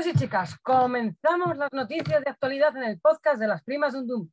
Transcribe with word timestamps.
Chicos 0.00 0.14
y 0.14 0.18
chicas, 0.18 0.58
comenzamos 0.60 1.58
las 1.58 1.70
noticias 1.72 2.24
de 2.24 2.30
actualidad 2.30 2.74
en 2.74 2.84
el 2.84 2.98
podcast 3.00 3.38
de 3.38 3.46
las 3.46 3.62
primas 3.62 3.92
Dundum. 3.92 4.30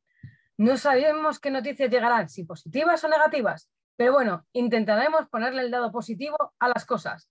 No 0.56 0.78
sabemos 0.78 1.38
qué 1.38 1.50
noticias 1.50 1.90
llegarán, 1.90 2.30
si 2.30 2.44
positivas 2.44 3.04
o 3.04 3.08
negativas, 3.08 3.70
pero 3.94 4.14
bueno, 4.14 4.46
intentaremos 4.54 5.28
ponerle 5.28 5.60
el 5.60 5.70
lado 5.70 5.92
positivo 5.92 6.38
a 6.58 6.68
las 6.68 6.86
cosas 6.86 7.30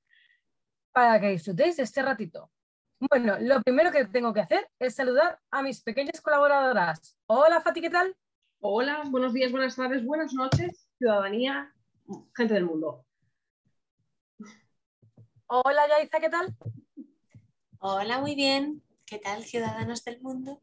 para 0.91 1.20
que 1.20 1.30
disfrutéis 1.30 1.77
de 1.77 1.84
este 1.84 2.04
ratito. 2.04 2.52
Bueno, 3.00 3.38
lo 3.39 3.59
primero 3.63 3.91
que 3.91 4.05
tengo 4.05 4.31
que 4.36 4.41
hacer 4.41 4.70
es 4.77 4.94
saludar 4.94 5.40
a 5.49 5.63
mis 5.63 5.81
pequeñas 5.81 6.22
colaboradoras. 6.22 7.17
Hola 7.26 7.59
Fati, 7.62 7.81
¿qué 7.81 7.90
tal? 7.90 8.16
Hola, 8.59 9.02
buenos 9.09 9.34
días, 9.34 9.52
buenas 9.52 9.76
tardes, 9.76 10.05
buenas 10.05 10.34
noches, 10.34 10.91
ciudadanía, 10.99 11.73
gente 12.35 12.54
del 12.54 12.66
mundo. 12.66 13.04
Hola 15.48 15.88
Yaiza, 15.88 16.20
¿qué 16.20 16.30
tal? 16.30 16.55
Hola, 17.80 18.20
muy 18.20 18.34
bien. 18.34 18.81
¿Qué 19.05 19.20
tal, 19.20 19.44
ciudadanos 19.44 20.04
del 20.04 20.20
mundo? 20.20 20.59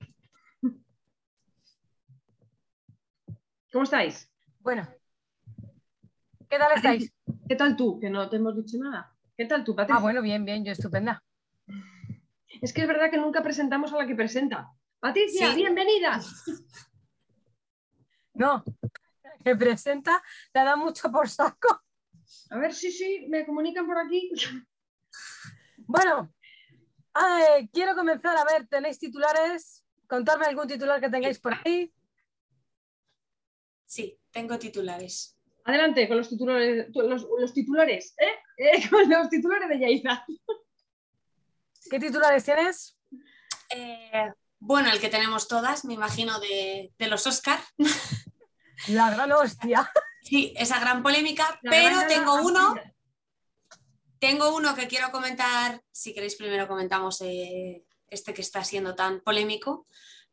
¿Cómo 3.72 3.84
estáis? 3.84 4.28
Bueno, 4.58 4.88
¿qué 6.50 6.58
tal 6.58 6.72
estáis? 6.74 7.12
¿Qué 7.48 7.54
tal 7.54 7.76
tú? 7.76 8.00
Que 8.00 8.10
no 8.10 8.28
te 8.28 8.36
hemos 8.36 8.56
dicho 8.56 8.78
nada. 8.78 9.14
¿Qué 9.36 9.46
tal 9.46 9.62
tú, 9.62 9.76
Patricia? 9.76 9.98
Ah, 9.98 10.02
bueno, 10.02 10.22
bien, 10.22 10.44
bien, 10.44 10.64
yo 10.64 10.72
estupenda. 10.72 11.22
Es 12.60 12.72
que 12.72 12.82
es 12.82 12.88
verdad 12.88 13.10
que 13.10 13.18
nunca 13.18 13.44
presentamos 13.44 13.92
a 13.92 13.98
la 13.98 14.06
que 14.08 14.16
presenta. 14.16 14.72
Patricia, 14.98 15.54
bienvenida. 15.54 16.20
No, 18.36 18.64
que 19.44 19.54
presenta, 19.54 20.20
te 20.52 20.58
da 20.58 20.74
mucho 20.74 21.08
por 21.12 21.28
saco. 21.28 21.82
A 22.50 22.58
ver, 22.58 22.74
sí, 22.74 22.90
sí, 22.90 23.26
me 23.28 23.46
comunican 23.46 23.86
por 23.86 23.96
aquí. 23.96 24.28
Bueno, 25.86 26.34
quiero 27.72 27.94
comenzar 27.94 28.36
a 28.36 28.44
ver, 28.44 28.66
¿tenéis 28.66 28.98
titulares? 28.98 29.84
Contarme 30.08 30.46
algún 30.46 30.66
titular 30.66 31.00
que 31.00 31.08
tengáis 31.08 31.38
por 31.38 31.54
ahí. 31.54 31.92
Sí, 33.86 34.18
tengo 34.30 34.58
titulares. 34.58 35.38
Adelante 35.64 36.06
con 36.08 36.18
los 36.18 36.28
titulares, 36.28 36.86
los, 36.94 37.54
titulares, 37.54 38.14
¿eh? 38.18 38.34
¿eh? 38.58 38.88
Con 38.90 39.08
los 39.08 39.30
titulares 39.30 39.68
de 39.68 39.78
Yaiza. 39.78 40.24
¿Qué 41.90 41.98
titulares 41.98 42.44
tienes? 42.44 42.98
Eh, 43.70 44.30
bueno, 44.58 44.90
el 44.90 45.00
que 45.00 45.08
tenemos 45.08 45.48
todas, 45.48 45.84
me 45.86 45.94
imagino, 45.94 46.38
de, 46.40 46.92
los 46.98 47.26
Oscar. 47.26 47.58
La 48.88 49.10
gran 49.10 49.32
hostia. 49.32 49.90
Sí, 50.22 50.52
esa 50.56 50.80
gran 50.80 51.02
polémica, 51.02 51.58
pero 51.62 52.06
tengo 52.08 52.34
uno 52.42 52.74
tengo 54.24 54.56
uno 54.56 54.74
que 54.74 54.88
quiero 54.88 55.10
comentar, 55.10 55.82
si 55.92 56.14
queréis 56.14 56.36
primero 56.36 56.66
comentamos 56.66 57.20
eh, 57.20 57.84
este 58.08 58.32
que 58.32 58.40
está 58.40 58.64
siendo 58.64 58.94
tan 58.94 59.20
polémico, 59.20 59.86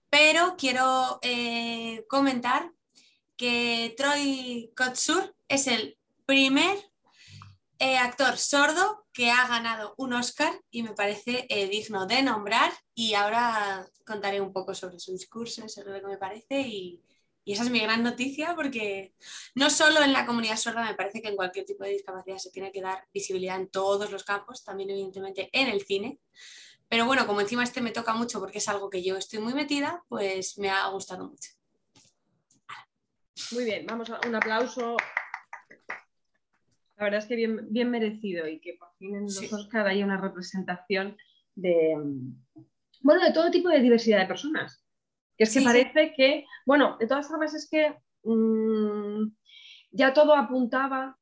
pero 0.09 0.55
quiero 0.57 1.19
eh, 1.21 2.05
comentar 2.07 2.71
que 3.35 3.93
Troy 3.97 4.71
Kotsur 4.77 5.35
es 5.49 5.67
el 5.67 5.97
primer 6.25 6.77
eh, 7.79 7.97
actor 7.97 8.37
sordo 8.37 9.07
que 9.11 9.29
ha 9.29 9.45
ganado 9.49 9.93
un 9.97 10.13
Oscar 10.13 10.53
y 10.69 10.83
me 10.83 10.93
parece 10.93 11.45
digno 11.69 12.05
de 12.07 12.23
nombrar. 12.23 12.71
Y 12.95 13.13
ahora 13.15 13.85
contaré 14.05 14.39
un 14.39 14.53
poco 14.53 14.73
sobre 14.73 14.99
su 14.99 15.11
discurso, 15.11 15.67
sobre 15.67 15.91
lo 15.91 15.99
que 15.99 16.13
me 16.13 16.17
parece 16.17 16.61
y, 16.61 17.03
y 17.43 17.53
esa 17.53 17.63
es 17.63 17.71
mi 17.71 17.79
gran 17.79 18.03
noticia 18.03 18.55
porque 18.55 19.15
no 19.55 19.69
solo 19.69 20.03
en 20.03 20.13
la 20.13 20.25
comunidad 20.25 20.57
sorda, 20.57 20.85
me 20.85 20.95
parece 20.95 21.21
que 21.21 21.29
en 21.29 21.35
cualquier 21.35 21.65
tipo 21.65 21.83
de 21.83 21.91
discapacidad 21.91 22.37
se 22.37 22.51
tiene 22.51 22.71
que 22.71 22.81
dar 22.81 23.03
visibilidad 23.13 23.59
en 23.59 23.69
todos 23.69 24.11
los 24.11 24.23
campos, 24.23 24.63
también 24.63 24.91
evidentemente 24.91 25.49
en 25.51 25.67
el 25.67 25.81
cine. 25.81 26.19
Pero 26.87 27.05
bueno, 27.05 27.25
como 27.25 27.41
encima 27.41 27.63
este 27.63 27.81
me 27.81 27.91
toca 27.91 28.13
mucho 28.13 28.39
porque 28.39 28.59
es 28.59 28.67
algo 28.67 28.89
que 28.89 29.01
yo 29.01 29.17
estoy 29.17 29.39
muy 29.39 29.53
metida, 29.53 30.03
pues 30.07 30.57
me 30.59 30.69
ha 30.69 30.87
gustado 30.89 31.29
mucho. 31.29 31.49
Muy 33.53 33.65
bien, 33.65 33.85
vamos 33.87 34.09
a 34.11 34.19
un 34.27 34.35
aplauso. 34.35 34.97
La 36.97 37.05
verdad 37.05 37.19
es 37.21 37.25
que 37.25 37.35
bien, 37.35 37.67
bien 37.71 37.89
merecido 37.89 38.47
y 38.47 38.59
que 38.59 38.73
por 38.73 38.93
fin 38.99 39.15
en 39.15 39.23
los 39.23 39.51
Oscar 39.51 39.87
haya 39.87 40.05
una 40.05 40.21
representación 40.21 41.17
de, 41.55 41.95
bueno, 43.01 43.25
de 43.25 43.33
todo 43.33 43.49
tipo 43.49 43.69
de 43.69 43.79
diversidad 43.79 44.19
de 44.19 44.27
personas 44.27 44.80
que 45.41 45.45
es 45.45 45.53
que 45.55 45.61
parece 45.63 46.13
que, 46.13 46.45
bueno, 46.67 46.97
de 46.99 47.07
todas 47.07 47.27
formas 47.27 47.55
es 47.55 47.67
que 47.67 47.97
mm, 48.23 49.33
ya 49.89 50.13
todo 50.13 50.35
apuntaba, 50.35 51.17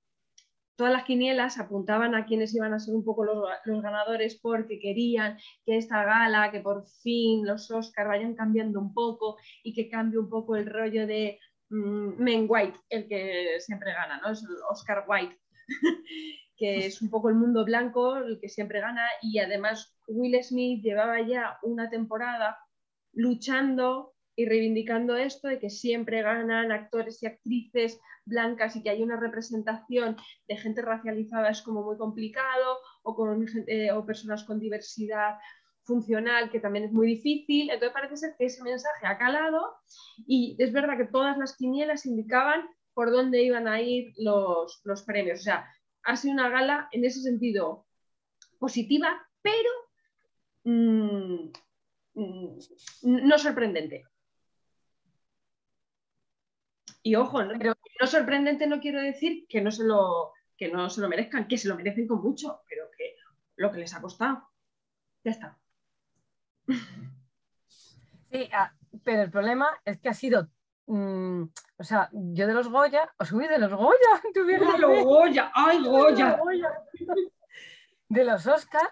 todas 0.75 0.91
las 0.91 1.06
quinielas 1.06 1.57
apuntaban 1.57 2.16
a 2.16 2.25
quienes 2.25 2.53
iban 2.53 2.74
a 2.74 2.79
ser 2.79 2.96
un 2.96 3.06
poco 3.06 3.24
los, 3.24 3.81
ganadores 3.81 4.38
porque 4.41 4.78
querían 4.78 5.38
que 5.66 5.78
esta 5.78 6.03
gala, 6.03 6.52
que 6.52 6.59
por 6.59 6.85
fin 7.02 7.46
los 7.46 7.72
Oscar 7.72 8.09
vayan 8.09 8.35
cambiando 8.35 8.81
un 8.81 8.94
poco 8.94 9.38
y 9.63 9.74
que 9.74 9.90
cambie 9.90 10.19
un 10.19 10.29
poco 10.29 10.58
el 10.58 10.66
rollo 10.66 11.08
de 11.08 11.40
mm, 11.69 12.22
Men 12.22 12.46
White, 12.50 12.78
el 12.90 13.08
que 13.08 13.56
siempre 13.62 13.94
gana, 13.94 14.19
¿no? 14.19 14.31
Es 14.31 14.44
el 14.44 14.50
Oscar 14.69 15.06
White. 15.08 15.40
que 16.58 16.88
es 16.88 17.02
un 17.02 17.09
poco 17.09 17.29
el 17.29 17.35
mundo 17.35 17.63
blanco 17.63 18.18
el 18.18 18.38
que 18.41 18.50
siempre 18.50 18.81
gana 18.81 19.08
y 19.22 19.40
además 19.40 19.96
Will 20.08 20.44
Smith 20.44 20.84
llevaba 20.84 21.22
ya 21.22 21.58
una 21.63 21.90
temporada 21.90 22.58
luchando 23.19 24.13
y 24.35 24.46
reivindicando 24.46 25.18
esto 25.18 25.50
de 25.50 25.59
que 25.59 25.69
siempre 25.69 26.22
ganan 26.22 26.72
actores 26.72 27.22
y 27.22 27.25
actrices 27.25 28.00
blancas 28.24 28.78
y 28.78 28.81
que 28.81 28.90
hay 28.90 29.03
una 29.03 29.19
representación 29.19 30.16
de 30.47 30.56
gente 30.56 30.81
racializada 30.81 31.50
es 31.50 31.62
como 31.62 31.84
muy 31.84 31.97
complicado 31.97 32.78
o, 33.03 33.16
con, 33.16 33.46
eh, 33.68 33.91
o 33.91 34.06
personas 34.06 34.46
con 34.46 34.59
diversidad 34.59 35.38
funcional 35.84 36.50
que 36.50 36.62
también 36.62 36.85
es 36.85 36.94
muy 36.94 37.08
difícil. 37.08 37.69
Entonces 37.69 37.94
parece 37.94 38.16
ser 38.16 38.35
que 38.38 38.46
ese 38.46 38.63
mensaje 38.63 39.06
ha 39.06 39.18
calado 39.18 39.75
y 40.25 40.56
es 40.58 40.72
verdad 40.72 40.97
que 40.97 41.12
todas 41.12 41.38
las 41.38 41.58
quinielas 41.58 42.06
indicaban 42.06 42.69
por 42.94 43.12
dónde 43.12 43.44
iban 43.44 43.68
a 43.68 43.81
ir 43.81 44.13
los, 44.18 44.81
premios. 45.06 45.41
O 45.41 45.44
sea, 45.44 45.68
ha 46.03 46.16
sido 46.16 46.35
una 46.35 46.50
gala 46.50 46.88
en 46.94 47.03
ese 47.03 47.22
sentido 47.22 47.85
positiva, 48.59 49.28
pero 49.41 49.69
Mm, 50.63 51.52
no 52.14 53.38
sorprendente. 53.38 54.06
Y 57.02 57.16
ojo, 57.16 57.44
¿no? 57.44 57.58
pero 57.58 57.75
no 58.00 58.08
sorprendente 58.08 58.68
no 58.68 58.80
quiero 58.80 59.02
decir 59.02 59.46
que 59.47 59.62
no 59.62 59.72
se 59.72 59.84
lo 59.86 60.34
que 60.58 60.70
no 60.70 60.90
se 60.90 61.00
lo 61.00 61.08
merezcan, 61.08 61.47
que 61.47 61.58
se 61.58 61.70
lo 61.70 61.75
merecen 61.75 62.08
con 62.08 62.22
mucho, 62.22 62.62
pero 62.68 62.90
que 62.97 63.16
lo 63.56 63.72
que 63.72 63.80
les 63.80 63.94
ha 63.94 64.02
costado. 64.02 64.50
Ya 65.24 65.31
está. 65.31 65.58
Sí, 68.31 68.50
ah, 68.53 68.74
pero 69.03 69.24
el 69.24 69.31
problema 69.31 69.70
es 69.86 70.00
que 70.00 70.09
ha 70.09 70.14
sido 70.14 70.50
mm, 70.88 71.44
o 71.80 71.84
sea, 71.84 72.09
yo 72.12 72.46
de 72.46 72.53
los 72.53 72.68
Goya, 72.68 73.09
os 73.18 73.30
subí 73.30 73.47
de 73.47 73.58
los 73.58 73.74
Goya, 73.74 74.22
de 74.34 74.78
los 74.78 75.03
Goya, 75.06 75.50
ay 75.56 75.81
Goya. 75.81 76.38
De 78.09 78.26
los 78.26 78.46
Oscar, 78.47 78.91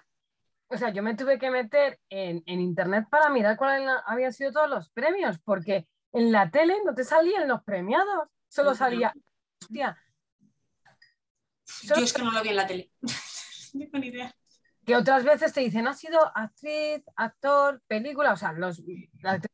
o 0.69 0.78
sea, 0.78 0.89
yo 0.89 1.01
me 1.01 1.16
tuve 1.16 1.39
que 1.39 1.50
meter 1.50 2.00
en, 2.09 2.44
internet 2.45 3.07
para 3.09 3.29
mirar 3.29 3.57
cuáles 3.57 3.89
habían 4.05 4.33
sido 4.33 4.51
todos 4.51 4.69
los 4.69 4.89
premios, 4.89 5.39
porque 5.39 5.88
en 6.11 6.31
la 6.31 6.50
tele 6.50 6.75
no 6.85 6.94
te 6.94 7.03
salían 7.03 7.47
los 7.47 7.63
premiados, 7.63 8.29
solo 8.47 8.75
salía. 8.75 9.13
Hostia. 9.61 9.97
Yo 11.83 11.95
es 11.95 12.13
que 12.13 12.22
no 12.22 12.31
lo 12.31 12.41
vi 12.41 12.50
en 12.50 12.55
la 12.55 12.67
tele. 12.67 12.91
no 13.73 13.79
tengo 13.79 13.97
ni 14.00 14.07
idea. 14.07 14.33
Que 14.85 14.95
otras 14.95 15.23
veces 15.23 15.53
te 15.53 15.61
dicen, 15.61 15.88
ha 15.88 15.94
sido 15.94 16.19
actriz, 16.35 17.03
actor, 17.16 17.81
película, 17.88 18.31
o 18.34 18.38
sea, 18.38 18.53
los, 18.53 18.81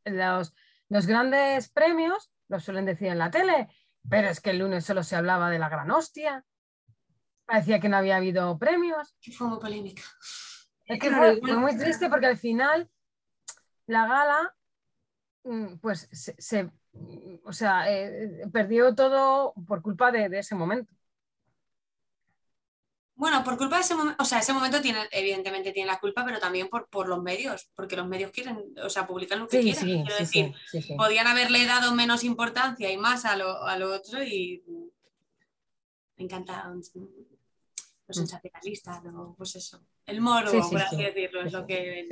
los, 0.06 0.54
los 0.90 1.08
grandes 1.08 1.70
premios 1.70 2.32
los 2.50 2.64
suelen 2.64 2.86
decir 2.86 3.08
en 3.08 3.18
la 3.18 3.32
tele, 3.32 3.68
pero 4.08 4.30
es 4.30 4.42
que 4.42 4.52
el 4.52 4.60
lunes 4.60 4.86
solo 4.86 5.02
se 5.04 5.16
hablaba 5.16 5.50
de 5.50 5.58
la 5.58 5.70
gran 5.70 5.90
hostia. 5.90 6.46
Parecía 7.46 7.80
que 7.80 7.90
no 7.90 7.98
había 7.98 8.18
habido 8.18 8.58
premios. 8.60 9.16
Que 9.20 9.32
fue 9.32 9.48
muy 9.48 9.60
polémica. 9.60 10.04
Es 10.86 11.00
que 11.00 11.12
fue, 11.12 11.40
muy 11.56 11.78
triste 11.78 12.10
porque 12.10 12.28
al 12.28 12.38
final 12.38 12.90
la 13.88 14.08
gala, 14.08 14.56
mm, 15.44 15.78
pues 15.78 16.10
se, 16.12 16.70
o 17.44 17.54
sea, 17.54 17.92
eh, 17.92 18.48
perdió 18.52 18.94
todo 18.94 19.54
por 19.68 19.82
culpa 19.82 20.12
de, 20.12 20.38
ese 20.38 20.56
momento. 20.56 20.94
Bueno, 23.16 23.44
por 23.44 23.58
culpa 23.58 23.78
de 23.78 23.84
ese 23.84 23.96
momento, 23.96 24.22
o 24.22 24.26
sea, 24.26 24.40
ese 24.40 24.54
momento 24.54 24.82
tiene, 24.82 25.00
evidentemente 25.12 25.72
tiene 25.72 25.92
la 25.92 26.00
culpa, 26.00 26.26
pero 26.26 26.40
también 26.40 26.68
por, 26.68 26.90
por 26.90 27.08
los 27.08 27.22
medios, 27.22 27.70
porque 27.76 27.96
los 27.96 28.08
medios 28.08 28.32
quieren, 28.32 28.74
o 28.84 28.90
sea, 28.90 29.08
publican 29.08 29.40
lo 29.40 29.48
que 29.48 29.62
quieren. 29.62 30.04
Quiero 30.04 30.18
decir, 30.18 30.54
podían 30.98 31.28
haberle 31.28 31.66
dado 31.66 31.94
menos 31.94 32.24
importancia 32.24 32.92
y 32.92 32.98
más 32.98 33.26
a 33.26 33.38
lo, 33.38 33.64
a 33.64 33.78
lo 33.78 33.94
otro 33.94 34.22
y 34.24 34.64
me 36.18 36.26
encanta 36.26 36.72
los 38.08 38.18
mm. 38.18 38.20
sensacionalistas, 38.20 39.02
pues 39.38 39.56
eso, 39.56 39.86
el 40.06 40.22
moro, 40.22 40.52
por 40.52 40.82
así 40.82 41.04
decirlo, 41.04 41.42
es 41.42 41.54
lo 41.54 41.66
que... 41.66 42.08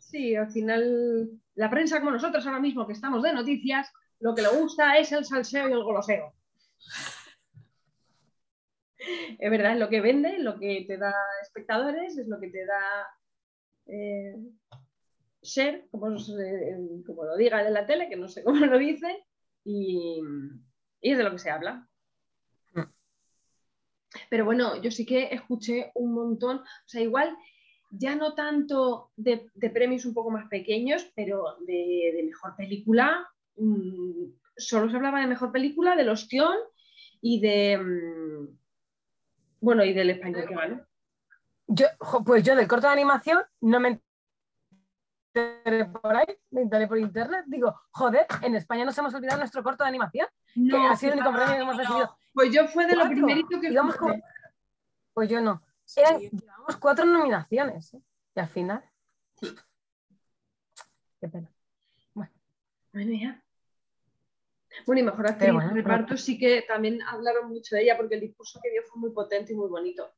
Sí, 0.00 0.36
al 0.36 0.50
final 0.50 1.30
la 1.54 1.70
prensa 1.70 1.98
como 1.98 2.12
nosotros 2.12 2.46
ahora 2.46 2.60
mismo 2.60 2.86
que 2.86 2.92
estamos 2.92 3.22
de 3.22 3.32
noticias, 3.32 3.90
lo 4.20 4.34
que 4.34 4.42
le 4.42 4.48
gusta 4.48 4.98
es 4.98 5.10
el 5.12 5.24
salseo 5.24 5.68
y 5.68 5.72
el 5.72 5.82
goloseo. 5.82 6.34
es 9.38 9.50
verdad, 9.50 9.72
es 9.72 9.78
lo 9.78 9.88
que 9.88 10.00
vende, 10.00 10.38
lo 10.38 10.58
que 10.58 10.84
te 10.86 10.98
da 10.98 11.14
espectadores, 11.42 12.18
es 12.18 12.28
lo 12.28 12.38
que 12.40 12.48
te 12.48 12.66
da... 12.66 13.08
Eh, 13.86 14.36
share, 15.46 15.86
como, 15.90 16.16
como 17.06 17.24
lo 17.24 17.36
diga 17.36 17.66
en 17.66 17.72
la 17.72 17.86
tele, 17.86 18.08
que 18.08 18.16
no 18.16 18.28
sé 18.28 18.42
cómo 18.44 18.66
lo 18.66 18.78
dice, 18.78 19.24
y, 19.64 20.20
es 21.00 21.16
de 21.16 21.24
lo 21.24 21.32
que 21.32 21.38
se 21.38 21.50
habla. 21.50 21.88
Pero 24.30 24.44
bueno, 24.44 24.80
yo 24.80 24.90
sí 24.90 25.04
que 25.06 25.28
escuché 25.32 25.92
un 25.94 26.12
montón, 26.12 26.58
o 26.58 26.88
sea, 26.88 27.00
igual 27.00 27.36
ya 27.90 28.14
no 28.14 28.34
tanto 28.34 29.10
de, 29.16 29.50
premios 29.72 30.04
un 30.04 30.14
poco 30.14 30.30
más 30.30 30.48
pequeños, 30.48 31.06
pero 31.14 31.56
de, 31.66 32.20
mejor 32.24 32.56
película, 32.56 33.28
mm, 33.56 34.24
solo 34.56 34.90
se 34.90 34.96
hablaba 34.96 35.20
de 35.20 35.26
mejor 35.26 35.52
película, 35.52 35.96
del 35.96 36.08
ostión 36.08 36.56
y 37.20 37.40
de, 37.40 37.78
mm, 37.78 38.58
bueno, 39.60 39.84
y 39.84 39.92
del 39.92 40.10
español 40.10 40.46
que 40.46 40.54
ganó. 40.54 40.86
Yo, 41.68 41.86
pues 42.24 42.44
yo 42.44 42.54
del 42.54 42.68
corto 42.68 42.86
de 42.86 42.92
animación 42.92 43.42
no 43.60 43.80
me 43.80 44.00
enteré 45.34 45.84
por 45.86 46.16
ahí, 46.16 46.26
me 46.50 46.62
enteré 46.62 46.86
por 46.86 46.98
internet. 46.98 47.44
Digo, 47.46 47.74
joder, 47.90 48.26
en 48.42 48.54
España 48.54 48.84
nos 48.84 48.96
hemos 48.98 49.14
olvidado 49.14 49.38
nuestro 49.38 49.62
corto 49.62 49.84
de 49.84 49.88
animación, 49.88 50.28
no, 50.54 50.76
que 50.76 50.86
ha 50.86 50.96
sido 50.96 51.14
el 51.14 51.20
único 51.20 51.34
premio 51.34 51.54
que 51.54 51.62
hemos 51.62 51.76
recibido. 51.76 52.16
Pues 52.36 52.52
yo 52.52 52.68
fue 52.68 52.86
de 52.86 52.94
lo 52.94 53.08
primerito 53.08 53.58
que 53.58 53.70
digamos 53.70 53.96
Pues 55.14 55.30
yo 55.30 55.40
no. 55.40 55.62
llevamos 55.96 56.76
cuatro 56.78 57.06
nominaciones 57.06 57.94
¿eh? 57.94 58.02
y 58.34 58.40
al 58.40 58.48
final. 58.48 58.84
Qué 59.40 61.28
pena. 61.28 61.50
Bueno, 62.12 62.32
bueno 62.92 63.12
ya. 63.18 63.42
Bueno, 64.84 65.00
y 65.00 65.04
mejor 65.04 65.30
actriz 65.30 65.50
bueno, 65.50 65.72
reparto 65.72 66.18
sí 66.18 66.38
que 66.38 66.60
también 66.68 67.00
hablaron 67.04 67.48
mucho 67.48 67.74
de 67.74 67.84
ella 67.84 67.96
porque 67.96 68.16
el 68.16 68.20
discurso 68.20 68.60
que 68.62 68.70
dio 68.70 68.82
fue 68.82 69.00
muy 69.00 69.12
potente 69.12 69.54
y 69.54 69.56
muy 69.56 69.70
bonito. 69.70 70.12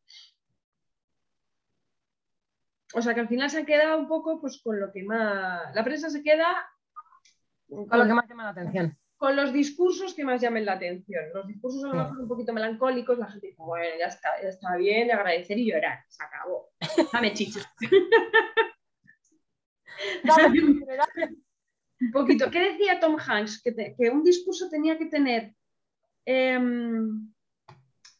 O 2.94 3.00
sea 3.00 3.14
que 3.14 3.20
al 3.20 3.28
final 3.28 3.48
se 3.48 3.58
ha 3.58 3.64
quedado 3.64 3.96
un 3.96 4.08
poco 4.08 4.40
pues 4.40 4.60
con 4.60 4.80
lo 4.80 4.90
que 4.90 5.04
más. 5.04 5.72
La 5.72 5.84
prensa 5.84 6.10
se 6.10 6.24
queda. 6.24 6.68
Con, 7.68 7.86
lo 7.96 8.06
que 8.06 8.14
más 8.14 8.28
llama 8.28 8.42
la 8.42 8.50
atención. 8.50 8.98
Con 9.18 9.34
los 9.34 9.52
discursos 9.52 10.14
que 10.14 10.24
más 10.24 10.40
llamen 10.40 10.64
la 10.64 10.74
atención. 10.74 11.24
Los 11.34 11.46
discursos 11.46 11.84
a 11.84 11.88
lo 11.88 11.94
mejor 11.94 12.20
un 12.20 12.28
poquito 12.28 12.52
melancólicos, 12.52 13.18
la 13.18 13.26
gente 13.26 13.48
dice, 13.48 13.60
bueno, 13.60 13.96
ya 13.98 14.06
está, 14.06 14.40
ya 14.40 14.48
está 14.48 14.76
bien, 14.76 15.10
agradecer 15.10 15.58
y 15.58 15.70
llorar. 15.70 16.04
Se 16.08 16.22
acabó. 16.22 16.70
Dame 17.12 17.34
chicha. 17.34 17.60
Dame, 20.24 20.60
un 22.00 22.12
poquito. 22.12 22.50
¿Qué 22.50 22.60
decía 22.60 23.00
Tom 23.00 23.16
Hanks? 23.18 23.60
Que, 23.62 24.10
un 24.10 24.22
discurso 24.22 24.70
tenía 24.70 24.96
que 24.96 25.06
tener. 25.06 25.52
Em, 26.24 27.32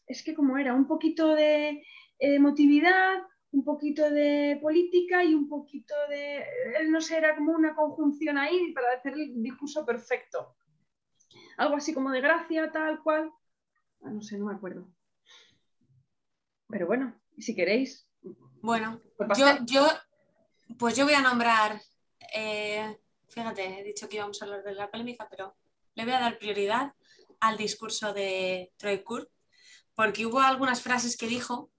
es 0.05 0.21
que 0.21 0.33
como 0.33 0.57
era, 0.57 0.73
un 0.73 0.85
poquito 0.85 1.33
de 1.33 1.81
emotividad, 2.19 3.23
un 3.51 3.63
poquito 3.63 4.09
de 4.09 4.59
política 4.61 5.23
y 5.23 5.33
un 5.33 5.47
poquito 5.47 5.95
de, 6.09 6.43
no 6.89 7.01
sé, 7.01 7.17
era 7.17 7.35
como 7.35 7.53
una 7.53 7.73
conjunción 7.73 8.37
ahí 8.37 8.73
para 8.73 8.93
hacer 8.93 9.13
el 9.13 9.41
discurso 9.41 9.85
perfecto. 9.85 10.55
Algo 11.59 11.75
así 11.75 11.93
como 11.93 12.09
de 12.11 12.21
gracia, 12.21 12.71
tal 12.71 13.03
cual. 13.03 13.33
Ah, 14.01 14.09
no 14.09 14.21
sé, 14.21 14.37
no 14.37 14.45
me 14.45 14.53
acuerdo. 14.53 14.87
Pero 16.69 16.87
bueno, 16.87 17.19
si 17.37 17.53
queréis. 17.53 18.07
Bueno, 18.61 19.01
yo, 19.37 19.45
yo, 19.65 19.85
pues 20.77 20.95
yo 20.95 21.03
voy 21.03 21.15
a 21.15 21.21
nombrar, 21.21 21.81
eh, 22.33 22.97
fíjate, 23.27 23.81
he 23.81 23.83
dicho 23.83 24.07
que 24.07 24.15
íbamos 24.15 24.41
a 24.41 24.45
hablar 24.45 24.63
de 24.63 24.73
la 24.73 24.89
polémica, 24.89 25.27
pero 25.29 25.57
le 25.95 26.05
voy 26.05 26.13
a 26.13 26.21
dar 26.21 26.37
prioridad 26.37 26.93
al 27.41 27.57
discurso 27.57 28.13
de 28.13 28.71
Troy 28.77 29.03
Kurt, 29.03 29.29
porque 29.95 30.25
hubo 30.25 30.39
algunas 30.39 30.81
frases 30.81 31.17
que 31.17 31.27
dijo 31.27 31.71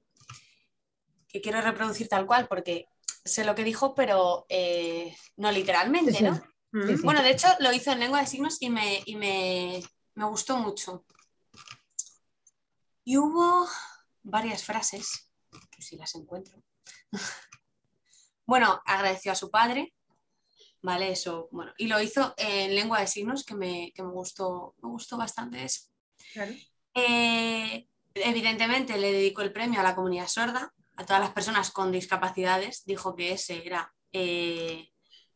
que 1.27 1.41
quiero 1.41 1.63
reproducir 1.63 2.07
tal 2.07 2.27
cual 2.27 2.49
porque 2.49 2.87
sé 3.25 3.45
lo 3.45 3.55
que 3.55 3.65
dijo, 3.65 3.95
pero 3.95 4.45
eh, 4.51 5.17
no 5.37 5.51
literalmente, 5.51 6.21
¿no? 6.21 6.39
Bueno, 6.73 7.23
de 7.23 7.31
hecho 7.31 7.49
lo 7.59 7.73
hizo 7.73 7.93
en 7.93 8.01
lengua 8.01 8.21
de 8.21 8.27
signos 8.27 8.59
y 8.61 8.71
me, 8.71 9.03
me, 9.17 10.25
gustó 10.25 10.57
mucho. 10.59 11.05
Y 13.05 13.17
hubo 13.17 13.69
varias 14.23 14.65
frases, 14.65 15.33
que 15.71 15.83
si 15.83 15.97
las 15.97 16.15
encuentro. 16.15 16.63
bueno, 18.47 18.81
agradeció 18.85 19.33
a 19.33 19.37
su 19.37 19.51
padre, 19.51 19.95
¿vale? 20.83 21.11
Eso, 21.11 21.49
bueno, 21.51 21.73
y 21.77 21.89
lo 21.89 22.01
hizo 22.01 22.35
en 22.37 22.75
lengua 22.75 23.01
de 23.01 23.07
signos, 23.07 23.45
que 23.45 23.55
me, 23.55 23.93
gustó, 23.99 24.75
me 24.83 24.91
gustó 24.91 25.17
bastante 25.17 25.65
eso. 25.65 25.89
Eh, 26.95 27.89
evidentemente 28.15 28.99
le 28.99 29.13
dedicó 29.13 29.43
el 29.43 29.53
premio 29.53 29.81
a 29.81 29.85
la 29.85 29.95
comunidad 29.95 30.29
sorda, 30.29 30.73
a 30.97 31.07
todas 31.07 31.21
las 31.21 31.33
personas 31.33 31.71
con 31.71 31.91
discapacidades, 31.91 32.85
dijo 32.85 33.17
que 33.17 33.33
ese 33.33 33.67
era 33.67 33.93
eh, 34.13 34.93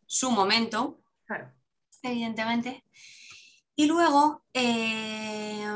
su 0.06 0.30
momento, 0.30 1.03
evidentemente. 2.02 2.84
Y 3.76 3.86
luego 3.86 4.44
eh, 4.52 5.66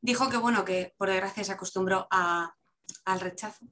dijo 0.00 0.28
que, 0.28 0.36
bueno, 0.36 0.64
que 0.64 0.94
por 0.96 1.08
desgracia 1.08 1.44
se 1.44 1.52
acostumbró 1.52 2.06
al 2.10 3.20
rechazo, 3.20 3.64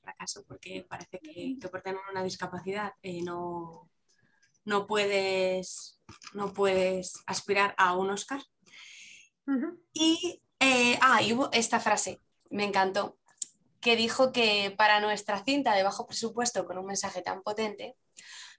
fracaso, 0.00 0.44
porque 0.46 0.84
parece 0.88 1.20
que, 1.20 1.56
por 1.70 1.82
tener 1.82 2.00
una 2.10 2.24
discapacidad 2.24 2.92
eh, 3.02 3.22
no, 3.22 3.88
no, 4.64 4.86
puedes, 4.86 6.00
no 6.34 6.52
puedes 6.52 7.22
aspirar 7.26 7.74
a 7.78 7.96
un 7.96 8.10
Oscar. 8.10 8.42
Y, 9.92 10.42
ah, 11.00 11.22
y 11.22 11.32
hubo 11.32 11.52
esta 11.52 11.78
frase, 11.78 12.20
me 12.50 12.64
encantó, 12.64 13.16
que 13.80 13.94
dijo 13.94 14.32
que 14.32 14.74
para 14.76 14.98
nuestra 14.98 15.44
cinta 15.44 15.74
de 15.76 15.84
bajo 15.84 16.08
presupuesto 16.08 16.66
con 16.66 16.78
un 16.78 16.86
mensaje 16.86 17.22
tan 17.22 17.42
potente, 17.42 17.96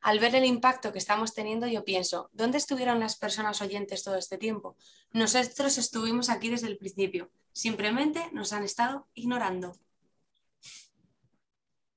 al 0.02 0.20
ver 0.20 0.36
el 0.36 0.46
impacto 0.46 0.92
que 0.92 1.00
estamos 1.00 1.34
teniendo, 1.34 1.68
yo 1.68 1.84
pienso, 1.84 2.30
¿dónde 2.34 2.58
estuvieron 2.58 3.00
las 3.00 3.18
personas 3.18 3.62
oyentes 3.62 4.04
todo 4.04 4.16
este 4.16 4.38
tiempo? 4.38 4.76
Nosotros 5.12 5.78
estuvimos 5.78 6.30
aquí 6.30 6.50
desde 6.50 6.68
el 6.68 6.78
principio, 6.78 7.32
simplemente 7.52 8.30
nos 8.34 8.54
han 8.54 8.64
estado 8.64 9.08
ignorando. 9.14 9.74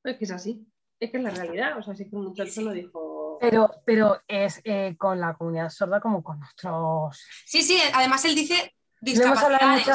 Es 0.04 0.16
que 0.16 0.24
es 0.24 0.30
así, 0.30 0.66
es 0.98 1.10
que 1.10 1.18
es 1.18 1.22
la 1.22 1.30
realidad, 1.30 1.78
o 1.78 1.82
sea, 1.82 1.94
sí 1.94 2.08
que 2.08 2.16
un 2.16 2.26
muchacho 2.26 2.62
lo 2.62 2.72
dijo. 2.72 3.38
Pero, 3.40 3.70
pero 3.86 4.20
es 4.28 4.60
eh, 4.64 4.96
con 4.98 5.18
la 5.18 5.34
comunidad 5.34 5.70
sorda 5.70 6.00
como 6.00 6.22
con 6.22 6.38
nuestros. 6.40 7.24
Sí, 7.46 7.62
sí, 7.62 7.78
además 7.94 8.24
él 8.26 8.34
dice 8.34 8.74
discapacidades. 9.00 9.88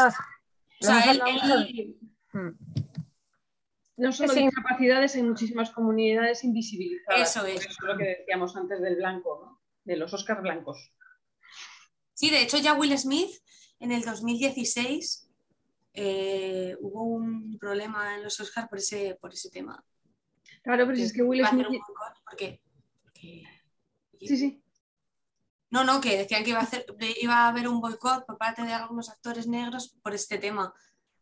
O 0.81 0.86
sea, 0.86 1.12
él, 1.12 1.98
hmm. 2.34 2.50
No 3.97 4.11
solo 4.11 4.33
sí. 4.33 4.44
discapacidades, 4.44 5.16
hay 5.16 5.23
muchísimas 5.23 5.71
comunidades 5.71 6.44
invisibilizadas. 6.44 7.30
Eso 7.30 7.45
es. 7.45 7.61
Eso 7.61 7.69
es 7.69 7.80
lo 7.81 7.97
que 7.97 8.18
decíamos 8.19 8.56
antes 8.56 8.81
del 8.81 8.97
blanco, 8.97 9.42
¿no? 9.44 9.61
de 9.85 9.95
los 9.95 10.14
Oscars 10.14 10.42
blancos. 10.42 10.92
Sí, 12.14 12.30
de 12.30 12.42
hecho 12.42 12.57
ya 12.57 12.73
Will 12.73 12.97
Smith 12.97 13.31
en 13.80 13.92
el 13.92 14.04
2016 14.04 15.30
eh, 15.94 16.75
hubo 16.81 17.04
un 17.04 17.57
problema 17.57 18.16
en 18.16 18.23
los 18.23 18.40
Oscars 18.40 18.68
por 18.68 18.80
ese, 18.80 19.18
por 19.21 19.31
ese 19.31 19.49
tema. 19.49 19.83
Claro, 20.64 20.85
pero 20.85 20.97
si 20.97 21.04
es 21.04 21.14
que 21.14 21.21
Will 21.21 21.45
Smith... 21.45 21.68
Porque, 22.28 22.61
porque... 23.04 23.44
Sí, 24.19 24.37
sí. 24.37 24.61
No, 25.69 25.83
no, 25.83 26.02
que 26.02 26.18
decían 26.18 26.44
que 26.44 26.52
iba 26.52 26.59
a, 26.59 26.64
hacer, 26.64 26.85
iba 27.21 27.35
a 27.35 27.47
haber 27.49 27.68
un 27.68 27.81
boicot 27.81 28.25
por 28.25 28.37
parte 28.37 28.64
de 28.64 28.73
algunos 28.73 29.09
actores 29.09 29.45
negros 29.47 29.95
por 30.02 30.14
este 30.14 30.37
tema 30.37 30.73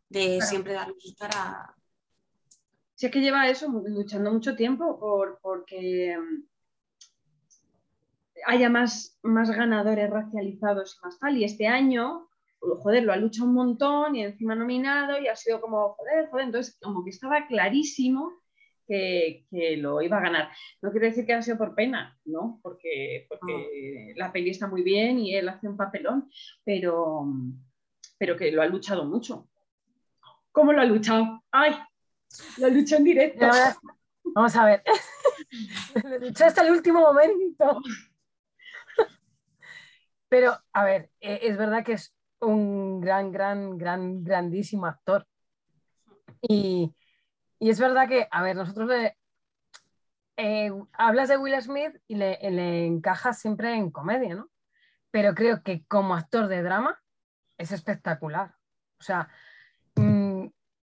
de 0.08 0.40
siempre 0.42 0.74
dar 0.74 0.88
luz 0.88 1.16
para. 1.18 1.74
Si 3.04 3.08
es 3.08 3.12
que 3.12 3.20
lleva 3.20 3.50
eso 3.50 3.68
luchando 3.68 4.32
mucho 4.32 4.56
tiempo 4.56 4.98
por 4.98 5.38
porque 5.42 6.16
mm, 6.16 6.42
haya 8.46 8.70
más, 8.70 9.18
más 9.22 9.50
ganadores 9.50 10.08
racializados 10.08 10.96
y 10.96 11.04
más 11.04 11.18
tal. 11.18 11.36
Y 11.36 11.44
este 11.44 11.66
año, 11.66 12.30
joder, 12.58 13.02
lo 13.02 13.12
ha 13.12 13.16
luchado 13.16 13.46
un 13.46 13.56
montón 13.56 14.16
y 14.16 14.24
encima 14.24 14.54
nominado 14.54 15.20
y 15.20 15.28
ha 15.28 15.36
sido 15.36 15.60
como, 15.60 15.90
joder, 15.90 16.30
joder. 16.30 16.46
Entonces, 16.46 16.78
como 16.80 17.04
que 17.04 17.10
estaba 17.10 17.46
clarísimo 17.46 18.32
que, 18.88 19.44
lo 19.76 20.00
iba 20.00 20.16
a 20.16 20.22
ganar. 20.22 20.48
No 20.80 20.90
quiere 20.90 21.08
decir 21.08 21.26
que 21.26 21.34
ha 21.34 21.42
sido 21.42 21.58
por 21.58 21.74
pena, 21.74 22.18
¿no? 22.24 22.58
Porque, 22.62 23.26
porque 23.28 24.14
la 24.16 24.32
peli 24.32 24.48
está 24.48 24.66
muy 24.66 24.82
bien 24.82 25.18
y 25.18 25.34
él 25.34 25.46
hace 25.50 25.68
un 25.68 25.76
papelón, 25.76 26.30
pero, 26.64 27.26
pero 28.16 28.34
que 28.38 28.50
lo 28.50 28.62
ha 28.62 28.66
luchado 28.66 29.04
mucho. 29.04 29.46
¿Cómo 30.52 30.72
lo 30.72 30.80
ha 30.80 30.86
luchado? 30.86 31.42
¡Ay! 31.50 31.74
Lo 32.58 32.68
luchado 32.68 32.98
en 32.98 33.04
directo. 33.04 33.46
Vamos 34.34 34.56
a 34.56 34.64
ver. 34.64 34.82
lo 36.02 36.18
luchó 36.18 36.46
hasta 36.46 36.62
el 36.62 36.72
último 36.72 37.00
momento. 37.00 37.80
Pero, 40.28 40.58
a 40.72 40.84
ver, 40.84 41.10
e, 41.20 41.40
es 41.42 41.56
verdad 41.56 41.84
que 41.84 41.92
es 41.92 42.14
un 42.40 43.00
gran, 43.00 43.30
gran, 43.30 43.78
gran, 43.78 44.24
grandísimo 44.24 44.86
actor. 44.86 45.26
Y, 46.42 46.94
y 47.58 47.70
es 47.70 47.78
verdad 47.78 48.08
que, 48.08 48.26
a 48.30 48.42
ver, 48.42 48.56
nosotros 48.56 48.88
le, 48.88 49.16
eh, 50.36 50.72
hablas 50.92 51.28
de 51.28 51.36
Will 51.36 51.60
Smith 51.62 51.96
y 52.08 52.16
le, 52.16 52.38
le 52.50 52.86
encaja 52.86 53.32
siempre 53.32 53.74
en 53.74 53.90
comedia, 53.90 54.34
¿no? 54.34 54.50
Pero 55.10 55.34
creo 55.34 55.62
que 55.62 55.84
como 55.86 56.14
actor 56.14 56.48
de 56.48 56.62
drama 56.62 57.00
es 57.56 57.70
espectacular. 57.70 58.56
O 58.98 59.02
sea, 59.02 59.28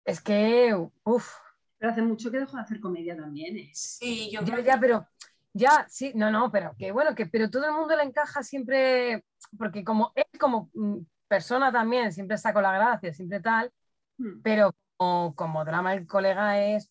es 0.05 0.21
que, 0.21 0.75
uff. 1.05 1.35
Pero 1.79 1.93
hace 1.93 2.03
mucho 2.03 2.31
que 2.31 2.39
dejó 2.39 2.57
de 2.57 2.63
hacer 2.63 2.81
comedia 2.81 3.17
también. 3.17 3.57
¿eh? 3.57 3.71
Sí, 3.75 4.31
yo 4.33 4.41
Ya, 4.41 4.55
creo 4.55 4.65
ya, 4.65 4.75
que- 4.75 4.81
pero, 4.81 5.09
ya, 5.53 5.87
sí, 5.89 6.13
no, 6.15 6.31
no, 6.31 6.51
pero 6.51 6.75
que 6.79 6.93
bueno, 6.93 7.15
que 7.15 7.27
pero 7.27 7.51
todo 7.51 7.67
el 7.67 7.73
mundo 7.73 7.97
le 7.97 8.05
encaja 8.05 8.43
siempre, 8.43 9.25
porque 9.59 9.85
como 9.85 10.13
él 10.15 10.27
como 10.39 10.71
mm, 10.75 10.99
persona 11.29 11.73
también 11.73 12.13
siempre 12.13 12.37
está 12.37 12.53
con 12.53 12.63
la 12.63 12.73
gracia, 12.73 13.13
siempre 13.13 13.41
tal, 13.41 13.71
Hmm. 14.19 14.41
pero 14.43 14.75
como, 14.97 15.35
como 15.35 15.65
drama 15.65 15.95
el 15.95 16.07
colega 16.07 16.61
es, 16.63 16.91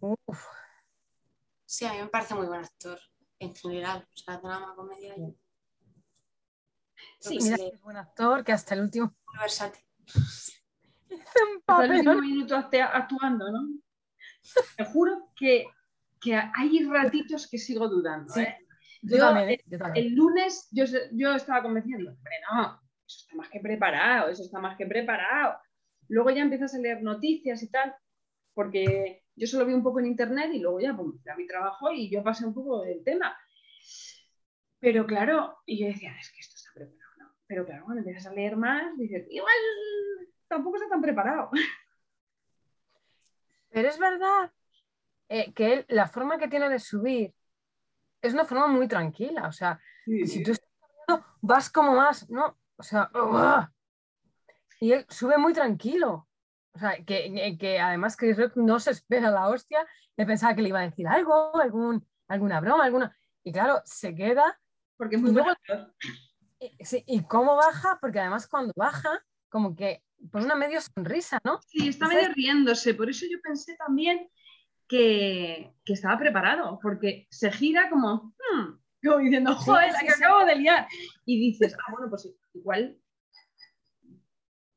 uf, 0.00 0.44
Sí, 1.64 1.84
a 1.84 1.92
mí 1.92 1.98
me 1.98 2.08
parece 2.08 2.34
muy 2.34 2.46
buen 2.46 2.60
actor 2.64 2.98
en 3.38 3.54
general. 3.54 4.06
O 4.12 4.16
sea, 4.16 4.38
drama, 4.38 4.74
comedia. 4.74 5.14
yo 5.16 5.34
sí, 7.18 7.38
mira 7.42 7.56
le- 7.56 7.68
es 7.68 7.80
buen 7.82 7.96
actor, 7.96 8.44
que 8.44 8.52
hasta 8.52 8.74
el 8.74 8.82
último 8.82 9.14
muy 9.26 9.38
versátil. 9.40 9.82
Hasta 11.66 11.84
el 11.84 11.92
último 11.92 12.20
minuto 12.20 12.56
actuando, 12.56 13.50
¿no? 13.50 13.60
Te 14.76 14.84
juro 14.84 15.30
que, 15.36 15.66
que 16.20 16.34
hay 16.34 16.84
ratitos 16.84 17.48
que 17.48 17.58
sigo 17.58 17.88
dudando. 17.88 18.32
Sí. 18.32 18.42
¿eh? 18.42 18.56
Yo, 19.02 19.16
Yo, 19.16 19.22
también, 19.22 19.50
¿eh? 19.50 19.60
Yo 19.66 19.78
también. 19.78 20.06
El 20.06 20.14
lunes 20.14 20.68
yo, 20.72 20.84
yo 21.12 21.34
estaba 21.34 21.62
convencida, 21.62 21.98
digo, 21.98 22.12
hombre, 22.12 22.34
no, 22.50 22.80
eso 23.06 23.20
está 23.20 23.36
más 23.36 23.48
que 23.50 23.60
preparado, 23.60 24.28
eso 24.30 24.42
está 24.42 24.58
más 24.58 24.76
que 24.76 24.86
preparado. 24.86 25.58
Luego 26.08 26.30
ya 26.30 26.42
empiezas 26.42 26.74
a 26.74 26.78
leer 26.78 27.02
noticias 27.02 27.62
y 27.62 27.70
tal, 27.70 27.94
porque 28.54 29.24
yo 29.34 29.46
solo 29.46 29.66
vi 29.66 29.74
un 29.74 29.82
poco 29.82 30.00
en 30.00 30.06
internet 30.06 30.50
y 30.52 30.60
luego 30.60 30.80
ya 30.80 30.96
pues, 30.96 31.08
fui 31.22 31.30
a 31.30 31.36
mi 31.36 31.46
trabajo 31.46 31.92
y 31.92 32.10
yo 32.10 32.22
pasé 32.22 32.46
un 32.46 32.54
poco 32.54 32.82
del 32.82 33.02
tema. 33.04 33.36
Pero 34.78 35.06
claro, 35.06 35.58
y 35.66 35.80
yo 35.80 35.86
decía, 35.86 36.16
es 36.18 36.30
que 36.32 36.40
esto 36.40 36.54
está 36.56 36.70
preparado, 36.74 37.12
¿no? 37.18 37.36
Pero 37.46 37.64
claro, 37.64 37.84
cuando 37.84 38.00
empiezas 38.00 38.26
a 38.26 38.34
leer 38.34 38.56
más, 38.56 38.96
dices, 38.96 39.26
igual 39.30 39.54
tampoco 40.48 40.76
está 40.76 40.88
tan 40.88 41.02
preparado. 41.02 41.50
Pero 43.70 43.88
es 43.88 43.98
verdad 43.98 44.52
eh, 45.28 45.52
que 45.52 45.72
él, 45.72 45.86
la 45.88 46.08
forma 46.08 46.38
que 46.38 46.48
tiene 46.48 46.68
de 46.68 46.78
subir 46.78 47.34
es 48.22 48.32
una 48.32 48.44
forma 48.44 48.66
muy 48.66 48.88
tranquila, 48.88 49.46
o 49.46 49.52
sea, 49.52 49.78
si 50.04 50.42
tú 50.42 50.52
estás 50.52 50.66
vas 51.40 51.70
como 51.70 51.92
más, 51.94 52.28
¿no? 52.28 52.58
O 52.76 52.82
sea, 52.82 53.10
y 54.80 54.92
él 54.92 55.06
sube 55.08 55.38
muy 55.38 55.52
tranquilo. 55.52 56.28
O 56.74 56.78
sea, 56.78 57.02
que, 57.04 57.56
que 57.58 57.80
además 57.80 58.16
Chris 58.16 58.36
Rock 58.36 58.56
no 58.56 58.78
se 58.78 58.90
espera 58.90 59.30
la 59.30 59.48
hostia, 59.48 59.86
le 60.16 60.26
pensaba 60.26 60.54
que 60.54 60.62
le 60.62 60.68
iba 60.68 60.80
a 60.80 60.82
decir 60.82 61.08
algo, 61.08 61.58
algún, 61.58 62.06
alguna 62.28 62.60
broma, 62.60 62.84
alguna. 62.84 63.16
Y 63.42 63.52
claro, 63.52 63.80
se 63.84 64.14
queda. 64.14 64.60
Porque 64.96 65.16
es 65.16 65.22
muy 65.22 65.32
luego-. 65.32 65.52
Y, 66.58 66.84
sí, 66.84 67.02
¿y 67.06 67.22
cómo 67.24 67.56
baja? 67.56 67.98
Porque 68.00 68.20
además 68.20 68.46
cuando 68.46 68.72
baja, 68.76 69.24
como 69.48 69.74
que 69.74 70.02
pone 70.30 70.44
una 70.44 70.54
medio 70.56 70.80
sonrisa, 70.80 71.38
¿no? 71.44 71.60
Sí, 71.66 71.88
está 71.88 72.06
¿Sabes? 72.06 72.22
medio 72.22 72.34
riéndose, 72.34 72.94
por 72.94 73.08
eso 73.10 73.26
yo 73.30 73.38
pensé 73.42 73.76
también 73.76 74.28
que, 74.88 75.72
que 75.84 75.92
estaba 75.92 76.18
preparado, 76.18 76.78
porque 76.82 77.26
se 77.30 77.50
gira 77.50 77.90
como, 77.90 78.34
"Hmm", 78.38 78.78
como 79.04 79.18
diciendo, 79.18 79.54
joder, 79.56 79.92
la 79.92 79.98
sí, 80.00 80.06
que 80.06 80.12
sí. 80.12 80.22
acabo 80.22 80.44
de 80.44 80.56
liar. 80.56 80.86
Y 81.24 81.38
dices, 81.40 81.74
ah, 81.74 81.92
bueno, 81.92 82.08
pues 82.10 82.28
igual, 82.54 82.98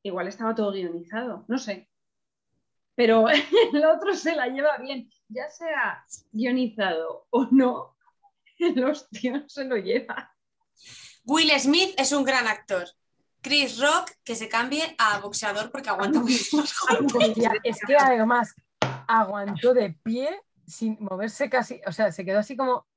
igual 0.04 0.28
estaba 0.28 0.56
todo 0.56 0.72
guionizado, 0.72 1.46
no 1.48 1.58
sé. 1.58 1.90
Pero 2.96 3.26
el 3.74 3.86
otro 3.86 4.14
se 4.14 4.36
la 4.36 4.48
lleva 4.48 4.78
bien, 4.78 5.10
ya 5.30 5.50
sea 5.50 6.04
guionizado 6.32 7.28
o 7.30 7.48
no, 7.52 7.98
el 8.60 8.84
hostia 8.84 9.46
se 9.48 9.66
lo 9.66 9.78
lleva. 9.78 10.34
Will 11.26 11.52
Smith 11.60 11.94
es 11.98 12.12
un 12.12 12.24
gran 12.24 12.48
actor. 12.48 12.88
Chris 13.42 13.80
Rock, 13.80 14.12
que 14.24 14.36
se 14.36 14.50
cambie 14.50 14.96
a 14.98 15.20
boxeador 15.20 15.72
porque 15.72 15.90
aguanta 15.90 16.20
muy 16.20 16.34
bien. 16.34 17.34
Ya, 17.36 17.54
es 17.64 17.80
que 17.86 17.96
además 17.96 18.54
aguantó 19.08 19.74
de 19.74 19.92
pie 20.04 20.42
sin 20.68 20.98
moverse 21.00 21.50
casi, 21.50 21.82
o 21.88 21.92
sea, 21.92 22.12
se 22.12 22.24
quedó 22.24 22.40
así 22.40 22.56
como, 22.56 22.88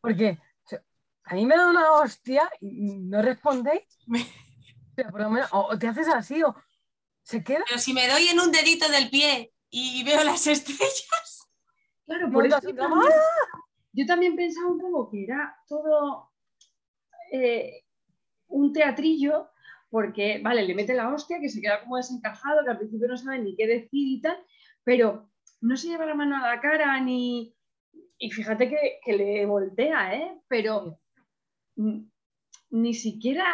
porque 0.00 0.38
o 0.64 0.68
sea, 0.68 0.82
a 1.24 1.34
mí 1.34 1.46
me 1.46 1.56
da 1.56 1.68
una 1.68 1.92
hostia 1.92 2.50
y 2.60 2.98
no 2.98 3.22
respondéis, 3.22 3.84
pero 4.94 5.10
por 5.10 5.22
lo 5.22 5.30
menos, 5.30 5.48
o, 5.52 5.68
o 5.68 5.78
te 5.78 5.88
haces 5.88 6.08
así 6.08 6.42
o 6.42 6.54
se 7.22 7.42
queda. 7.42 7.64
Pero 7.66 7.80
si 7.80 7.92
me 7.92 8.06
doy 8.06 8.28
en 8.28 8.40
un 8.40 8.52
dedito 8.52 8.88
del 8.90 9.08
pie 9.08 9.52
y 9.70 10.04
veo 10.04 10.22
las 10.24 10.46
estrellas, 10.46 11.46
Claro, 12.06 12.30
por 12.30 12.46
eso 12.46 12.60
también, 12.60 13.12
yo 13.92 14.06
también 14.06 14.36
pensaba 14.36 14.68
un 14.68 14.78
poco 14.78 15.10
que 15.10 15.24
era 15.24 15.58
todo 15.66 16.30
eh, 17.32 17.84
un 18.46 18.72
teatrillo, 18.72 19.50
porque, 19.90 20.40
vale, 20.42 20.64
le 20.64 20.74
mete 20.74 20.94
la 20.94 21.12
hostia, 21.12 21.40
que 21.40 21.48
se 21.48 21.60
queda 21.60 21.80
como 21.82 21.96
desencajado, 21.96 22.64
que 22.64 22.70
al 22.70 22.78
principio 22.78 23.08
no 23.08 23.16
sabe 23.16 23.38
ni 23.40 23.56
qué 23.56 23.66
decir 23.66 23.88
y 24.08 24.20
tal, 24.20 24.36
pero 24.84 25.30
no 25.60 25.76
se 25.76 25.88
lleva 25.88 26.06
la 26.06 26.14
mano 26.14 26.36
a 26.36 26.54
la 26.54 26.60
cara 26.60 27.00
ni... 27.00 27.54
Y 28.18 28.30
fíjate 28.30 28.68
que, 28.68 28.98
que 29.04 29.12
le 29.12 29.44
voltea, 29.46 30.14
¿eh? 30.14 30.40
Pero 30.48 30.98
ni 32.70 32.94
siquiera 32.94 33.44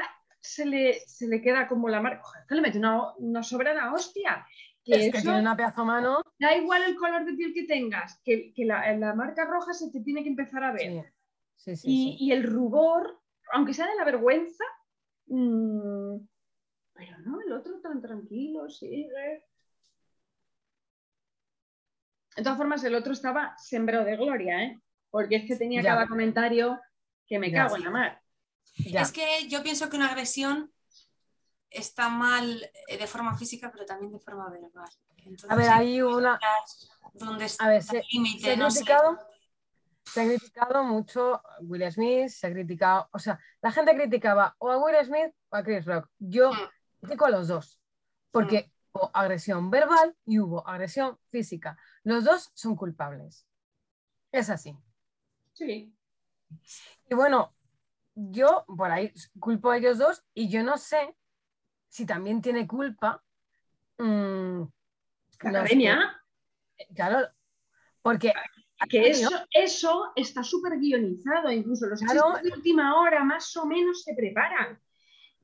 se 0.40 0.64
le, 0.66 1.00
se 1.06 1.28
le 1.28 1.40
queda 1.42 1.68
como 1.68 1.88
la 1.88 2.00
marca. 2.00 2.22
Que 2.48 2.54
le 2.54 2.62
mete 2.62 2.78
una, 2.78 3.12
una 3.16 3.42
sobrada 3.42 3.92
hostia. 3.92 4.46
Que 4.84 4.94
Es 4.94 5.12
que 5.12 5.18
eso- 5.18 5.22
tiene 5.28 5.40
una 5.40 5.56
pedazo 5.56 5.84
mano. 5.84 6.22
Da 6.38 6.56
igual 6.56 6.82
el 6.84 6.96
color 6.96 7.24
de 7.24 7.34
piel 7.34 7.52
que 7.54 7.64
tengas, 7.64 8.20
que, 8.24 8.52
que 8.54 8.64
la, 8.64 8.92
la 8.96 9.14
marca 9.14 9.44
roja 9.44 9.72
se 9.72 9.90
te 9.90 10.00
tiene 10.00 10.22
que 10.22 10.28
empezar 10.30 10.64
a 10.64 10.72
ver. 10.72 11.12
Sí, 11.56 11.76
sí, 11.76 11.76
sí. 11.76 11.88
y, 11.90 12.04
sí. 12.18 12.24
y 12.24 12.32
el 12.32 12.42
rubor, 12.44 13.20
aunque 13.52 13.74
sea 13.74 13.86
de 13.86 13.94
la 13.96 14.04
vergüenza, 14.04 14.64
mm, 15.26 16.16
pero 16.94 17.18
no, 17.20 17.40
el 17.40 17.52
otro 17.52 17.80
tan 17.80 18.00
tranquilo, 18.00 18.68
sigue. 18.68 19.44
De 22.36 22.42
todas 22.42 22.56
formas, 22.58 22.82
el 22.84 22.94
otro 22.94 23.12
estaba 23.12 23.54
sembrado 23.58 24.04
de 24.04 24.16
gloria, 24.16 24.62
¿eh? 24.64 24.80
Porque 25.10 25.36
es 25.36 25.46
que 25.46 25.56
tenía 25.56 25.82
Ya. 25.82 25.90
cada 25.94 26.06
comentario 26.06 26.80
que 27.26 27.38
me 27.38 27.50
Ya. 27.50 27.64
cago 27.64 27.76
en 27.76 27.84
la 27.84 27.90
mar. 27.90 28.22
Ya. 28.76 29.02
es 29.02 29.12
que 29.12 29.48
yo 29.48 29.62
pienso 29.62 29.90
que 29.90 29.96
una 29.96 30.08
agresión 30.08 30.72
está 31.68 32.08
mal 32.08 32.70
eh, 32.88 32.96
de 32.98 33.06
forma 33.06 33.36
física, 33.36 33.70
pero 33.70 33.84
también 33.84 34.12
de 34.12 34.18
forma 34.20 34.48
verbal. 34.48 34.88
Entonces, 35.18 35.50
A 35.50 35.54
ver, 35.54 35.70
hay 35.70 36.00
una. 36.00 36.38
¿Dónde 37.14 37.44
está 37.44 37.64
A 37.64 37.68
ver, 37.68 37.76
el 37.78 37.82
se, 37.82 38.02
límite? 38.12 38.40
se 38.40 38.52
ha 38.52 38.56
No 38.56 38.70
sé. 38.70 38.84
Se 40.04 40.20
ha 40.20 40.26
criticado 40.26 40.84
mucho 40.84 41.42
Will 41.60 41.90
Smith, 41.90 42.28
se 42.28 42.46
ha 42.46 42.52
criticado, 42.52 43.08
o 43.12 43.18
sea, 43.18 43.38
la 43.60 43.70
gente 43.72 43.94
criticaba 43.94 44.54
o 44.58 44.70
a 44.70 44.78
Will 44.78 44.96
Smith 45.04 45.32
o 45.50 45.56
a 45.56 45.62
Chris 45.62 45.84
Rock. 45.84 46.08
Yo 46.18 46.52
Mm. 46.52 46.56
critico 47.00 47.26
a 47.26 47.30
los 47.30 47.48
dos, 47.48 47.80
porque 48.30 48.72
hubo 48.92 49.10
agresión 49.14 49.70
verbal 49.70 50.16
y 50.26 50.38
hubo 50.38 50.66
agresión 50.68 51.18
física. 51.30 51.78
Los 52.02 52.24
dos 52.24 52.50
son 52.54 52.76
culpables. 52.76 53.46
Es 54.32 54.50
así. 54.50 54.76
Sí. 55.52 55.94
Y 57.08 57.14
bueno, 57.14 57.54
yo 58.14 58.64
por 58.66 58.90
ahí 58.90 59.12
culpo 59.38 59.70
a 59.70 59.78
ellos 59.78 59.98
dos 59.98 60.24
y 60.34 60.48
yo 60.48 60.62
no 60.62 60.76
sé 60.78 61.16
si 61.88 62.04
también 62.06 62.40
tiene 62.42 62.66
culpa. 62.66 63.22
mm, 63.98 64.62
La 65.42 65.50
los 65.52 65.60
academia, 65.62 66.22
que- 66.76 66.86
claro, 66.94 67.28
porque 68.00 68.32
que 68.88 69.08
eso, 69.08 69.30
eso 69.50 70.12
está 70.16 70.42
súper 70.42 70.78
guionizado, 70.78 71.50
incluso 71.50 71.86
los 71.86 72.00
Claro. 72.00 72.38
de 72.42 72.52
última 72.52 73.00
hora 73.00 73.24
más 73.24 73.56
o 73.56 73.66
menos 73.66 74.02
se 74.02 74.14
preparan. 74.14 74.80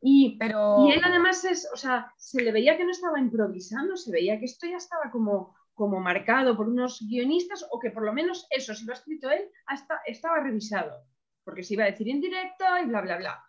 Y 0.00 0.37
pero 0.38 0.87
Y 0.87 0.92
él 0.92 1.00
además 1.04 1.45
es, 1.45 1.68
o 1.73 1.76
sea, 1.76 2.12
se 2.16 2.42
le 2.42 2.52
veía 2.52 2.76
que 2.76 2.85
no 2.85 2.90
estaba 2.90 3.18
improvisando, 3.18 3.97
se 3.97 4.12
veía 4.12 4.38
que 4.38 4.45
esto 4.45 4.66
ya 4.66 4.76
estaba 4.76 5.11
como, 5.11 5.57
como 5.75 6.00
marcado 6.00 6.57
por 6.57 6.68
unos 6.68 7.00
guionistas 7.09 7.66
o 7.71 7.78
que 7.80 7.90
por 7.90 8.04
lo 8.04 8.12
menos 8.12 8.47
eso, 8.50 8.75
si 8.75 8.85
lo 8.85 8.92
ha 8.92 8.97
escrito 8.97 9.30
él, 9.30 9.50
hasta 9.66 10.00
estaba 10.07 10.40
revisado, 10.40 11.04
porque 11.45 11.64
se 11.64 11.75
iba 11.75 11.85
a 11.85 11.90
decir 11.90 12.09
en 12.09 12.21
directo 12.21 12.64
y 12.83 12.87
bla, 12.87 13.00
bla, 13.00 13.16
bla. 13.16 13.45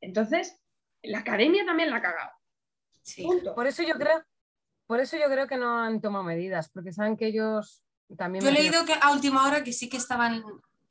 Entonces, 0.00 0.58
la 1.02 1.18
academia 1.18 1.66
también 1.66 1.90
la 1.90 1.96
ha 1.96 2.02
cagado. 2.02 2.30
Sí. 3.02 3.22
Punto. 3.22 3.54
Por 3.54 3.66
eso 3.66 3.82
yo 3.82 3.94
creo, 3.94 4.22
por 4.86 5.00
eso 5.00 5.16
yo 5.18 5.26
creo 5.26 5.46
que 5.46 5.56
no 5.58 5.78
han 5.78 6.00
tomado 6.00 6.24
medidas, 6.24 6.70
porque 6.70 6.92
saben 6.92 7.16
que 7.16 7.26
ellos 7.26 7.82
también. 8.16 8.44
Yo 8.44 8.50
he 8.50 8.52
leído 8.52 8.84
que 8.84 8.94
a 9.00 9.12
última 9.12 9.46
hora 9.46 9.62
que 9.62 9.72
sí 9.72 9.88
que 9.88 9.96
estaban 9.96 10.42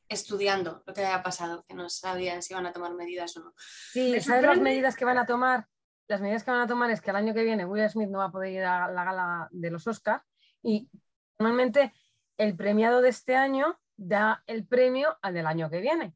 estudiando 0.08 0.84
lo 0.86 0.94
que 0.94 1.06
había 1.06 1.22
pasado, 1.22 1.64
que 1.68 1.76
no 1.76 1.90
sabían 1.90 2.42
si 2.42 2.54
iban 2.54 2.66
a 2.66 2.74
tomar 2.74 2.94
medidas 2.94 3.38
o 3.38 3.42
no. 3.42 3.54
Sí, 3.58 4.20
¿sabes 4.22 4.44
las 4.44 4.60
medidas 4.60 4.96
que 4.96 5.06
van 5.06 5.18
a 5.18 5.26
tomar? 5.26 5.68
Las 6.08 6.22
medidas 6.22 6.44
que 6.44 6.52
van 6.52 6.62
a 6.62 6.68
tomar 6.68 6.90
es 6.90 7.02
que 7.02 7.12
el 7.12 7.16
año 7.16 7.34
que 7.34 7.44
viene 7.44 7.66
Will 7.66 7.88
Smith 7.90 8.10
no 8.10 8.18
va 8.18 8.26
a 8.26 8.32
poder 8.32 8.52
ir 8.52 8.64
a 8.64 8.90
la 8.90 9.04
gala 9.04 9.48
de 9.52 9.70
los 9.70 9.86
Oscars 9.86 10.24
y 10.64 10.90
normalmente 11.38 11.94
el 12.38 12.56
premiado 12.56 13.02
de 13.02 13.10
este 13.10 13.36
año 13.36 13.80
da 13.96 14.44
el 14.48 14.66
premio 14.66 15.18
al 15.22 15.36
del 15.36 15.46
año 15.46 15.70
que 15.70 15.82
viene 15.82 16.16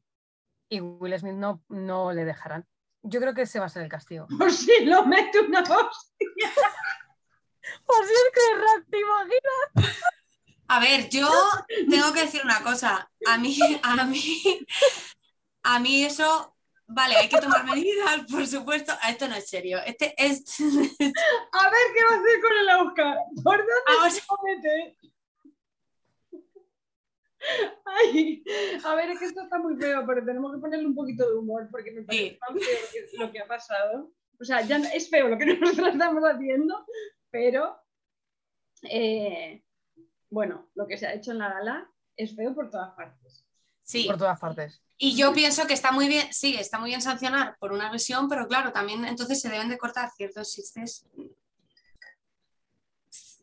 y 0.68 0.80
Will 0.80 1.16
Smith 1.18 1.34
no, 1.34 1.62
no 1.68 2.12
le 2.12 2.24
dejarán. 2.24 2.66
Yo 3.02 3.20
creo 3.20 3.34
que 3.34 3.42
ese 3.42 3.60
va 3.60 3.66
a 3.66 3.68
ser 3.68 3.82
el 3.82 3.88
castigo. 3.88 4.26
Por 4.38 4.50
si 4.50 4.84
lo 4.84 5.04
mete 5.06 5.40
una 5.40 5.60
hostia. 5.60 6.50
Por 7.86 8.04
si 8.04 8.12
es 8.12 8.30
que 8.34 8.90
¿te 8.90 9.00
imaginas? 9.00 10.12
A 10.68 10.80
ver, 10.80 11.08
yo 11.08 11.28
tengo 11.90 12.12
que 12.12 12.22
decir 12.22 12.40
una 12.44 12.62
cosa. 12.62 13.10
A 13.26 13.38
mí, 13.38 13.56
a 13.82 14.04
mí, 14.06 14.42
a 15.62 15.78
mí 15.78 16.04
eso, 16.04 16.56
vale, 16.86 17.16
hay 17.16 17.28
que 17.28 17.38
tomar 17.40 17.64
medidas, 17.64 18.24
por 18.30 18.46
supuesto. 18.46 18.92
Esto 19.08 19.28
no 19.28 19.34
es 19.36 19.48
serio. 19.48 19.78
Este 19.84 20.14
es. 20.16 20.42
A 20.60 20.64
ver 20.64 21.86
qué 21.94 22.04
va 22.04 22.14
a 22.14 22.20
hacer 22.20 22.40
con 22.40 22.52
el 22.58 22.86
Oscar. 22.86 23.16
¿Por 23.42 23.56
dónde 23.58 23.72
Vamos, 23.86 24.12
se 24.14 24.20
va 24.20 24.36
a 24.38 24.56
meter? 24.56 24.96
Ay, 27.84 28.42
a 28.84 28.94
ver, 28.94 29.10
es 29.10 29.18
que 29.18 29.26
esto 29.26 29.42
está 29.42 29.58
muy 29.58 29.76
feo, 29.76 30.04
pero 30.06 30.24
tenemos 30.24 30.52
que 30.54 30.58
ponerle 30.60 30.86
un 30.86 30.94
poquito 30.94 31.28
de 31.28 31.36
humor 31.36 31.68
porque 31.70 31.90
me 31.92 32.02
parece 32.02 32.38
tan 32.40 32.56
feo 32.58 32.78
lo 32.80 32.90
que, 32.90 33.18
lo 33.18 33.32
que 33.32 33.38
ha 33.40 33.46
pasado. 33.46 34.10
O 34.40 34.44
sea, 34.44 34.62
ya 34.62 34.78
no- 34.78 34.88
es 34.92 35.10
feo 35.10 35.28
lo 35.28 35.36
que 35.38 35.46
nosotros 35.46 35.88
estamos 35.92 36.22
haciendo, 36.24 36.86
pero 37.30 37.78
eh, 38.82 39.62
bueno, 40.34 40.68
lo 40.74 40.86
que 40.88 40.98
se 40.98 41.06
ha 41.06 41.14
hecho 41.14 41.30
en 41.30 41.38
la 41.38 41.48
gala 41.48 41.88
es 42.16 42.34
feo 42.34 42.54
por 42.54 42.68
todas 42.70 42.92
partes. 42.94 43.46
Sí, 43.84 44.04
Por 44.06 44.16
todas 44.18 44.40
partes. 44.40 44.82
y 44.98 45.14
yo 45.14 45.32
pienso 45.32 45.66
que 45.66 45.74
está 45.74 45.92
muy 45.92 46.08
bien, 46.08 46.26
sí, 46.32 46.56
está 46.56 46.78
muy 46.78 46.90
bien 46.90 47.02
sancionar 47.02 47.56
por 47.60 47.72
una 47.72 47.86
agresión, 47.86 48.28
pero 48.28 48.48
claro, 48.48 48.72
también 48.72 49.04
entonces 49.04 49.40
se 49.40 49.48
deben 49.50 49.68
de 49.68 49.78
cortar 49.78 50.10
ciertos 50.16 50.50
chistes 50.52 51.06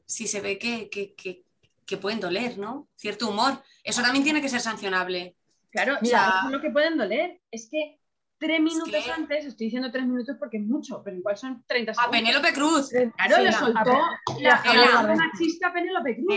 si 0.05 0.27
se 0.27 0.41
ve 0.41 0.57
que, 0.59 0.89
que- 0.89 1.13
que- 1.15 1.43
que 1.85 1.97
pueden 1.97 2.19
doler, 2.19 2.57
¿no? 2.57 2.87
Cierto 2.95 3.29
humor. 3.29 3.61
Eso 3.83 4.01
también 4.01 4.23
tiene 4.23 4.41
que 4.41 4.49
ser 4.49 4.59
sancionable. 4.61 5.35
Claro, 5.71 5.97
Mira. 6.01 6.27
o 6.29 6.41
sea, 6.41 6.49
lo 6.49 6.59
que 6.61 6.69
pueden 6.69 6.97
doler. 6.97 7.39
Es 7.49 7.69
que 7.69 7.99
tres 8.37 8.59
minutos 8.59 8.91
que- 9.05 9.11
antes, 9.11 9.45
estoy 9.45 9.67
diciendo 9.67 9.91
tres 9.91 10.05
minutos 10.05 10.35
porque 10.39 10.57
es 10.57 10.63
mucho, 10.63 11.01
pero 11.03 11.15
igual 11.17 11.37
son 11.37 11.63
30 11.67 11.91
A 11.91 11.95
segundos. 11.95 12.19
Penélope 12.19 12.53
Cruz, 12.53 12.89
Claro, 12.89 13.35
Sí, 13.37 13.41
le 13.43 13.51
la- 13.51 13.59
soltó 13.59 13.79
a- 13.79 14.19
la, 14.39 14.57
Javier 14.57 14.89
la 14.89 14.95
Bardem. 14.95 15.17
machista 15.17 15.67
a 15.67 15.73
Penélope 15.73 16.15
Cruz. 16.15 16.27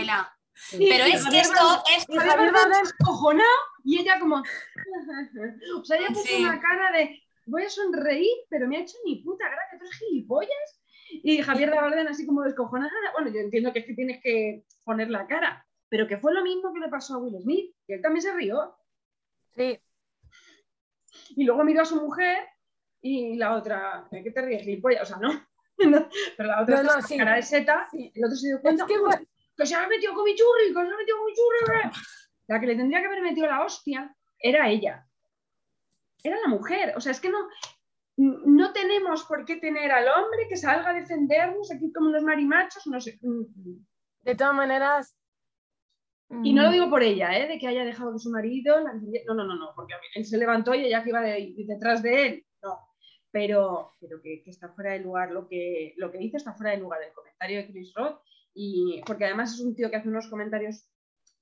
Pero 0.71 1.05
es 1.05 1.25
que 1.27 1.39
esto 1.39 1.83
es 1.95 2.05
descojonado 2.07 3.49
y 3.83 3.99
ella 4.01 4.19
como... 4.19 4.37
o 5.79 5.85
sea, 5.85 5.97
ella 5.97 6.07
puso 6.09 6.23
Sí. 6.25 6.43
una 6.43 6.59
cara 6.59 6.91
de 6.91 7.21
voy 7.45 7.63
a 7.63 7.69
sonreír, 7.69 8.35
pero 8.49 8.67
me 8.67 8.77
ha 8.77 8.81
hecho 8.81 8.97
ni 9.05 9.17
puta 9.23 9.45
gracia, 9.47 9.77
tú 9.77 9.85
eres 9.85 9.97
gilipollas. 9.99 10.81
Y 11.11 11.41
Javier 11.41 11.69
de 11.69 11.75
Bardem 11.75 12.07
así 12.07 12.25
como 12.25 12.41
descojonada. 12.41 12.91
Bueno, 13.13 13.29
yo 13.31 13.39
entiendo 13.39 13.71
que 13.71 13.79
es 13.79 13.85
que 13.85 13.93
tienes 13.93 14.21
que 14.23 14.65
poner 14.83 15.09
la 15.09 15.27
cara, 15.27 15.65
pero 15.87 16.07
que 16.07 16.17
fue 16.17 16.33
lo 16.33 16.43
mismo 16.43 16.73
que 16.73 16.79
le 16.79 16.89
pasó 16.89 17.15
a 17.15 17.17
Will 17.19 17.41
Smith, 17.41 17.75
que 17.85 17.95
él 17.95 18.01
también 18.01 18.21
se 18.23 18.33
rió. 18.33 18.75
Sí, 19.55 19.79
Y 21.35 21.43
luego 21.43 21.63
miró 21.63 21.81
a 21.83 21.85
su 21.85 21.95
mujer 22.01 22.37
y 23.01 23.35
la 23.37 23.55
otra, 23.55 24.07
¿de 24.11 24.23
qué 24.23 24.31
te 24.31 24.41
ríes, 24.41 24.63
gilipollas? 24.63 25.03
O 25.03 25.05
sea, 25.05 25.17
no. 25.17 25.29
Pero 26.37 26.49
la 26.49 26.61
otra 26.63 26.81
No, 26.83 27.01
sí. 27.01 27.17
cara 27.17 27.35
de 27.35 27.43
seta 27.43 27.87
y 27.93 28.11
el 28.15 28.25
otro 28.25 28.35
se 28.35 28.47
dio 28.47 28.61
cuenta 28.61 28.83
Es 28.83 28.87
que, 28.89 28.97
"Uy, 28.97 29.05
bueno, 29.05 29.25
que 29.57 29.65
se 29.65 29.75
ha 29.75 29.87
metido 29.87 30.13
con 30.13 30.25
mi 30.25 30.35
churri, 30.35 30.67
que 30.67 30.73
se 30.73 30.79
ha 30.79 30.97
metido 30.97 31.17
con 31.17 31.25
mi 31.25 31.33
churri. 31.33 31.91
La 32.47 32.59
que 32.59 32.67
le 32.67 32.75
tendría 32.75 32.99
que 33.01 33.07
haber 33.07 33.21
metido 33.21 33.47
la 33.47 33.63
hostia 33.63 34.15
era 34.39 34.69
ella. 34.69 35.05
Era 36.23 36.39
la 36.41 36.47
mujer. 36.47 36.93
O 36.95 37.01
sea, 37.01 37.11
es 37.11 37.19
que 37.19 37.29
no, 37.29 37.47
no 38.17 38.73
tenemos 38.73 39.23
por 39.25 39.45
qué 39.45 39.57
tener 39.57 39.91
al 39.91 40.07
hombre 40.07 40.47
que 40.49 40.55
salga 40.57 40.89
a 40.89 40.93
defendernos 40.93 41.71
aquí 41.71 41.91
como 41.91 42.09
los 42.09 42.23
marimachos, 42.23 42.85
no 42.87 42.99
sé. 42.99 43.19
de 44.21 44.35
todas 44.35 44.55
maneras. 44.55 45.17
Y 46.43 46.53
no 46.53 46.63
lo 46.63 46.69
mm, 46.69 46.73
digo 46.73 46.89
por 46.89 47.03
ella, 47.03 47.37
¿eh? 47.37 47.47
de 47.47 47.59
que 47.59 47.67
haya 47.67 47.85
dejado 47.85 48.11
que 48.13 48.19
su 48.19 48.31
marido. 48.31 48.79
la. 48.79 48.93
No, 48.93 49.33
no, 49.35 49.43
no, 49.45 49.55
no, 49.55 49.73
porque 49.75 49.93
él 50.15 50.25
se 50.25 50.37
levantó 50.37 50.73
y 50.73 50.85
ella 50.85 51.03
que 51.03 51.09
iba 51.09 51.21
de- 51.21 51.53
detrás 51.67 52.01
de 52.01 52.27
él. 52.27 52.45
No. 52.63 52.79
Pero, 53.31 53.93
pero 53.99 54.21
que, 54.21 54.41
que 54.43 54.49
está 54.49 54.69
fuera 54.69 54.93
de 54.93 54.99
lugar. 54.99 55.31
Lo 55.31 55.47
que, 55.47 55.93
lo 55.97 56.11
que 56.11 56.17
dice 56.17 56.37
está 56.37 56.53
fuera 56.53 56.71
de 56.71 56.77
lugar 56.77 57.01
el 57.03 57.13
comentario 57.13 57.57
de 57.59 57.67
Chris 57.67 57.93
Rock. 57.95 58.21
Y 58.57 59.01
porque 59.05 59.25
además 59.25 59.53
es 59.53 59.59
un 59.59 59.75
tío 59.75 59.89
que 59.91 59.97
hace 59.97 60.07
unos 60.07 60.29
comentarios 60.29 60.87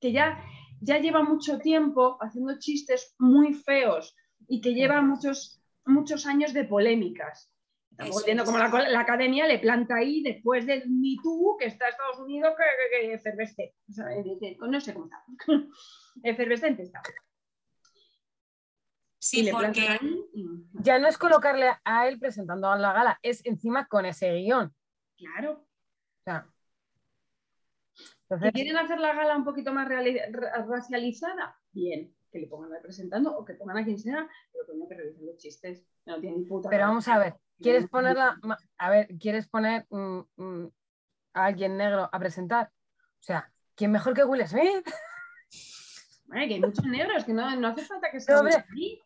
que 0.01 0.11
ya, 0.11 0.43
ya 0.81 0.97
lleva 0.97 1.23
mucho 1.23 1.59
tiempo 1.59 2.17
haciendo 2.19 2.57
chistes 2.59 3.15
muy 3.19 3.53
feos 3.53 4.15
y 4.47 4.59
que 4.59 4.73
lleva 4.73 5.01
muchos, 5.01 5.63
muchos 5.85 6.25
años 6.25 6.53
de 6.53 6.65
polémicas. 6.65 7.53
Estamos 7.91 8.17
Eso 8.17 8.25
viendo 8.25 8.43
como 8.43 8.57
la, 8.57 8.67
la 8.89 8.99
academia 9.01 9.45
le 9.45 9.59
planta 9.59 9.97
ahí 9.97 10.23
después 10.23 10.65
del 10.65 10.89
Me 10.89 11.15
Too 11.21 11.57
que 11.59 11.67
está 11.67 11.87
Estados 11.87 12.17
Unidos 12.17 12.53
que, 12.57 12.63
que, 12.63 13.07
que 13.07 13.13
efervesce. 13.13 13.75
O 13.87 13.93
sea, 13.93 14.11
eh, 14.11 14.23
que- 14.41 14.57
no 14.59 14.81
sé 14.81 14.93
cómo 14.95 15.05
está. 15.05 15.23
Efervescente 16.23 16.81
está. 16.81 17.01
Sí, 19.19 19.43
le 19.43 19.51
porque 19.51 19.99
Ya 20.81 20.99
no 20.99 21.07
es 21.07 21.17
colocarle 21.17 21.71
a 21.85 22.07
él 22.07 22.19
presentando 22.19 22.67
a 22.67 22.77
la 22.77 22.91
gala, 22.91 23.19
es 23.21 23.45
encima 23.45 23.87
con 23.87 24.05
ese 24.05 24.33
guion. 24.33 24.73
Claro. 25.15 25.51
O 25.61 26.23
sea, 26.25 26.52
¿Que 28.39 28.47
entonces, 28.47 28.63
quieren 28.63 28.77
hacer 28.77 28.99
la 28.99 29.13
gala 29.13 29.37
un 29.37 29.43
poquito 29.43 29.73
más 29.73 29.87
racializada? 29.87 31.57
Bien, 31.71 32.13
que 32.31 32.39
le 32.39 32.47
pongan 32.47 32.73
al 32.73 32.81
presentando 32.81 33.37
o 33.37 33.45
que 33.45 33.53
pongan 33.53 33.77
a 33.77 33.83
quien 33.83 33.99
sea, 33.99 34.27
pero 34.51 34.65
coño 34.65 34.87
que 34.87 34.95
revisen 34.95 35.25
los 35.25 35.37
chistes. 35.37 35.85
No 36.05 36.19
tienen 36.19 36.47
puta 36.47 36.69
pero 36.69 36.85
vamos 36.85 37.07
a 37.07 37.19
ver, 37.19 37.35
¿quieres 37.59 37.87
ponerla, 37.87 38.39
a 38.77 38.89
ver, 38.89 39.07
¿quieres 39.19 39.47
poner 39.47 39.85
mm, 39.89 40.19
mm, 40.35 40.67
a 41.33 41.45
alguien 41.45 41.77
negro 41.77 42.09
a 42.11 42.19
presentar? 42.19 42.71
O 43.19 43.23
sea, 43.23 43.51
¿quién 43.75 43.91
mejor 43.91 44.13
que 44.13 44.23
Will 44.23 44.45
Smith? 44.47 44.85
Que 46.33 46.39
hay 46.39 46.59
muchos 46.59 46.85
negros, 46.85 47.25
que 47.25 47.33
no, 47.33 47.55
no 47.57 47.67
hace 47.67 47.85
falta 47.85 48.09
que 48.09 48.19
sea 48.19 48.39
ahí. 48.39 48.99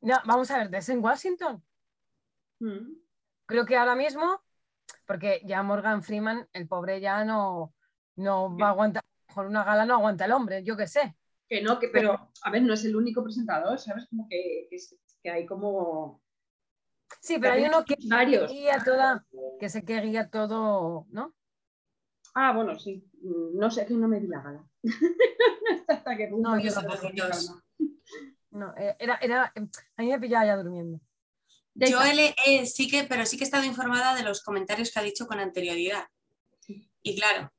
No, 0.00 0.16
vamos 0.24 0.48
a 0.52 0.58
ver, 0.64 0.82
en 0.88 1.04
Washington. 1.04 1.64
Mm. 2.60 2.92
Creo 3.46 3.66
que 3.66 3.76
ahora 3.76 3.96
mismo, 3.96 4.40
porque 5.04 5.42
ya 5.44 5.60
Morgan 5.64 6.04
Freeman, 6.04 6.48
el 6.52 6.68
pobre 6.68 7.00
ya 7.00 7.24
no, 7.24 7.74
no 8.18 8.56
va 8.56 8.68
a 8.68 8.70
aguantar, 8.70 9.02
con 9.32 9.46
una 9.46 9.64
gala 9.64 9.86
no 9.86 9.94
aguanta 9.94 10.24
el 10.24 10.32
hombre, 10.32 10.62
yo 10.64 10.76
qué 10.76 10.86
sé. 10.86 11.16
Que 11.48 11.62
no, 11.62 11.78
que, 11.78 11.88
pero 11.88 12.30
a 12.42 12.50
ver, 12.50 12.62
no 12.62 12.74
es 12.74 12.84
el 12.84 12.94
único 12.94 13.22
presentador, 13.22 13.78
¿sabes? 13.78 14.06
Como 14.10 14.28
que, 14.28 14.68
que, 15.22 15.30
hay 15.30 15.46
como 15.46 16.20
Sí, 17.20 17.38
pero 17.38 17.54
hay 17.54 17.64
uno 17.64 17.84
que 17.84 17.96
varios. 18.06 18.50
guía 18.52 18.82
toda, 18.84 19.24
que 19.58 19.68
sé 19.68 19.84
que 19.84 20.00
guía 20.00 20.28
todo, 20.28 21.06
¿no? 21.10 21.34
Ah, 22.34 22.52
bueno, 22.52 22.78
sí. 22.78 23.04
No 23.22 23.70
sé, 23.70 23.86
que 23.86 23.94
no 23.94 24.06
me 24.08 24.20
vi 24.20 24.26
la 24.28 24.42
gala. 24.42 24.64
Hasta 25.88 26.16
que 26.16 26.28
No, 26.28 26.60
yo 26.60 26.72
tampoco. 26.72 27.10
No, 28.50 28.74
eh, 28.76 28.96
era, 28.98 29.16
era, 29.16 29.52
a 29.96 30.02
mí 30.02 30.08
me 30.08 30.18
pillaba 30.20 30.46
ya 30.46 30.56
durmiendo. 30.56 31.00
Yo 31.74 32.02
he 32.02 32.14
le- 32.14 32.34
eh, 32.46 32.66
sí 32.66 32.88
que, 32.88 33.04
pero 33.04 33.24
sí 33.24 33.36
que 33.36 33.44
he 33.44 33.46
estado 33.46 33.64
informada 33.64 34.14
de 34.14 34.22
los 34.22 34.42
comentarios 34.42 34.90
que 34.92 34.98
ha 34.98 35.02
dicho 35.02 35.26
con 35.26 35.38
anterioridad. 35.38 36.04
Y 37.02 37.16
claro, 37.16 37.52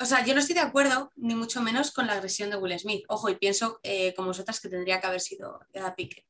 o 0.00 0.04
sea, 0.04 0.24
yo 0.24 0.32
no 0.34 0.40
estoy 0.40 0.54
de 0.54 0.60
acuerdo, 0.60 1.12
ni 1.16 1.34
mucho 1.34 1.60
menos 1.60 1.90
con 1.90 2.06
la 2.06 2.12
agresión 2.12 2.50
de 2.50 2.56
Will 2.56 2.78
Smith. 2.78 3.04
Ojo, 3.08 3.28
y 3.28 3.34
pienso 3.34 3.80
eh, 3.82 4.14
como 4.14 4.28
vosotras 4.28 4.60
que 4.60 4.68
tendría 4.68 5.00
que 5.00 5.06
haber 5.08 5.20
sido 5.20 5.60
Eda 5.72 5.96
Pique. 5.96 6.24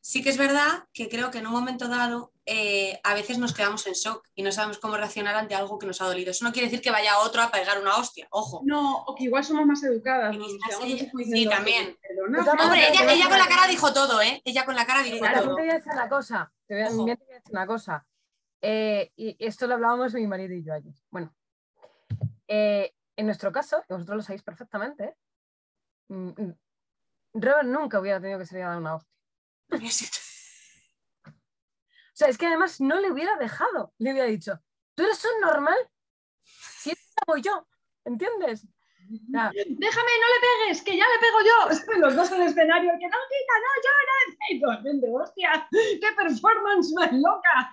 Sí 0.00 0.24
que 0.24 0.30
es 0.30 0.36
verdad 0.36 0.84
que 0.92 1.08
creo 1.08 1.30
que 1.30 1.38
en 1.38 1.46
un 1.46 1.52
momento 1.52 1.86
dado 1.86 2.32
eh, 2.44 2.98
a 3.04 3.14
veces 3.14 3.38
nos 3.38 3.54
quedamos 3.54 3.86
en 3.86 3.92
shock 3.92 4.26
y 4.34 4.42
no 4.42 4.50
sabemos 4.50 4.78
cómo 4.78 4.96
reaccionar 4.96 5.36
ante 5.36 5.54
algo 5.54 5.78
que 5.78 5.86
nos 5.86 6.02
ha 6.02 6.06
dolido. 6.06 6.32
Eso 6.32 6.44
no 6.44 6.52
quiere 6.52 6.66
decir 6.66 6.82
que 6.82 6.90
vaya 6.90 7.20
otro 7.20 7.40
a 7.40 7.52
pegar 7.52 7.80
una 7.80 7.96
hostia, 7.96 8.26
ojo. 8.30 8.62
No, 8.64 9.04
o 9.04 9.14
que 9.14 9.24
igual 9.24 9.44
somos 9.44 9.64
más 9.64 9.80
educadas. 9.84 10.36
¿no? 10.36 10.44
Sí, 10.80 11.46
también. 11.48 11.96
Hombre, 12.18 12.88
ella, 12.88 13.28
con 13.28 13.38
la 13.38 13.46
cara 13.46 13.68
dijo 13.68 13.92
todo, 13.92 14.20
¿eh? 14.20 14.42
Ella 14.44 14.64
con 14.64 14.74
la 14.74 14.84
cara 14.84 15.04
dijo 15.04 15.20
También 15.20 15.44
todo. 15.44 15.54
te 15.54 15.62
voy 15.62 15.70
a 15.70 15.74
decir 15.74 15.92
una 15.92 16.08
cosa, 16.08 16.52
te 16.66 16.74
voy 16.74 16.82
a, 16.82 16.90
voy 16.90 17.06
decir 17.06 17.42
una 17.52 17.66
cosa. 17.68 18.06
Eh, 18.60 19.12
y 19.14 19.36
esto 19.38 19.68
lo 19.68 19.74
hablábamos 19.74 20.12
mi 20.14 20.26
marido 20.26 20.54
y 20.54 20.64
yo 20.64 20.74
ayer. 20.74 20.94
Bueno, 21.10 21.32
eh, 22.48 22.92
en 23.16 23.26
nuestro 23.26 23.52
caso, 23.52 23.82
y 23.88 23.92
vosotros 23.92 24.16
lo 24.16 24.22
sabéis 24.22 24.42
perfectamente, 24.42 25.16
mm, 26.08 26.28
mm, 26.28 26.54
Robert 27.34 27.66
nunca 27.68 28.00
hubiera 28.00 28.20
tenido 28.20 28.38
que 28.38 28.46
salir 28.46 28.64
a 28.64 28.68
dar 28.70 28.78
una 28.78 28.94
hostia. 28.96 29.10
O 31.24 32.14
sea, 32.14 32.28
es 32.28 32.36
que 32.36 32.46
además 32.46 32.80
no 32.80 33.00
le 33.00 33.10
hubiera 33.10 33.36
dejado, 33.36 33.94
le 33.98 34.12
hubiera 34.12 34.28
dicho, 34.28 34.60
¿tú 34.94 35.02
eres 35.04 35.24
un 35.24 35.40
normal? 35.40 35.76
Si 36.44 36.90
esta 36.90 37.22
voy 37.26 37.40
yo, 37.42 37.66
¿entiendes? 38.04 38.66
Déjame, 39.08 40.10
no 40.20 40.28
le 40.28 40.66
pegues, 40.66 40.82
que 40.82 40.96
ya 40.96 41.04
le 41.04 41.18
pego 41.20 41.38
yo. 41.40 41.68
Los 42.00 42.14
dos 42.16 42.30
en 42.32 42.42
el 42.42 42.48
escenario, 42.48 42.92
que 42.98 43.08
no, 43.08 43.16
quita, 43.28 43.54
no, 43.64 43.70
yo 43.84 43.90
no. 44.08 44.82
Y 44.82 44.82
vente, 44.84 45.06
hostia, 45.10 45.68
qué 45.70 46.12
performance 46.16 46.92
más 46.94 47.12
loca. 47.12 47.72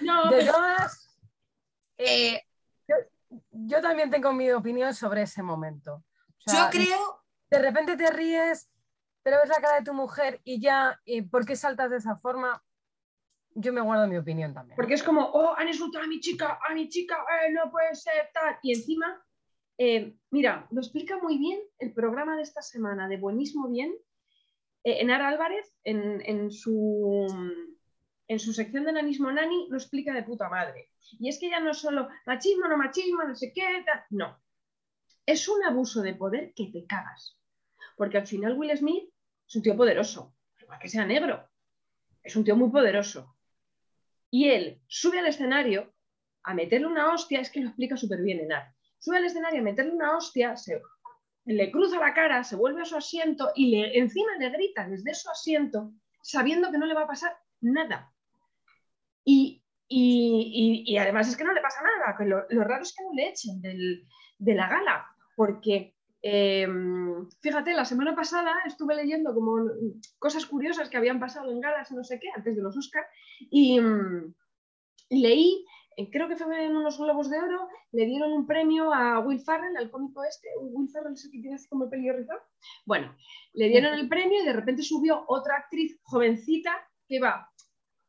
No, 0.00 0.30
de 0.30 0.36
pero- 0.36 0.52
todas, 0.52 1.18
eh, 1.98 2.42
yo, 3.50 3.80
también 3.80 4.10
tengo 4.10 4.32
mi 4.32 4.50
opinión 4.50 4.94
sobre 4.94 5.22
ese 5.22 5.42
momento. 5.42 6.04
O 6.46 6.50
sea, 6.50 6.64
Yo 6.64 6.70
creo, 6.70 7.24
de 7.50 7.58
repente 7.58 7.96
te 7.96 8.10
ríes, 8.10 8.70
pero 9.22 9.38
ves 9.40 9.48
la 9.48 9.60
cara 9.60 9.76
de 9.78 9.84
tu 9.84 9.94
mujer 9.94 10.40
y 10.44 10.60
ya, 10.60 11.00
¿y 11.04 11.22
¿por 11.22 11.44
qué 11.44 11.56
saltas 11.56 11.90
de 11.90 11.96
esa 11.96 12.16
forma? 12.16 12.62
Yo 13.54 13.72
me 13.72 13.80
guardo 13.80 14.06
mi 14.06 14.16
opinión 14.16 14.54
también. 14.54 14.76
Porque 14.76 14.94
es 14.94 15.02
como, 15.02 15.22
oh, 15.22 15.54
han 15.56 15.68
insultado 15.68 16.04
a 16.04 16.08
mi 16.08 16.20
chica, 16.20 16.58
a 16.68 16.74
mi 16.74 16.88
chica, 16.88 17.16
eh, 17.42 17.52
no 17.52 17.70
puede 17.70 17.94
ser 17.94 18.30
tal. 18.32 18.56
Y 18.62 18.72
encima, 18.72 19.22
eh, 19.78 20.16
mira, 20.30 20.66
lo 20.70 20.80
explica 20.80 21.18
muy 21.18 21.38
bien 21.38 21.60
el 21.78 21.92
programa 21.92 22.36
de 22.36 22.42
esta 22.42 22.62
semana 22.62 23.08
de 23.08 23.16
Buenísimo 23.16 23.68
Bien. 23.68 23.92
Eh, 24.84 25.00
Enara 25.00 25.28
Álvarez, 25.28 25.74
en, 25.82 26.22
en 26.24 26.50
su, 26.50 27.26
en 28.28 28.38
su 28.38 28.52
sección 28.52 28.84
de 28.84 28.92
Nanismo 28.92 29.32
Nani, 29.32 29.66
lo 29.70 29.76
explica 29.76 30.12
de 30.12 30.22
puta 30.22 30.48
madre. 30.48 30.90
Y 31.18 31.28
es 31.28 31.38
que 31.38 31.50
ya 31.50 31.60
no 31.60 31.70
es 31.70 31.78
solo 31.78 32.08
machismo, 32.26 32.68
no 32.68 32.76
machismo, 32.76 33.24
no 33.24 33.34
sé 33.34 33.52
qué, 33.52 33.82
tal. 33.84 34.04
no. 34.10 34.40
Es 35.26 35.48
un 35.48 35.62
abuso 35.64 36.02
de 36.02 36.14
poder 36.14 36.52
que 36.54 36.70
te 36.72 36.86
cagas. 36.86 37.38
Porque 37.96 38.18
al 38.18 38.26
final 38.26 38.56
Will 38.56 38.76
Smith 38.76 39.10
es 39.46 39.56
un 39.56 39.62
tío 39.62 39.76
poderoso, 39.76 40.36
igual 40.60 40.78
que 40.78 40.88
sea 40.88 41.04
negro. 41.04 41.48
Es 42.22 42.36
un 42.36 42.44
tío 42.44 42.56
muy 42.56 42.70
poderoso 42.70 43.38
y 44.30 44.48
él 44.48 44.80
sube 44.86 45.18
al 45.18 45.26
escenario 45.26 45.92
a 46.42 46.54
meterle 46.54 46.86
una 46.86 47.12
hostia, 47.12 47.40
es 47.40 47.50
que 47.50 47.60
lo 47.60 47.68
explica 47.68 47.96
súper 47.96 48.22
bien 48.22 48.40
Enar. 48.40 48.74
sube 48.98 49.16
al 49.16 49.24
escenario 49.24 49.60
a 49.60 49.64
meterle 49.64 49.92
una 49.92 50.16
hostia, 50.16 50.56
se, 50.56 50.80
le 51.44 51.70
cruza 51.70 51.98
la 51.98 52.14
cara, 52.14 52.44
se 52.44 52.56
vuelve 52.56 52.82
a 52.82 52.86
su 52.86 52.96
asiento 52.96 53.50
y 53.54 53.70
le, 53.70 53.98
encima 53.98 54.36
le 54.38 54.50
grita 54.50 54.88
desde 54.88 55.14
su 55.14 55.30
asiento, 55.30 55.92
sabiendo 56.22 56.70
que 56.70 56.78
no 56.78 56.86
le 56.86 56.94
va 56.94 57.02
a 57.02 57.08
pasar 57.08 57.36
nada. 57.60 58.12
Y, 59.30 60.96
además 60.98 61.28
es 61.28 61.36
que 61.36 61.44
no 61.44 61.52
le 61.52 61.60
pasa 61.60 61.80
nada, 61.82 62.16
lo, 62.24 62.64
raro 62.64 62.82
es 62.82 62.94
que 62.94 63.04
no 63.04 63.12
le 63.14 63.28
echen 63.28 63.60
de 63.60 64.54
la 64.54 64.68
gala, 64.68 65.06
porque 65.36 65.94
em, 66.22 67.28
fíjate, 67.40 67.72
la 67.74 67.84
semana 67.84 68.14
pasada 68.14 68.52
estuve 68.66 68.94
leyendo 68.94 69.34
como 69.34 69.70
cosas 70.18 70.46
curiosas 70.46 70.88
que 70.88 70.96
habían 70.96 71.20
pasado 71.20 71.50
en 71.50 71.60
galas, 71.60 71.92
no 71.92 72.04
sé 72.04 72.18
qué, 72.18 72.28
antes 72.34 72.56
de 72.56 72.62
los 72.62 72.76
Oscars, 72.76 73.06
y 73.50 73.80
leí 75.10 75.64
eh, 75.98 76.10
creo 76.12 76.28
que 76.28 76.36
fue 76.36 76.64
en 76.64 76.76
unos 76.76 76.96
Globos 76.96 77.28
de 77.28 77.38
Oro, 77.38 77.68
le 77.90 78.06
dieron 78.06 78.32
un 78.32 78.46
premio 78.46 78.94
a 78.94 79.18
Will 79.18 79.40
Ferrell, 79.40 79.76
al 79.76 79.90
cómico 79.90 80.22
este, 80.22 80.46
Will 80.60 80.88
Ferrell 80.88 81.14
es 81.14 81.24
el 81.24 81.32
que 81.32 81.40
tiene 81.40 81.56
así 81.56 81.68
como 81.68 81.84
el 81.90 81.90
rizado. 81.90 82.40
Bueno, 82.86 83.16
le 83.52 83.68
dieron 83.68 83.94
el 83.94 84.08
premio 84.08 84.40
y 84.40 84.46
de 84.46 84.52
repente 84.52 84.84
subió 84.84 85.24
otra 85.26 85.56
actriz 85.56 85.98
jovencita 86.04 86.70
que 87.08 87.18
va 87.18 87.50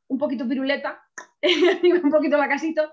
un 0.10 0.18
poquito 0.18 0.48
piruleta, 0.48 1.02
un 2.04 2.12
poquito 2.12 2.38
la 2.38 2.50
casito, 2.50 2.92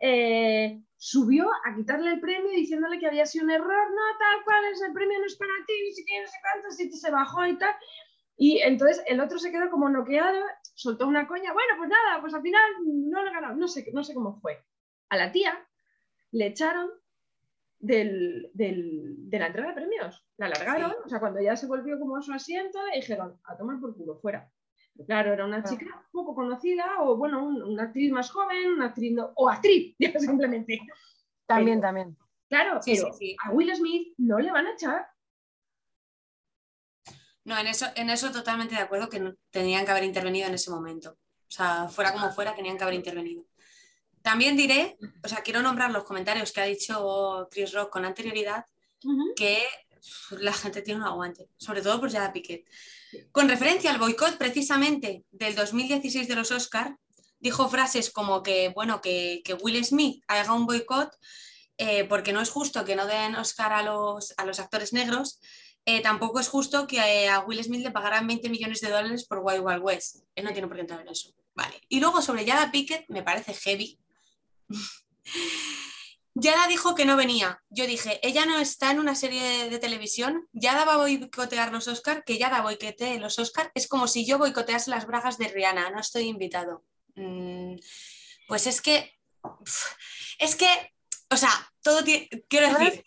eh, 0.00 0.82
subió 0.96 1.50
a 1.64 1.74
quitarle 1.76 2.10
el 2.12 2.20
premio 2.20 2.50
diciéndole 2.52 2.98
que 2.98 3.06
había 3.06 3.26
sido 3.26 3.44
un 3.44 3.50
error, 3.50 3.90
no, 3.90 4.18
tal 4.18 4.44
cual, 4.44 4.64
es 4.72 4.82
el 4.82 4.92
premio 4.92 5.18
no 5.18 5.26
es 5.26 5.36
para 5.36 5.52
ti, 5.66 5.74
ni 5.84 5.92
siquiera 5.92 6.24
no 6.24 6.28
sé 6.28 6.38
cuánto, 6.40 6.70
si 6.70 6.90
se 6.90 7.10
bajó 7.10 7.46
y 7.46 7.58
tal. 7.58 7.74
Y 8.36 8.60
entonces 8.60 9.02
el 9.06 9.20
otro 9.20 9.38
se 9.38 9.52
quedó 9.52 9.70
como 9.70 9.88
noqueado 9.88 10.38
soltó 10.74 11.06
una 11.06 11.26
coña, 11.26 11.52
bueno, 11.52 11.74
pues 11.76 11.90
nada, 11.90 12.20
pues 12.20 12.34
al 12.34 12.42
final 12.42 12.62
no 12.84 13.24
lo 13.24 13.32
ganado, 13.32 13.54
no 13.54 13.68
sé, 13.68 13.84
no 13.92 14.02
sé 14.02 14.14
cómo 14.14 14.40
fue. 14.40 14.64
A 15.10 15.16
la 15.16 15.30
tía 15.30 15.66
le 16.30 16.46
echaron 16.46 16.90
del, 17.78 18.50
de 18.54 19.38
la 19.38 19.48
entrega 19.48 19.68
de 19.68 19.74
premios, 19.74 20.24
la 20.38 20.46
alargaron, 20.46 20.94
o 21.04 21.08
sea, 21.08 21.20
cuando 21.20 21.40
ya 21.40 21.56
se 21.56 21.66
volvió 21.66 21.98
como 21.98 22.16
a 22.16 22.22
su 22.22 22.32
asiento, 22.32 22.84
le 22.86 22.96
dijeron, 22.96 23.38
a 23.44 23.56
tomar 23.56 23.80
por 23.80 23.96
culo, 23.96 24.18
fuera. 24.20 24.50
Claro, 25.06 25.32
era 25.32 25.44
una 25.44 25.62
chica 25.62 26.04
poco 26.12 26.34
conocida, 26.34 27.00
o 27.00 27.16
bueno, 27.16 27.44
una 27.44 27.84
actriz 27.84 28.12
más 28.12 28.30
joven, 28.30 28.72
una 28.72 28.86
actriz, 28.86 29.16
o 29.34 29.48
actriz, 29.48 29.96
simplemente. 30.18 30.80
También, 31.46 31.80
también. 31.80 32.16
Claro, 32.48 32.80
pero 32.84 33.08
a 33.44 33.50
Will 33.50 33.74
Smith 33.74 34.14
no 34.18 34.38
le 34.38 34.52
van 34.52 34.66
a 34.66 34.72
echar 34.72 35.06
no, 37.44 37.58
en 37.58 37.66
eso, 37.66 37.86
en 37.96 38.10
eso 38.10 38.30
totalmente 38.30 38.74
de 38.74 38.82
acuerdo 38.82 39.08
que 39.08 39.34
tenían 39.50 39.84
que 39.84 39.90
haber 39.90 40.04
intervenido 40.04 40.46
en 40.46 40.54
ese 40.54 40.70
momento. 40.70 41.10
O 41.10 41.54
sea, 41.54 41.88
fuera 41.88 42.12
como 42.12 42.30
fuera, 42.30 42.54
tenían 42.54 42.76
que 42.76 42.84
haber 42.84 42.94
intervenido. 42.94 43.44
También 44.22 44.56
diré, 44.56 44.96
o 45.24 45.28
sea, 45.28 45.42
quiero 45.42 45.60
nombrar 45.62 45.90
los 45.90 46.04
comentarios 46.04 46.52
que 46.52 46.60
ha 46.60 46.64
dicho 46.64 47.48
Chris 47.50 47.72
Rock 47.72 47.90
con 47.90 48.04
anterioridad, 48.04 48.64
que 49.34 49.58
la 50.38 50.52
gente 50.52 50.82
tiene 50.82 51.00
un 51.00 51.06
aguante, 51.06 51.48
sobre 51.56 51.82
todo 51.82 51.98
por 51.98 52.12
Jada 52.12 52.32
Piquet. 52.32 52.64
Con 53.30 53.48
referencia 53.48 53.90
al 53.90 53.98
boicot 53.98 54.38
precisamente 54.38 55.24
del 55.30 55.54
2016 55.54 56.28
de 56.28 56.34
los 56.34 56.50
Oscar, 56.50 56.96
dijo 57.38 57.68
frases 57.68 58.10
como 58.10 58.42
que, 58.42 58.70
bueno, 58.70 59.00
que, 59.00 59.42
Will 59.62 59.84
Smith 59.84 60.22
haga 60.28 60.52
un 60.52 60.66
boicot 60.66 61.10
eh, 61.78 62.04
porque 62.04 62.32
no 62.32 62.40
es 62.40 62.50
justo 62.50 62.84
que 62.84 62.96
no 62.96 63.06
den 63.06 63.34
Oscar 63.34 63.72
a 63.72 63.82
los, 63.82 64.34
a 64.36 64.44
los 64.44 64.60
actores 64.60 64.92
negros 64.92 65.40
eh, 65.84 66.00
tampoco 66.00 66.38
es 66.38 66.48
justo 66.48 66.86
que 66.86 66.98
eh, 66.98 67.28
a 67.28 67.40
Will 67.40 67.62
Smith 67.62 67.82
le 67.82 67.90
pagaran 67.90 68.26
20 68.26 68.48
millones 68.50 68.80
de 68.80 68.90
dólares 68.90 69.24
por 69.24 69.40
Wild 69.42 69.64
Wild 69.64 69.82
West. 69.82 70.18
Él 70.36 70.44
no 70.44 70.52
tiene 70.52 70.68
por 70.68 70.76
qué 70.76 70.82
entrar 70.82 71.00
en 71.00 71.08
eso. 71.08 71.34
Vale. 71.54 71.80
Y 71.88 71.98
luego 71.98 72.22
sobre 72.22 72.44
Yada 72.44 72.70
Pickett, 72.70 73.04
me 73.08 73.22
parece 73.22 73.54
heavy. 73.54 73.98
Yada 76.34 76.66
dijo 76.66 76.94
que 76.94 77.04
no 77.04 77.16
venía. 77.16 77.62
Yo 77.68 77.86
dije, 77.86 78.18
ella 78.26 78.46
no 78.46 78.58
está 78.58 78.90
en 78.90 79.00
una 79.00 79.14
serie 79.14 79.68
de, 79.68 79.78
televisión. 79.78 80.48
Yada 80.52 80.84
va 80.84 80.94
a 80.94 80.98
boicotear 80.98 81.72
los 81.72 81.88
Oscar, 81.88 82.24
que 82.24 82.38
Yada 82.38 82.62
boicotee 82.62 83.18
los 83.18 83.38
Oscar. 83.38 83.70
Es 83.74 83.86
como 83.86 84.08
si 84.08 84.24
yo 84.24 84.38
boicotease 84.38 84.90
las 84.90 85.06
bragas 85.06 85.36
de 85.38 85.48
Rihanna. 85.48 85.90
No 85.90 86.00
estoy 86.00 86.24
invitado. 86.24 86.84
Mm, 87.14 87.76
pues 88.48 88.66
es 88.66 88.80
que. 88.80 89.18
Es 90.38 90.56
que. 90.56 90.94
O 91.30 91.36
sea, 91.36 91.50
todo 91.82 92.02
tiene. 92.02 92.28
Quiero 92.48 92.72
decir. 92.78 93.04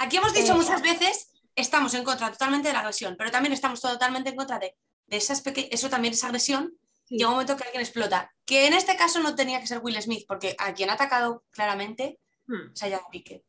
Aquí 0.00 0.16
hemos 0.16 0.32
dicho 0.32 0.54
muchas 0.54 0.80
veces, 0.80 1.30
estamos 1.54 1.92
en 1.94 2.04
contra 2.04 2.32
totalmente 2.32 2.68
de 2.68 2.74
la 2.74 2.80
agresión, 2.80 3.16
pero 3.18 3.30
también 3.30 3.52
estamos 3.52 3.80
totalmente 3.80 4.30
en 4.30 4.36
contra 4.36 4.58
de, 4.58 4.76
esas 5.08 5.42
eso 5.44 5.90
también 5.90 6.14
es 6.14 6.24
agresión. 6.24 6.72
Llega 7.10 7.28
un 7.28 7.34
momento 7.34 7.56
que 7.56 7.64
alguien 7.64 7.82
explota. 7.82 8.32
Que 8.46 8.66
en 8.66 8.72
este 8.72 8.96
caso 8.96 9.20
no 9.20 9.34
tenía 9.34 9.60
que 9.60 9.66
ser 9.66 9.78
Will 9.78 10.00
Smith, 10.00 10.24
porque 10.26 10.54
a 10.58 10.72
quien 10.72 10.90
ha 10.90 10.94
atacado 10.94 11.44
claramente 11.50 12.20
hmm. 12.46 12.72
es 12.74 12.82
a 12.82 12.88
Jack 12.88 13.10
Piquet. 13.10 13.44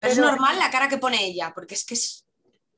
Pero, 0.00 0.12
es 0.12 0.18
normal 0.18 0.58
la 0.58 0.70
cara 0.70 0.88
que 0.88 0.98
pone 0.98 1.24
ella, 1.24 1.52
porque 1.54 1.74
es 1.74 1.84
que 1.84 1.94
es. 1.94 2.24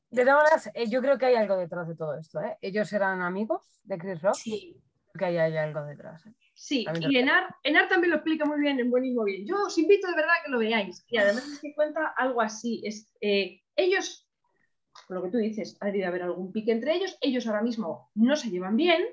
De 0.09 0.23
todas 0.23 0.43
maneras, 0.43 0.69
eh, 0.73 0.89
yo 0.89 1.01
creo 1.01 1.17
que 1.17 1.27
hay 1.27 1.35
algo 1.35 1.55
detrás 1.55 1.87
de 1.87 1.95
todo 1.95 2.17
esto. 2.17 2.41
¿eh? 2.41 2.57
Ellos 2.61 2.91
eran 2.91 3.21
amigos 3.21 3.79
de 3.83 3.97
Chris 3.97 4.21
Rock. 4.21 4.35
Sí. 4.35 4.77
Que 5.17 5.25
hay, 5.25 5.37
hay 5.37 5.57
algo 5.57 5.83
detrás. 5.83 6.25
¿eh? 6.25 6.33
Sí, 6.53 6.85
y 7.09 7.17
Enar, 7.17 7.55
Enar 7.63 7.87
también 7.87 8.11
lo 8.11 8.17
explica 8.17 8.45
muy 8.45 8.59
bien 8.59 8.79
en 8.79 8.91
Buenísimo 8.91 9.23
Bien. 9.23 9.45
Yo 9.47 9.63
os 9.65 9.77
invito 9.77 10.07
de 10.07 10.15
verdad 10.15 10.35
a 10.39 10.43
que 10.43 10.51
lo 10.51 10.59
veáis. 10.59 11.03
Y 11.07 11.17
además 11.17 11.47
es 11.47 11.59
que 11.59 11.73
cuenta 11.73 12.13
algo 12.15 12.41
así. 12.41 12.81
Es, 12.83 13.11
eh, 13.21 13.61
ellos, 13.75 14.29
por 15.07 15.17
lo 15.17 15.23
que 15.23 15.29
tú 15.29 15.37
dices, 15.37 15.77
ha 15.79 15.87
debido 15.87 16.07
haber 16.07 16.23
algún 16.23 16.51
pique 16.51 16.71
entre 16.71 16.95
ellos. 16.95 17.17
Ellos 17.21 17.47
ahora 17.47 17.61
mismo 17.61 18.11
no 18.15 18.35
se 18.35 18.49
llevan 18.49 18.75
bien. 18.75 19.03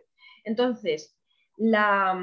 Entonces, 0.45 1.17
la, 1.57 2.19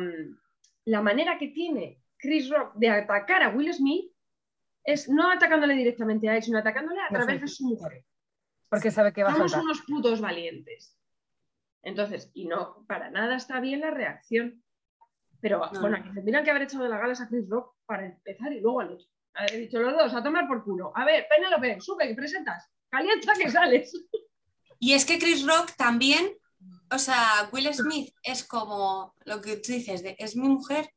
la 0.86 1.02
manera 1.02 1.38
que 1.38 1.50
tiene 1.50 2.02
Chris 2.18 2.50
Rock 2.50 2.76
de 2.76 2.90
atacar 2.90 3.44
a 3.44 3.50
Will 3.50 3.74
Smith 3.74 4.12
es 4.84 5.10
no 5.10 5.32
atacándole 5.32 5.76
directamente 5.76 6.30
a 6.30 6.36
él, 6.38 6.44
sino 6.44 6.60
atacándole 6.60 7.02
a 7.02 7.10
través 7.10 7.42
de 7.42 7.48
su 7.48 7.68
mujer. 7.68 8.06
Porque 8.70 8.92
sabe 8.92 9.14
que 9.14 9.24
va 9.24 9.30
a 9.30 9.34
Somos 9.34 9.56
unos 9.56 9.82
putos 9.82 10.22
valientes. 10.22 10.98
Entonces, 11.82 12.32
y 12.34 12.46
no, 12.48 12.86
para 12.88 13.10
nada 13.10 13.36
está 13.36 13.60
bien 13.60 13.82
la 13.82 13.92
reacción. 13.92 14.64
Pero 15.40 15.62
bueno, 15.80 16.02
que 16.04 16.10
tendrían 16.10 16.44
que 16.44 16.50
haber 16.50 16.64
echado 16.64 16.84
de 16.84 16.90
la 16.90 16.98
gala 16.98 17.14
a 17.14 17.28
Chris 17.28 17.48
Rock 17.48 17.76
para 17.86 18.06
empezar 18.06 18.52
y 18.52 18.62
luego 18.62 18.80
al 18.80 18.94
otro. 18.94 19.06
Haber 19.34 19.58
dicho 19.58 19.80
los 19.80 19.94
dos, 19.94 20.14
a 20.14 20.24
tomar 20.24 20.48
por 20.48 20.64
culo. 20.64 20.92
A 20.96 21.06
ver, 21.06 21.28
Penélope, 21.30 21.80
sube, 21.82 22.08
que 22.08 22.16
presentas. 22.16 22.72
Calienta 22.90 23.34
que 23.34 23.50
sales. 23.50 23.94
Y 24.80 24.94
es 24.94 25.06
que 25.06 25.20
Chris 25.20 25.46
Rock 25.46 25.76
también, 25.78 26.36
o 26.92 27.00
sea, 27.00 27.50
Will 27.52 27.74
Smith 27.74 28.14
es 28.24 28.44
como 28.44 29.14
lo 29.26 29.42
que 29.42 29.58
tú 29.58 29.72
dices, 29.72 30.04
de, 30.04 30.16
es 30.20 30.36
mi 30.36 30.48
mujer. 30.48 30.94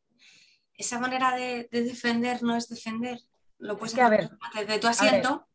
Esa 0.74 0.98
manera 0.98 1.34
de, 1.34 1.68
defender 1.70 2.42
no 2.42 2.56
es 2.56 2.68
defender. 2.68 3.20
Lo 3.58 3.76
puedes 3.76 3.98
hacer 3.98 4.66
de 4.66 4.78
tu 4.78 4.86
asiento, 4.86 5.48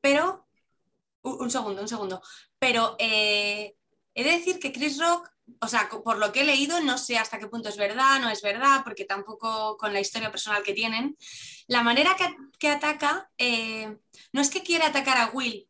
pero. 0.00 0.46
Un, 1.24 1.50
segundo, 1.50 1.82
un 1.82 1.88
segundo. 1.88 2.20
Pero 2.58 2.96
eh, 2.98 3.76
he 4.14 4.24
de 4.24 4.30
decir 4.32 4.58
que 4.58 4.72
Chris 4.72 4.98
Rock 4.98 5.32
o 5.60 5.68
sea, 5.68 5.88
por 5.88 6.18
lo 6.18 6.32
que 6.32 6.42
he 6.42 6.44
leído, 6.44 6.80
no 6.80 6.98
sé 6.98 7.18
hasta 7.18 7.38
qué 7.38 7.46
punto 7.46 7.68
es 7.68 7.76
verdad, 7.76 8.20
no 8.20 8.30
es 8.30 8.42
verdad, 8.42 8.82
porque 8.84 9.04
tampoco 9.04 9.76
con 9.76 9.92
la 9.92 10.00
historia 10.00 10.30
personal 10.30 10.62
que 10.62 10.74
tienen, 10.74 11.16
la 11.66 11.82
manera 11.82 12.16
que, 12.58 12.68
ataca, 12.68 13.30
eh, 13.38 13.96
no 14.32 14.40
es 14.40 14.50
que 14.50 14.62
quiera 14.62 14.88
atacar 14.88 15.18
a 15.18 15.30
Will 15.30 15.68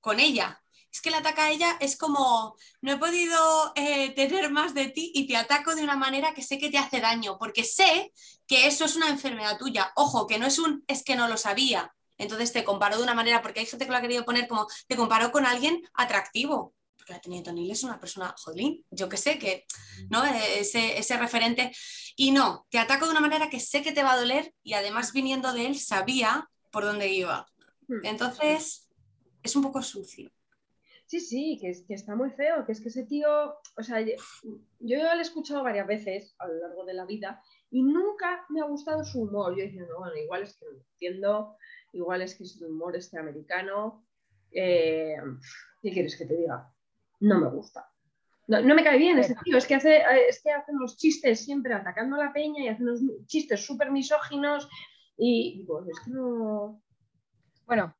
con 0.00 0.20
ella, 0.20 0.62
es 0.94 1.00
que 1.00 1.10
la 1.10 1.18
ataca 1.18 1.46
a 1.46 1.50
ella 1.50 1.76
es 1.80 1.96
como, 1.96 2.56
no 2.80 2.92
he 2.92 2.98
podido 2.98 3.72
eh, 3.74 4.10
tener 4.14 4.52
más 4.52 4.74
de 4.74 4.86
ti 4.86 5.10
y 5.12 5.26
te 5.26 5.36
ataco 5.36 5.74
de 5.74 5.82
una 5.82 5.96
manera 5.96 6.34
que 6.34 6.42
sé 6.42 6.56
que 6.56 6.70
te 6.70 6.78
hace 6.78 7.00
daño, 7.00 7.36
porque 7.36 7.64
sé 7.64 8.12
que 8.46 8.68
eso 8.68 8.84
es 8.84 8.94
una 8.94 9.08
enfermedad 9.08 9.58
tuya. 9.58 9.90
Ojo, 9.96 10.28
que 10.28 10.38
no 10.38 10.46
es 10.46 10.60
un, 10.60 10.84
es 10.86 11.02
que 11.02 11.16
no 11.16 11.26
lo 11.26 11.36
sabía. 11.36 11.92
Entonces 12.16 12.52
te 12.52 12.62
comparo 12.62 12.96
de 12.96 13.02
una 13.02 13.14
manera, 13.14 13.42
porque 13.42 13.58
hay 13.58 13.66
gente 13.66 13.86
que 13.86 13.90
lo 13.90 13.96
ha 13.96 14.02
querido 14.02 14.24
poner 14.24 14.46
como, 14.46 14.68
te 14.86 14.94
comparo 14.94 15.32
con 15.32 15.46
alguien 15.46 15.82
atractivo 15.94 16.74
porque 16.96 17.12
la 17.12 17.20
Teniente 17.20 17.50
O'Neill 17.50 17.72
es 17.72 17.82
una 17.82 18.00
persona, 18.00 18.34
jodín, 18.38 18.82
yo 18.90 19.10
que 19.10 19.18
sé, 19.18 19.38
que, 19.38 19.66
¿no? 20.08 20.24
Ese, 20.24 20.96
ese 20.96 21.18
referente. 21.18 21.70
Y 22.16 22.30
no, 22.30 22.66
te 22.70 22.78
ataco 22.78 23.04
de 23.04 23.10
una 23.10 23.20
manera 23.20 23.50
que 23.50 23.60
sé 23.60 23.82
que 23.82 23.92
te 23.92 24.02
va 24.02 24.12
a 24.12 24.16
doler 24.16 24.54
y 24.62 24.72
además 24.72 25.12
viniendo 25.12 25.52
de 25.52 25.66
él 25.66 25.78
sabía 25.78 26.48
por 26.70 26.84
dónde 26.84 27.08
iba. 27.08 27.46
Hmm. 27.88 28.06
Entonces, 28.06 28.88
es 29.42 29.54
un 29.54 29.62
poco 29.62 29.82
sucio. 29.82 30.33
Sí, 31.14 31.20
sí, 31.20 31.58
que, 31.60 31.72
que, 31.86 31.94
está 31.94 32.16
muy 32.16 32.30
feo, 32.30 32.66
que 32.66 32.72
es 32.72 32.80
que 32.80 32.88
ese 32.88 33.04
tío, 33.04 33.28
o 33.76 33.82
sea, 33.84 34.00
yo, 34.00 34.16
lo 34.80 35.12
he 35.12 35.20
escuchado 35.20 35.62
varias 35.62 35.86
veces 35.86 36.34
a 36.40 36.48
lo 36.48 36.54
largo 36.54 36.84
de 36.84 36.94
la 36.94 37.04
vida 37.04 37.40
y 37.70 37.84
nunca 37.84 38.44
me 38.48 38.60
ha 38.60 38.64
gustado 38.64 39.04
su 39.04 39.22
humor. 39.22 39.56
Yo 39.56 39.62
diciendo, 39.62 39.94
bueno, 39.96 40.16
igual 40.16 40.42
es 40.42 40.56
que 40.56 40.64
no 40.64 40.72
lo 40.72 40.78
entiendo, 40.78 41.56
igual 41.92 42.22
es 42.22 42.34
que 42.34 42.42
es 42.42 42.60
un 42.60 42.72
humor 42.72 42.96
este 42.96 43.16
americano. 43.16 44.04
Eh, 44.50 45.14
¿Qué 45.80 45.92
quieres 45.92 46.18
que 46.18 46.26
te 46.26 46.36
diga? 46.36 46.68
no 47.20 47.40
me 47.40 47.48
gusta. 47.48 47.88
No, 48.48 48.74
me 48.74 48.82
cae 48.82 48.98
bien 48.98 49.16
ese 49.20 49.36
tío, 49.44 49.56
es 49.56 49.68
que, 49.68 49.76
hace, 49.76 50.02
es 50.28 50.42
que 50.42 50.50
hace 50.50 50.72
unos 50.72 50.96
chistes 50.96 51.44
siempre 51.44 51.74
atacando 51.74 52.16
a 52.16 52.24
la 52.24 52.32
peña 52.32 52.60
y 52.60 52.66
hace 52.66 52.82
unos 52.82 53.00
chistes 53.26 53.64
súper 53.64 53.92
misóginos 53.92 54.68
y 55.16 55.58
digo, 55.58 55.86
es 55.88 56.00
que 56.04 56.10
no... 56.10 56.82
Bueno, 57.66 57.94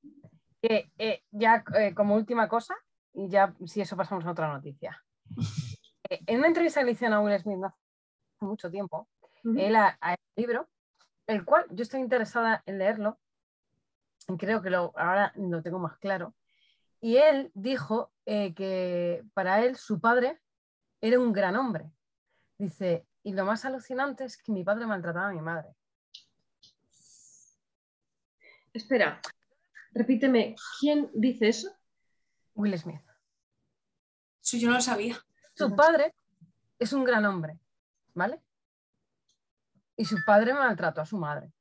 eh, 0.62 0.90
eh, 0.98 1.22
ya 1.30 1.62
como 1.94 2.16
última 2.16 2.48
cosa, 2.48 2.74
y 3.14 3.28
ya 3.28 3.54
si 3.64 3.80
eso 3.80 3.96
pasamos 3.96 4.24
a 4.26 4.32
otra 4.32 4.52
noticia. 4.52 5.02
en 6.08 6.38
una 6.38 6.48
entrevista 6.48 6.80
que 6.80 6.86
le 6.86 6.92
hicieron 6.92 7.16
a 7.16 7.20
Will 7.20 7.38
Smith 7.40 7.64
hace 7.64 8.44
mucho 8.44 8.70
tiempo, 8.70 9.08
él 9.44 9.74
el 9.76 10.16
libro 10.36 10.68
el 11.26 11.44
cual 11.44 11.66
yo 11.70 11.82
estoy 11.82 12.00
interesada 12.00 12.62
en 12.66 12.78
leerlo, 12.78 13.18
y 14.28 14.36
creo 14.36 14.62
que 14.62 14.70
lo, 14.70 14.92
ahora 14.96 15.32
lo 15.36 15.62
tengo 15.62 15.78
más 15.78 15.96
claro, 15.98 16.34
y 17.00 17.16
él 17.16 17.50
dijo 17.54 18.12
eh, 18.26 18.54
que 18.54 19.22
para 19.34 19.64
él 19.64 19.76
su 19.76 20.00
padre 20.00 20.40
era 21.00 21.18
un 21.18 21.32
gran 21.32 21.56
hombre. 21.56 21.90
Dice, 22.56 23.06
y 23.22 23.32
lo 23.32 23.44
más 23.44 23.64
alucinante 23.64 24.24
es 24.24 24.38
que 24.38 24.52
mi 24.52 24.64
padre 24.64 24.86
maltrataba 24.86 25.28
a 25.28 25.32
mi 25.32 25.40
madre. 25.40 25.74
Espera, 28.72 29.20
repíteme, 29.92 30.56
¿quién 30.80 31.10
dice 31.12 31.48
eso? 31.48 31.76
Will 32.54 32.78
Smith. 32.78 33.00
Sí, 34.40 34.60
yo 34.60 34.68
no 34.68 34.74
lo 34.74 34.80
sabía. 34.80 35.18
Su 35.54 35.74
padre 35.74 36.14
es 36.78 36.92
un 36.92 37.04
gran 37.04 37.24
hombre, 37.24 37.58
¿vale? 38.14 38.40
Y 39.96 40.04
su 40.04 40.16
padre 40.26 40.52
maltrató 40.52 41.00
a 41.00 41.06
su 41.06 41.16
madre. 41.18 41.52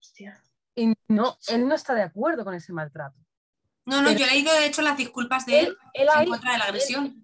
Hostia. 0.00 0.40
Y 0.74 0.94
no, 1.08 1.36
él 1.48 1.68
no 1.68 1.74
está 1.74 1.94
de 1.94 2.02
acuerdo 2.02 2.44
con 2.44 2.54
ese 2.54 2.72
maltrato. 2.72 3.18
No, 3.86 4.00
no, 4.00 4.10
yo 4.12 4.24
he 4.24 4.28
leído 4.30 4.52
de 4.54 4.66
hecho 4.66 4.82
las 4.82 4.96
disculpas 4.96 5.44
de 5.46 5.60
él, 5.60 5.66
Él, 5.66 5.76
él 5.94 6.08
en 6.12 6.18
ahí, 6.18 6.28
contra 6.28 6.52
de 6.52 6.58
la 6.58 6.64
agresión. 6.64 7.22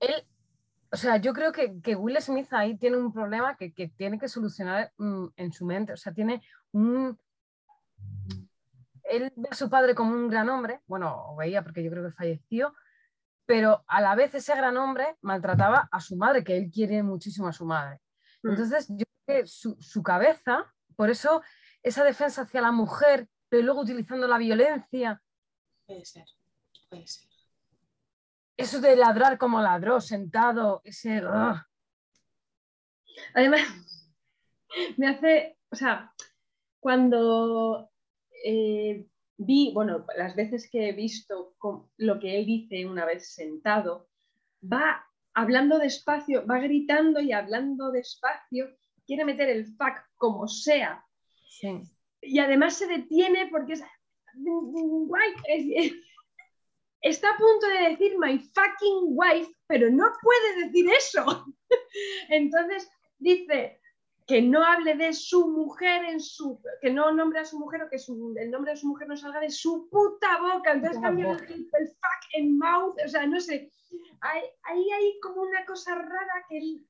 él- 0.00 0.26
o 0.92 0.96
sea, 0.96 1.16
yo 1.16 1.32
creo 1.34 1.52
que, 1.52 1.80
que 1.82 1.94
Will 1.96 2.20
Smith 2.22 2.46
ahí 2.52 2.76
tiene 2.78 2.96
un 2.96 3.12
problema 3.12 3.56
que, 3.56 3.72
que 3.74 3.88
tiene 3.88 4.18
que 4.18 4.28
solucionar 4.28 4.92
mm, 4.96 5.26
en 5.36 5.52
su 5.52 5.66
mente. 5.66 5.92
O 5.92 5.96
sea, 5.96 6.12
tiene 6.12 6.42
un... 6.72 7.18
Él 9.08 9.32
ve 9.36 9.48
a 9.50 9.54
su 9.54 9.68
padre 9.70 9.94
como 9.94 10.12
un 10.12 10.28
gran 10.28 10.48
hombre, 10.48 10.80
bueno, 10.86 11.30
o 11.30 11.36
veía 11.36 11.62
porque 11.62 11.82
yo 11.82 11.90
creo 11.90 12.04
que 12.04 12.10
falleció, 12.10 12.74
pero 13.46 13.84
a 13.86 14.00
la 14.00 14.14
vez 14.14 14.34
ese 14.34 14.54
gran 14.56 14.76
hombre 14.76 15.16
maltrataba 15.20 15.88
a 15.90 16.00
su 16.00 16.16
madre, 16.16 16.42
que 16.42 16.56
él 16.56 16.70
quiere 16.72 17.02
muchísimo 17.02 17.48
a 17.48 17.52
su 17.52 17.64
madre. 17.64 18.00
Mm. 18.42 18.50
Entonces, 18.50 18.88
yo 18.88 19.04
creo 19.24 19.42
que 19.42 19.46
su, 19.46 19.76
su 19.80 20.02
cabeza, 20.02 20.72
por 20.96 21.10
eso 21.10 21.42
esa 21.82 22.02
defensa 22.02 22.42
hacia 22.42 22.60
la 22.60 22.72
mujer, 22.72 23.28
pero 23.48 23.62
luego 23.62 23.82
utilizando 23.82 24.26
la 24.26 24.38
violencia, 24.38 25.22
Puede 25.86 26.04
ser, 26.04 26.24
puede 26.90 27.06
ser. 27.06 27.28
eso 28.56 28.80
de 28.80 28.96
ladrar 28.96 29.38
como 29.38 29.60
ladró, 29.60 30.00
sentado, 30.00 30.80
ese... 30.84 31.24
ugh. 31.24 31.62
Además, 33.34 33.60
me 34.96 35.08
hace, 35.08 35.58
o 35.70 35.76
sea, 35.76 36.12
cuando 36.80 37.90
eh, 38.44 39.06
vi, 39.38 39.72
bueno, 39.74 40.04
las 40.16 40.34
veces 40.36 40.68
que 40.70 40.88
he 40.88 40.92
visto 40.92 41.54
con- 41.58 41.88
lo 41.96 42.18
que 42.18 42.38
él 42.38 42.46
dice 42.46 42.86
una 42.86 43.04
vez 43.04 43.34
sentado, 43.34 44.08
va 44.62 45.04
hablando 45.34 45.78
despacio, 45.78 46.46
va 46.46 46.58
gritando 46.58 47.20
y 47.20 47.32
hablando 47.32 47.90
despacio, 47.90 48.68
quiere 49.06 49.24
meter 49.24 49.48
el 49.50 49.66
fuck 49.66 49.98
como 50.16 50.48
sea, 50.48 51.04
Sí. 51.48 51.80
y 52.22 52.38
además 52.38 52.74
se 52.76 52.86
detiene 52.86 53.48
porque 53.48 53.74
es- 53.74 53.84
está 57.02 57.30
a 57.30 57.36
punto 57.38 57.66
de 57.68 57.90
decir 57.90 58.18
my 58.18 58.38
fucking 58.38 59.08
wife, 59.16 59.50
pero 59.66 59.90
no 59.90 60.04
puede 60.22 60.64
decir 60.66 60.88
eso. 60.90 61.24
Entonces 62.28 62.90
dice 63.18 63.80
que 64.26 64.42
no 64.42 64.64
hable 64.64 64.96
de 64.96 65.12
su 65.12 65.48
mujer 65.48 66.04
en 66.04 66.20
su, 66.20 66.60
que 66.82 66.90
no 66.90 67.12
nombre 67.12 67.38
a 67.38 67.44
su 67.44 67.58
mujer 67.60 67.82
o 67.82 67.88
que 67.88 67.98
su- 67.98 68.34
el 68.36 68.50
nombre 68.50 68.72
de 68.72 68.76
su 68.76 68.88
mujer 68.88 69.06
no 69.08 69.16
salga 69.16 69.38
de 69.40 69.50
su 69.50 69.88
puta 69.88 70.38
boca. 70.40 70.72
Entonces 70.72 70.96
Puta 70.96 71.06
cambia 71.08 71.30
el, 71.32 71.40
el 71.72 71.88
fuck 71.88 72.22
en 72.34 72.58
mouth, 72.58 72.96
o 73.04 73.08
sea, 73.08 73.26
no 73.26 73.40
sé. 73.40 73.70
Ahí 74.20 74.90
hay 74.90 75.20
como 75.20 75.42
una 75.42 75.64
cosa 75.64 75.94
rara 75.94 76.44
que 76.48 76.58
él, 76.58 76.86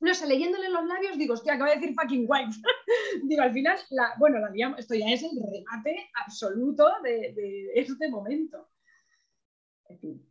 no 0.00 0.12
sé, 0.14 0.26
leyéndole 0.26 0.68
los 0.68 0.84
labios 0.84 1.16
digo, 1.16 1.34
hostia, 1.34 1.54
acaba 1.54 1.70
de 1.70 1.76
decir 1.76 1.94
fucking 1.94 2.26
wife. 2.28 2.60
digo, 3.24 3.42
al 3.42 3.52
final, 3.52 3.78
la, 3.90 4.14
bueno, 4.18 4.38
la 4.38 4.50
liamos, 4.50 4.78
esto 4.78 4.94
ya 4.94 5.06
es 5.08 5.22
el 5.22 5.30
remate 5.30 6.10
absoluto 6.22 6.86
de, 7.02 7.32
de 7.32 7.70
este 7.74 8.10
momento. 8.10 8.68
En 9.88 9.98
fin. 9.98 10.28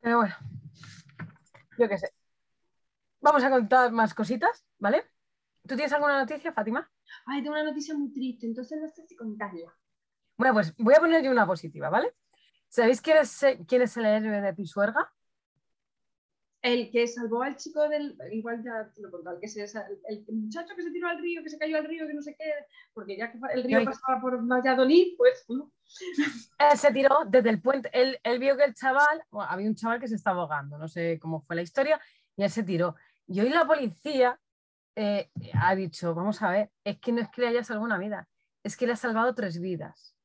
Pero 0.00 0.18
bueno, 0.18 0.34
yo 1.78 1.88
qué 1.88 1.98
sé. 1.98 2.12
Vamos 3.20 3.42
a 3.42 3.50
contar 3.50 3.90
más 3.92 4.14
cositas, 4.14 4.64
¿vale? 4.78 5.04
¿Tú 5.66 5.76
tienes 5.76 5.92
alguna 5.92 6.18
noticia, 6.18 6.52
Fátima? 6.52 6.90
Ay, 7.26 7.42
tengo 7.42 7.54
una 7.54 7.64
noticia 7.64 7.94
muy 7.94 8.12
triste, 8.12 8.46
entonces 8.46 8.80
no 8.80 8.88
sé 8.88 9.06
si 9.06 9.14
contarla. 9.14 9.72
Bueno, 10.36 10.54
pues 10.54 10.74
voy 10.76 10.94
a 10.94 11.00
poner 11.00 11.22
yo 11.22 11.30
una 11.30 11.46
positiva, 11.46 11.88
¿vale? 11.88 12.14
¿Sabéis 12.68 13.00
quién 13.00 13.18
es, 13.18 13.44
quién 13.68 13.82
es 13.82 13.96
el 13.96 14.06
héroe 14.06 14.40
de 14.40 14.54
Pisuerga? 14.54 15.12
El 16.62 16.90
que 16.90 17.06
salvó 17.06 17.42
al 17.42 17.56
chico 17.56 17.88
del. 17.88 18.16
Igual 18.32 18.62
ya 18.64 18.90
te 18.92 19.02
lo 19.02 19.08
he 19.08 19.10
contado, 19.10 19.36
el, 19.36 19.40
que 19.40 19.48
se, 19.48 19.62
el, 19.62 20.24
el 20.28 20.34
muchacho 20.34 20.74
que 20.76 20.82
se 20.82 20.90
tiró 20.90 21.08
al 21.08 21.20
río, 21.20 21.42
que 21.42 21.50
se 21.50 21.58
cayó 21.58 21.76
al 21.76 21.84
río, 21.84 22.06
que 22.06 22.14
no 22.14 22.22
sé 22.22 22.36
qué, 22.38 22.52
porque 22.92 23.16
ya 23.16 23.30
que 23.30 23.38
el 23.52 23.64
río 23.64 23.84
pasaba 23.84 24.20
por 24.20 24.40
Valladolid, 24.46 25.16
pues. 25.16 25.44
¿no? 25.48 25.72
Él 26.58 26.78
se 26.78 26.92
tiró 26.92 27.24
desde 27.28 27.50
el 27.50 27.60
puente. 27.60 27.90
Él, 27.92 28.18
él 28.22 28.38
vio 28.38 28.56
que 28.56 28.64
el 28.64 28.74
chaval, 28.74 29.22
bueno, 29.30 29.50
había 29.50 29.68
un 29.68 29.74
chaval 29.74 30.00
que 30.00 30.08
se 30.08 30.14
estaba 30.14 30.42
ahogando, 30.42 30.78
no 30.78 30.88
sé 30.88 31.18
cómo 31.20 31.40
fue 31.40 31.56
la 31.56 31.62
historia, 31.62 32.00
y 32.36 32.44
él 32.44 32.50
se 32.50 32.62
tiró. 32.62 32.94
Y 33.26 33.40
hoy 33.40 33.48
la 33.48 33.66
policía 33.66 34.40
eh, 34.96 35.30
ha 35.60 35.74
dicho: 35.74 36.14
Vamos 36.14 36.42
a 36.42 36.50
ver, 36.50 36.70
es 36.84 36.98
que 36.98 37.12
no 37.12 37.20
es 37.20 37.28
que 37.30 37.40
le 37.42 37.48
haya 37.48 37.64
salvado 37.64 37.86
una 37.86 37.98
vida, 37.98 38.28
es 38.62 38.76
que 38.76 38.86
le 38.86 38.92
ha 38.92 38.96
salvado 38.96 39.34
tres 39.34 39.60
vidas. 39.60 40.16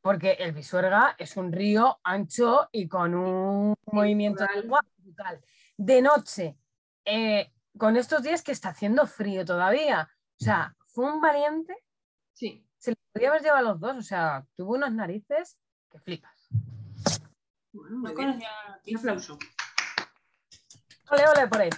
Porque 0.00 0.32
el 0.32 0.54
Pisuerga 0.54 1.16
es 1.18 1.36
un 1.36 1.50
río 1.52 1.98
ancho 2.04 2.68
y 2.70 2.86
con 2.88 3.14
un 3.14 3.74
movimiento 3.86 4.44
de 4.44 4.60
agua 4.60 4.80
brutal. 4.98 5.40
De 5.76 6.00
noche, 6.00 6.56
eh, 7.04 7.52
con 7.76 7.96
estos 7.96 8.22
días 8.22 8.42
que 8.42 8.52
está 8.52 8.68
haciendo 8.68 9.06
frío 9.06 9.44
todavía. 9.44 10.08
O 10.40 10.44
sea, 10.44 10.76
fue 10.86 11.12
un 11.12 11.20
valiente 11.20 11.76
Sí. 12.32 12.64
se 12.78 12.90
le 12.92 12.96
podía 13.12 13.30
haber 13.30 13.42
llevado 13.42 13.58
a 13.66 13.70
los 13.72 13.80
dos, 13.80 13.96
o 13.96 14.02
sea, 14.02 14.46
tuvo 14.54 14.74
unas 14.74 14.92
narices 14.92 15.58
que 15.90 15.98
flipas. 15.98 16.48
Bueno, 17.72 17.96
muy 17.98 18.10
No 18.10 18.16
bien. 18.16 18.28
conocía 18.28 18.50
Un 18.88 18.98
aplauso. 18.98 19.38
Ole, 21.10 21.24
ole 21.28 21.48
por 21.48 21.60
ahí. 21.62 21.70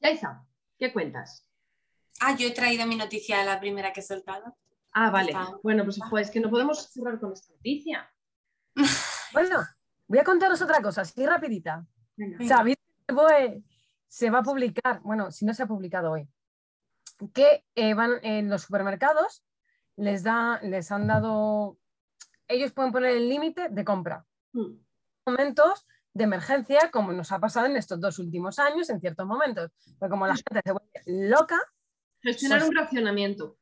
Yaisa, 0.00 0.46
¿qué 0.78 0.92
cuentas? 0.92 1.46
Ah, 2.20 2.36
yo 2.36 2.48
he 2.48 2.52
traído 2.52 2.86
mi 2.86 2.96
noticia, 2.96 3.44
la 3.44 3.60
primera 3.60 3.92
que 3.92 4.00
he 4.00 4.02
soltado. 4.02 4.56
Ah, 4.92 5.10
vale. 5.10 5.30
Está. 5.30 5.48
Bueno, 5.62 5.84
pues, 5.84 5.98
pues 6.10 6.30
que 6.30 6.40
no 6.40 6.50
podemos 6.50 6.90
cerrar 6.90 7.18
con 7.20 7.32
esta 7.32 7.52
noticia. 7.52 8.10
Bueno, 9.30 9.60
voy 10.06 10.18
a 10.20 10.24
contaros 10.24 10.62
otra 10.62 10.80
cosa, 10.80 11.02
así 11.02 11.26
rapidita. 11.26 11.86
Sabéis 12.48 12.78
que 13.06 13.62
se 14.06 14.30
va 14.30 14.38
a 14.38 14.42
publicar, 14.42 15.02
bueno, 15.02 15.30
si 15.30 15.44
no 15.44 15.52
se 15.52 15.62
ha 15.62 15.66
publicado 15.66 16.12
hoy, 16.12 16.26
que 17.34 17.62
eh, 17.74 17.92
van 17.92 18.12
en 18.22 18.48
los 18.48 18.62
supermercados, 18.62 19.44
les, 19.96 20.22
da, 20.22 20.60
les 20.62 20.90
han 20.90 21.06
dado, 21.06 21.76
ellos 22.48 22.72
pueden 22.72 22.90
poner 22.90 23.16
el 23.16 23.28
límite 23.28 23.68
de 23.68 23.84
compra. 23.84 24.24
Mm. 24.54 24.78
Momentos 25.26 25.86
de 26.18 26.24
emergencia, 26.24 26.90
como 26.90 27.12
nos 27.12 27.32
ha 27.32 27.38
pasado 27.38 27.66
en 27.66 27.76
estos 27.76 27.98
dos 28.00 28.18
últimos 28.18 28.58
años, 28.58 28.90
en 28.90 29.00
ciertos 29.00 29.24
momentos. 29.26 29.70
Porque 29.98 30.10
como 30.10 30.26
la 30.26 30.34
gente 30.34 30.60
se 30.64 30.72
vuelve 30.72 31.28
loca, 31.28 31.56
Gestionar 32.20 32.58
Pues- 32.58 32.68
un 32.70 32.74
racionamiento. 32.76 33.56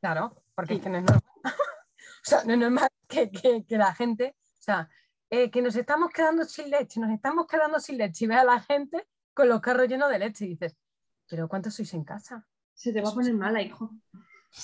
Claro, 0.00 0.42
porque 0.54 0.74
Sí. 0.74 0.78
es 0.78 0.84
que 0.84 0.90
no 0.90 0.98
es 0.98 1.04
normal. 1.04 1.32
o 1.60 2.24
sea, 2.24 2.44
no 2.44 2.52
es 2.52 2.58
normal 2.58 2.88
que, 3.08 3.30
que- 3.30 3.64
que 3.64 3.78
la 3.78 3.94
gente, 3.94 4.36
o 4.38 4.62
sea, 4.62 4.88
eh, 5.30 5.50
que 5.50 5.62
nos 5.62 5.74
estamos 5.76 6.10
quedando 6.10 6.44
sin 6.44 6.68
leche, 6.70 7.00
nos 7.00 7.10
estamos 7.10 7.46
quedando 7.46 7.80
sin 7.80 7.96
leche 7.96 8.26
y 8.26 8.28
ve 8.28 8.34
a 8.34 8.44
la 8.44 8.60
gente 8.60 9.08
con 9.32 9.48
los 9.48 9.60
carros 9.62 9.88
llenos 9.88 10.10
de 10.10 10.18
leche 10.18 10.44
y 10.44 10.48
dices, 10.50 10.76
pero 11.26 11.48
¿cuántos 11.48 11.74
sois 11.74 11.92
en 11.94 12.04
casa? 12.04 12.46
Se 12.74 12.92
te 12.92 13.00
va 13.00 13.08
a 13.08 13.14
poner 13.14 13.32
mala, 13.32 13.62
hijo. 13.62 13.90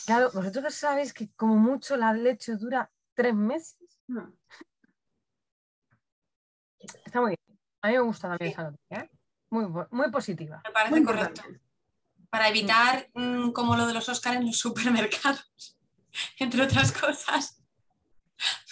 Claro, 0.06 0.30
vosotros 0.34 0.74
sabéis 0.74 1.12
que 1.14 1.30
como 1.34 1.56
mucho 1.56 1.96
la 1.96 2.12
leche 2.12 2.56
dura 2.56 2.90
tres 3.14 3.34
meses. 3.34 3.98
No. 4.08 4.30
Está 7.04 7.20
muy 7.20 7.30
bien. 7.30 7.58
A 7.82 7.88
mí 7.88 7.94
me 7.94 8.00
gusta 8.00 8.28
también 8.28 8.50
Sí. 8.50 8.52
esa 8.52 8.62
noticia, 8.70 8.98
¿eh? 9.04 9.10
Muy, 9.50 9.66
muy 9.90 10.10
positiva. 10.10 10.60
Me 10.64 10.70
parece 10.70 10.90
Muy 10.92 11.04
correcto. 11.04 11.40
importante. 11.42 11.60
Para 12.30 12.48
evitar, 12.48 13.08
mm, 13.14 13.50
como 13.52 13.76
lo 13.76 13.86
de 13.86 13.92
los 13.94 14.08
Oscars 14.08 14.36
en 14.36 14.46
los 14.46 14.58
supermercados, 14.58 15.76
entre 16.38 16.62
otras 16.62 16.92
cosas. 16.92 17.58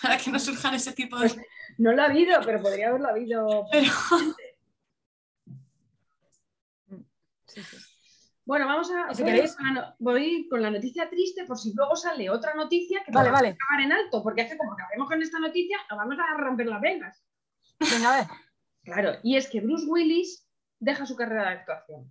Para 0.02 0.16
que 0.16 0.30
no 0.30 0.38
surjan 0.38 0.74
ese 0.74 0.92
tipo 0.92 1.18
de. 1.18 1.28
Pues- 1.28 1.46
No 1.78 1.92
lo 1.92 2.02
ha 2.02 2.06
habido, 2.06 2.40
pero 2.44 2.60
podría 2.60 2.88
haberlo 2.88 3.08
habido. 3.08 3.66
Pero 3.70 3.92
Sí, 7.46 7.62
sí. 7.62 7.76
Bueno, 8.44 8.66
vamos 8.66 8.90
a. 8.90 9.12
Si 9.14 9.22
voy, 9.22 9.32
queréis- 9.32 9.56
con 9.56 9.66
la 9.66 9.72
no- 9.72 9.94
voy 9.98 10.48
con 10.48 10.62
la 10.62 10.70
noticia 10.70 11.08
triste 11.10 11.44
por 11.44 11.58
si 11.58 11.72
luego 11.74 11.94
sale 11.96 12.30
otra 12.30 12.54
noticia 12.54 13.02
que 13.04 13.12
Vale, 13.12 13.30
vale. 13.30 13.48
acabar 13.50 13.84
en 13.84 13.92
alto, 13.92 14.22
porque 14.22 14.42
es 14.42 14.50
que 14.50 14.56
como 14.56 14.72
acabemos 14.72 15.08
con 15.08 15.22
esta 15.22 15.38
noticia, 15.38 15.76
nos 15.88 15.98
vamos 15.98 16.16
a 16.18 16.36
romper 16.36 16.66
las 16.66 16.80
venas. 16.80 17.22
Venga, 17.80 18.14
a 18.14 18.18
ver. 18.20 18.26
Claro, 18.82 19.18
y 19.22 19.36
es 19.36 19.48
que 19.48 19.60
Bruce 19.60 19.86
Willis 19.88 20.46
deja 20.78 21.06
su 21.06 21.16
carrera 21.16 21.42
de 21.42 21.56
actuación. 21.58 22.10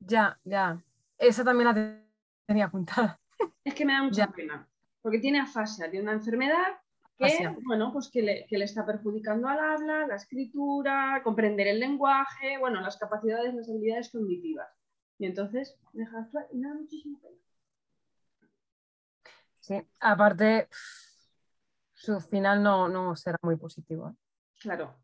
Ya, 0.00 0.38
ya. 0.44 0.82
Esa 1.18 1.44
también 1.44 1.68
la 1.68 1.74
te- 1.74 2.04
tenía 2.46 2.66
apuntada. 2.66 3.20
Es 3.64 3.74
que 3.74 3.84
me 3.84 3.92
da 3.92 4.02
mucha 4.02 4.26
Ya. 4.26 4.32
pena, 4.32 4.68
porque 5.02 5.18
tiene 5.18 5.40
afasia, 5.40 5.90
tiene 5.90 6.04
una 6.04 6.12
enfermedad 6.14 6.80
que, 7.16 7.26
Afasia. 7.26 7.56
bueno, 7.64 7.92
pues 7.92 8.08
que 8.10 8.22
le, 8.22 8.46
que 8.46 8.58
le 8.58 8.64
está 8.64 8.84
perjudicando 8.86 9.48
al 9.48 9.58
habla, 9.58 10.06
la 10.06 10.16
escritura, 10.16 11.20
comprender 11.24 11.66
el 11.66 11.80
lenguaje, 11.80 12.58
bueno, 12.58 12.80
las 12.80 12.96
capacidades, 12.96 13.54
las 13.54 13.68
habilidades 13.68 14.10
cognitivas. 14.10 14.68
Y 15.18 15.26
entonces 15.26 15.76
deja 15.92 16.18
actuar 16.20 16.46
y 16.52 16.56
me 16.58 16.68
da 16.68 16.74
muchísimo 16.74 17.20
pena. 17.20 17.36
Sí, 19.60 19.82
aparte, 20.00 20.68
su 21.92 22.20
final 22.20 22.62
no, 22.62 22.88
no 22.88 23.14
será 23.16 23.36
muy 23.42 23.56
positivo. 23.56 24.10
¿eh? 24.10 24.14
Claro. 24.58 24.96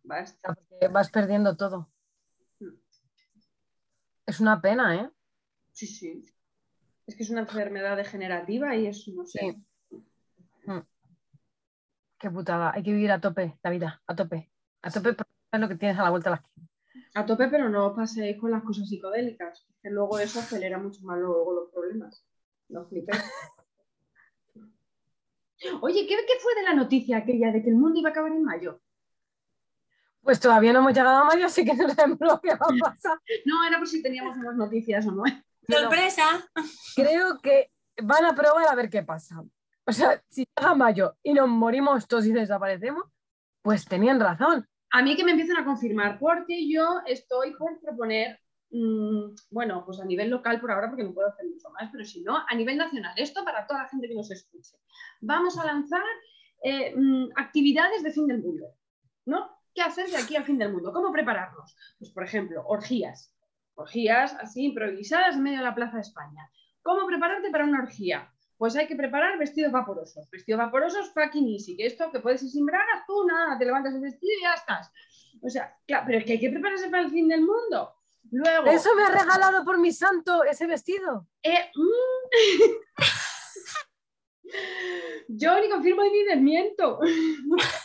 Porque 0.42 0.88
vas 0.88 1.10
perdiendo 1.10 1.56
todo. 1.56 1.90
Mm. 2.60 2.74
Es 4.26 4.40
una 4.40 4.60
pena, 4.60 4.96
¿eh? 4.96 5.10
Sí, 5.72 5.86
sí. 5.86 6.24
Es 7.06 7.16
que 7.16 7.22
es 7.22 7.30
una 7.30 7.42
enfermedad 7.42 7.96
degenerativa 7.96 8.74
y 8.74 8.86
es, 8.86 9.06
no 9.08 9.24
sé. 9.24 9.38
Sí. 9.40 9.96
Mm. 10.66 10.80
Qué 12.18 12.30
putada. 12.30 12.72
Hay 12.74 12.82
que 12.82 12.92
vivir 12.92 13.12
a 13.12 13.20
tope 13.20 13.58
la 13.62 13.70
vida, 13.70 14.02
a 14.06 14.16
tope. 14.16 14.50
A 14.82 14.90
tope 14.90 15.12
porque 15.12 15.32
es 15.52 15.60
lo 15.60 15.68
que 15.68 15.76
tienes 15.76 15.98
a 15.98 16.02
la 16.02 16.10
vuelta 16.10 16.30
de 16.30 16.36
la 16.36 16.42
esquina. 16.42 16.68
A 17.14 17.26
tope, 17.26 17.48
pero 17.48 17.68
no 17.68 17.86
os 17.86 17.96
paséis 17.96 18.38
con 18.38 18.50
las 18.50 18.62
cosas 18.64 18.88
psicodélicas, 18.88 19.66
que 19.82 19.90
luego 19.90 20.18
eso 20.18 20.40
acelera 20.40 20.78
mucho 20.78 21.02
más 21.02 21.18
luego 21.18 21.52
los 21.52 21.70
problemas. 21.70 22.26
No 22.68 22.86
flipéis. 22.86 23.22
Oye, 25.80 26.06
¿qué, 26.06 26.16
¿qué 26.26 26.38
fue 26.40 26.54
de 26.56 26.62
la 26.62 26.74
noticia 26.74 27.18
aquella 27.18 27.52
de 27.52 27.62
que 27.62 27.70
el 27.70 27.76
mundo 27.76 28.00
iba 28.00 28.08
a 28.08 28.12
acabar 28.12 28.32
en 28.32 28.42
mayo? 28.42 28.80
Pues 30.24 30.40
todavía 30.40 30.72
no 30.72 30.78
hemos 30.78 30.94
llegado 30.94 31.18
a 31.18 31.24
mayo, 31.24 31.46
así 31.46 31.64
que 31.64 31.74
no 31.74 31.88
sabemos 31.90 32.18
lo 32.20 32.40
que 32.40 32.48
va 32.48 32.66
a 32.66 32.90
pasar. 32.90 33.18
No, 33.44 33.64
era 33.64 33.78
por 33.78 33.87
si 33.87 34.02
teníamos 34.02 34.37
unas 34.38 34.56
noticias 34.56 35.06
o 35.06 35.12
no. 35.12 35.22
¡Sorpresa! 35.68 36.24
Creo 36.96 37.38
que 37.40 37.70
van 38.02 38.24
a 38.24 38.34
probar 38.34 38.66
a 38.68 38.74
ver 38.74 38.88
qué 38.90 39.02
pasa. 39.02 39.42
O 39.87 39.92
sea, 39.92 40.22
si 40.28 40.46
llega 40.56 40.74
mayo 40.74 41.16
y 41.22 41.34
nos 41.34 41.48
morimos 41.48 42.08
todos 42.08 42.26
y 42.26 42.32
desaparecemos, 42.32 43.04
pues 43.62 43.84
tenían 43.84 44.18
razón. 44.18 44.66
A 44.90 45.02
mí 45.02 45.14
que 45.14 45.24
me 45.24 45.32
empiecen 45.32 45.56
a 45.56 45.64
confirmar, 45.64 46.18
porque 46.18 46.68
yo 46.70 47.00
estoy 47.06 47.54
por 47.56 47.78
proponer, 47.80 48.40
mm, 48.70 49.34
bueno, 49.50 49.84
pues 49.84 50.00
a 50.00 50.04
nivel 50.04 50.30
local 50.30 50.60
por 50.60 50.70
ahora, 50.70 50.88
porque 50.88 51.04
no 51.04 51.12
puedo 51.12 51.28
hacer 51.28 51.46
mucho 51.46 51.68
más, 51.70 51.90
pero 51.92 52.04
si 52.04 52.22
no, 52.22 52.44
a 52.48 52.54
nivel 52.54 52.78
nacional, 52.78 53.12
esto 53.16 53.44
para 53.44 53.66
toda 53.66 53.82
la 53.82 53.88
gente 53.88 54.08
que 54.08 54.14
nos 54.14 54.30
escuche. 54.30 54.76
Vamos 55.20 55.58
a 55.58 55.66
lanzar 55.66 56.02
eh, 56.62 56.94
mm, 56.96 57.32
actividades 57.37 58.02
de 58.02 58.12
fin 58.12 58.26
del 58.26 58.40
mundo, 58.40 58.66
¿no? 59.26 59.53
¿Qué 59.74 59.82
hacer 59.82 60.08
de 60.08 60.16
aquí 60.16 60.37
al 60.37 60.44
fin 60.44 60.58
del 60.58 60.72
mundo? 60.72 60.92
¿Cómo 60.92 61.10
prepararnos? 61.10 61.76
Pues, 61.98 62.10
por 62.12 62.22
ejemplo, 62.22 62.64
orgías. 62.66 63.34
Orgías 63.74 64.34
así 64.34 64.66
improvisadas 64.66 65.34
en 65.34 65.42
medio 65.42 65.58
de 65.58 65.64
la 65.64 65.74
Plaza 65.74 65.96
de 65.96 66.02
España. 66.02 66.48
¿Cómo 66.82 67.06
prepararte 67.06 67.50
para 67.50 67.64
una 67.64 67.82
orgía? 67.82 68.30
Pues 68.56 68.76
hay 68.76 68.87
que 68.87 68.94
preparar 68.94 69.37
vestidos 69.37 69.72
vaporosos. 69.72 70.30
Vestidos 70.30 70.58
vaporosos 70.58 71.12
fucking 71.12 71.48
easy. 71.48 71.76
Que 71.76 71.87
esto 71.87 72.12
que 72.12 72.20
puedes 72.20 72.42
ir 72.44 72.50
sin 72.50 72.66
bragas, 72.66 73.04
tú 73.06 73.26
nada, 73.26 73.58
te 73.58 73.64
levantas 73.64 73.94
el 73.94 74.00
vestido 74.00 74.32
y 74.38 74.42
ya 74.42 74.54
estás. 74.54 74.92
O 75.42 75.50
sea, 75.50 75.76
claro, 75.87 76.04
pero 76.06 76.18
es 76.18 76.24
que 76.24 76.32
hay 76.34 76.40
que 76.40 76.50
prepararse 76.50 76.88
para 76.88 77.02
el 77.02 77.10
fin 77.10 77.26
del 77.26 77.40
mundo. 77.40 77.94
Luego. 78.30 78.66
Eso 78.66 78.94
me 78.94 79.02
ha 79.02 79.10
regalado 79.10 79.64
por 79.64 79.78
mi 79.78 79.92
santo 79.92 80.44
ese 80.44 80.66
vestido. 80.66 81.26
Eh, 81.42 81.70
mm. 81.74 82.94
Yo 85.28 85.60
ni 85.60 85.68
confirmo 85.68 86.02
ni 86.04 86.24
desmiento. 86.24 87.00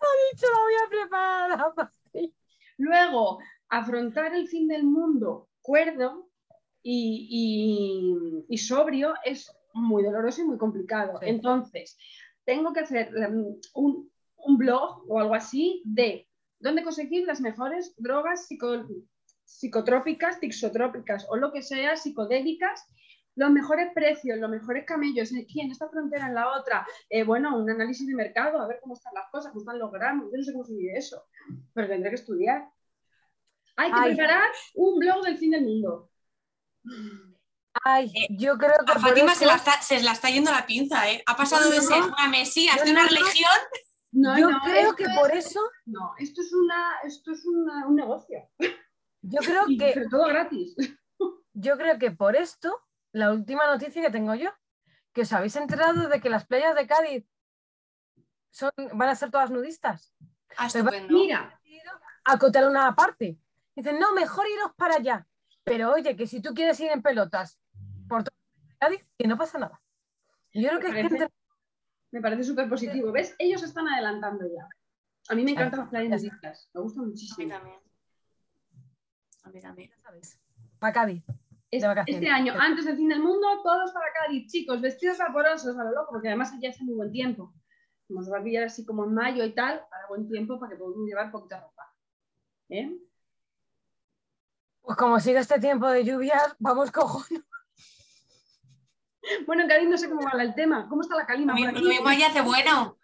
Ha 0.00 0.32
dicho, 0.32 0.46
lo 0.52 0.60
voy 0.62 0.74
a 0.74 0.88
preparar. 0.90 1.92
Luego, 2.78 3.38
afrontar 3.68 4.34
el 4.34 4.48
fin 4.48 4.68
del 4.68 4.84
mundo 4.84 5.48
cuerdo 5.62 6.28
y, 6.82 7.26
y- 7.30 8.44
y 8.48 8.58
sobrio 8.58 9.14
es 9.24 9.50
muy 9.74 10.02
doloroso 10.04 10.42
y 10.42 10.44
muy 10.44 10.58
complicado. 10.58 11.18
Sí. 11.20 11.26
Entonces, 11.28 11.96
tengo 12.44 12.72
que 12.72 12.80
hacer 12.80 13.12
um, 13.14 13.56
un, 13.74 14.10
un 14.36 14.56
blog 14.58 15.04
o 15.08 15.18
algo 15.18 15.34
así 15.34 15.82
de 15.84 16.28
dónde 16.60 16.84
conseguir 16.84 17.26
las 17.26 17.40
mejores 17.40 17.94
drogas 17.96 18.46
psico- 18.46 18.86
psicotrópicas, 19.44 20.38
tixotrópicas 20.40 21.26
o 21.30 21.36
lo 21.36 21.52
que 21.52 21.62
sea, 21.62 21.96
psicodélicas, 21.96 22.84
los 23.36 23.50
mejores 23.50 23.92
precios, 23.94 24.38
los 24.38 24.50
mejores 24.50 24.84
camellos, 24.86 25.30
aquí 25.40 25.60
en 25.60 25.70
esta 25.70 25.88
frontera, 25.88 26.26
en 26.26 26.34
la 26.34 26.50
otra, 26.58 26.86
Eh, 27.08 27.22
bueno, 27.22 27.56
un 27.56 27.68
análisis 27.70 28.06
de 28.06 28.14
mercado, 28.14 28.58
a 28.60 28.66
ver 28.66 28.78
cómo 28.82 28.94
están 28.94 29.14
las 29.14 29.30
cosas, 29.30 29.52
cómo 29.52 29.60
están 29.60 29.78
los 29.78 29.92
gramos, 29.92 30.26
yo 30.32 30.38
no 30.38 30.42
sé 30.42 30.52
cómo 30.52 30.64
se 30.64 30.72
mide 30.72 30.96
eso, 30.98 31.22
pero 31.74 31.86
tendré 31.88 32.10
que 32.10 32.16
estudiar. 32.16 32.68
Hay 33.76 33.92
que 33.92 33.98
Ay. 34.00 34.14
preparar 34.16 34.50
un 34.74 34.98
blog 34.98 35.22
del 35.24 35.36
fin 35.38 35.50
del 35.50 35.64
mundo. 35.64 36.10
Ay, 37.84 38.06
Eh, 38.14 38.28
yo 38.38 38.56
creo 38.56 38.72
que 38.86 38.92
A 38.92 38.98
Fátima 38.98 39.32
eso- 39.32 39.40
se, 39.40 39.46
la 39.46 39.56
está, 39.56 39.82
se 39.82 40.02
la 40.02 40.12
está 40.12 40.30
yendo 40.30 40.50
la 40.50 40.66
pinza, 40.66 41.10
¿eh? 41.10 41.22
Ha 41.26 41.36
pasado 41.36 41.70
de 41.70 41.80
ser 41.82 42.02
una 42.02 42.28
mesías 42.28 42.82
de 42.82 42.90
una 42.90 43.02
no, 43.04 43.10
no. 43.10 43.16
religión. 43.16 43.50
No, 44.12 44.38
yo 44.38 44.50
no, 44.50 44.60
creo 44.64 44.94
que 44.96 45.04
es- 45.04 45.18
por 45.18 45.30
eso, 45.36 45.60
No, 45.84 46.14
esto 46.18 46.40
es, 46.40 46.52
una, 46.54 46.94
esto 47.04 47.32
es 47.32 47.44
una- 47.44 47.86
un 47.86 47.96
negocio. 47.96 48.38
yo 49.20 49.40
creo 49.40 49.64
Y 49.68 49.76
que, 49.76 49.92
sobre 49.92 50.08
todo 50.08 50.26
gratis. 50.26 50.74
yo 51.52 51.76
creo 51.76 51.98
que 51.98 52.12
por 52.12 52.34
esto, 52.34 52.80
la 53.16 53.32
última 53.32 53.66
noticia 53.66 54.02
que 54.02 54.10
tengo 54.10 54.34
yo, 54.34 54.50
que 55.12 55.22
os 55.22 55.32
habéis 55.32 55.56
enterado 55.56 56.08
de 56.08 56.20
que 56.20 56.28
las 56.28 56.46
playas 56.46 56.74
de 56.74 56.86
Cádiz 56.86 57.24
son, 58.50 58.70
van 58.92 59.08
a 59.08 59.14
ser 59.14 59.30
todas 59.30 59.50
nudistas. 59.50 60.12
Ah, 60.58 60.62
va- 60.62 60.66
estupendo. 60.66 61.14
Mira, 61.14 61.60
acotar 62.24 62.68
una 62.68 62.94
parte. 62.94 63.38
Dicen, 63.74 63.98
no, 63.98 64.12
mejor 64.12 64.46
iros 64.48 64.72
para 64.76 64.96
allá. 64.96 65.26
Pero 65.64 65.92
oye, 65.92 66.14
que 66.16 66.26
si 66.26 66.40
tú 66.40 66.52
quieres 66.54 66.78
ir 66.80 66.90
en 66.90 67.02
pelotas 67.02 67.58
por 68.08 68.22
todo 68.24 68.36
Cádiz, 68.78 69.04
que 69.18 69.26
no 69.26 69.36
pasa 69.38 69.58
nada. 69.58 69.80
Yo 70.52 70.68
creo 70.68 70.80
que 70.80 70.86
es 70.88 70.92
parece- 70.94 71.18
gente... 71.18 71.34
me 72.12 72.20
parece 72.20 72.44
súper 72.44 72.68
positivo. 72.68 73.12
¿Ves? 73.12 73.34
Ellos 73.38 73.62
están 73.62 73.88
adelantando 73.88 74.44
ya. 74.46 74.68
A 75.28 75.34
mí 75.34 75.42
me 75.42 75.52
encantan 75.52 75.80
las 75.80 75.88
playas 75.88 76.22
nudistas. 76.22 76.68
Me 76.74 76.80
gustan 76.82 77.02
A 77.02 77.06
mí 77.06 77.10
muchísimo. 77.12 77.48
también. 77.52 77.80
A 79.44 79.48
mí 79.50 79.60
también. 79.60 79.90
Para 80.78 80.92
Cádiz. 80.92 81.24
Es- 81.76 81.82
de 81.82 81.88
vacaciones. 81.88 82.22
Este 82.22 82.32
año, 82.34 82.54
antes 82.58 82.84
del 82.84 82.96
fin 82.96 83.08
del 83.08 83.20
mundo, 83.20 83.46
todos 83.62 83.92
para 83.92 84.06
Cádiz, 84.12 84.50
chicos, 84.50 84.80
vestidos 84.80 85.18
vaporosos 85.18 85.76
a 85.78 85.84
lo 85.84 85.90
loco, 85.92 86.08
porque 86.12 86.28
además 86.28 86.52
allá 86.52 86.70
hace 86.70 86.84
muy 86.84 86.94
buen 86.94 87.12
tiempo. 87.12 87.52
Nos 88.08 88.30
va 88.32 88.38
a 88.38 88.42
pillar 88.42 88.64
así 88.64 88.84
como 88.86 89.04
en 89.04 89.14
mayo 89.14 89.44
y 89.44 89.52
tal, 89.54 89.84
para 89.90 90.06
buen 90.08 90.28
tiempo, 90.28 90.58
para 90.60 90.70
que 90.72 90.78
podamos 90.78 91.06
llevar 91.06 91.30
poquita 91.32 91.60
ropa. 91.60 91.92
¿Eh? 92.68 92.96
Pues 94.82 94.96
como 94.96 95.18
sigue 95.18 95.38
este 95.38 95.58
tiempo 95.58 95.88
de 95.88 96.04
lluvias, 96.04 96.54
vamos 96.58 96.90
cojones. 96.90 97.42
Bueno, 99.44 99.62
en 99.62 99.68
Cádiz 99.68 99.88
no 99.88 99.98
sé 99.98 100.08
cómo 100.08 100.22
va 100.22 100.40
el 100.40 100.54
tema. 100.54 100.88
¿Cómo 100.88 101.02
está 101.02 101.16
la 101.16 101.26
calima 101.26 101.52
Lo 101.52 101.56
mismo, 101.56 101.70
aquí? 101.70 101.82
lo 101.82 101.88
mismo 101.88 102.08
allá 102.08 102.28
hace 102.28 102.42
bueno. 102.42 102.96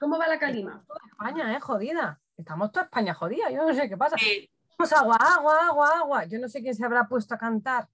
¿Cómo 0.00 0.18
va 0.18 0.26
la 0.26 0.40
calima? 0.40 0.84
España, 1.08 1.56
¿eh? 1.56 1.60
Jodida. 1.60 2.20
Estamos 2.36 2.72
toda 2.72 2.86
España 2.86 3.14
jodida. 3.14 3.48
Yo 3.50 3.64
no 3.64 3.72
sé 3.72 3.88
qué 3.88 3.96
pasa. 3.96 4.18
Sí. 4.18 4.50
Vamos 4.78 4.92
agua, 4.92 5.16
agua, 5.16 5.66
agua, 5.68 5.98
agua. 5.98 6.24
Yo 6.26 6.38
no 6.38 6.48
sé 6.48 6.60
quién 6.60 6.74
se 6.74 6.84
habrá 6.84 7.08
puesto 7.08 7.34
a 7.34 7.38
cantar 7.38 7.88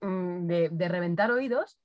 mm, 0.00 0.46
de, 0.46 0.68
de 0.70 0.88
reventar 0.88 1.30
oídos. 1.30 1.78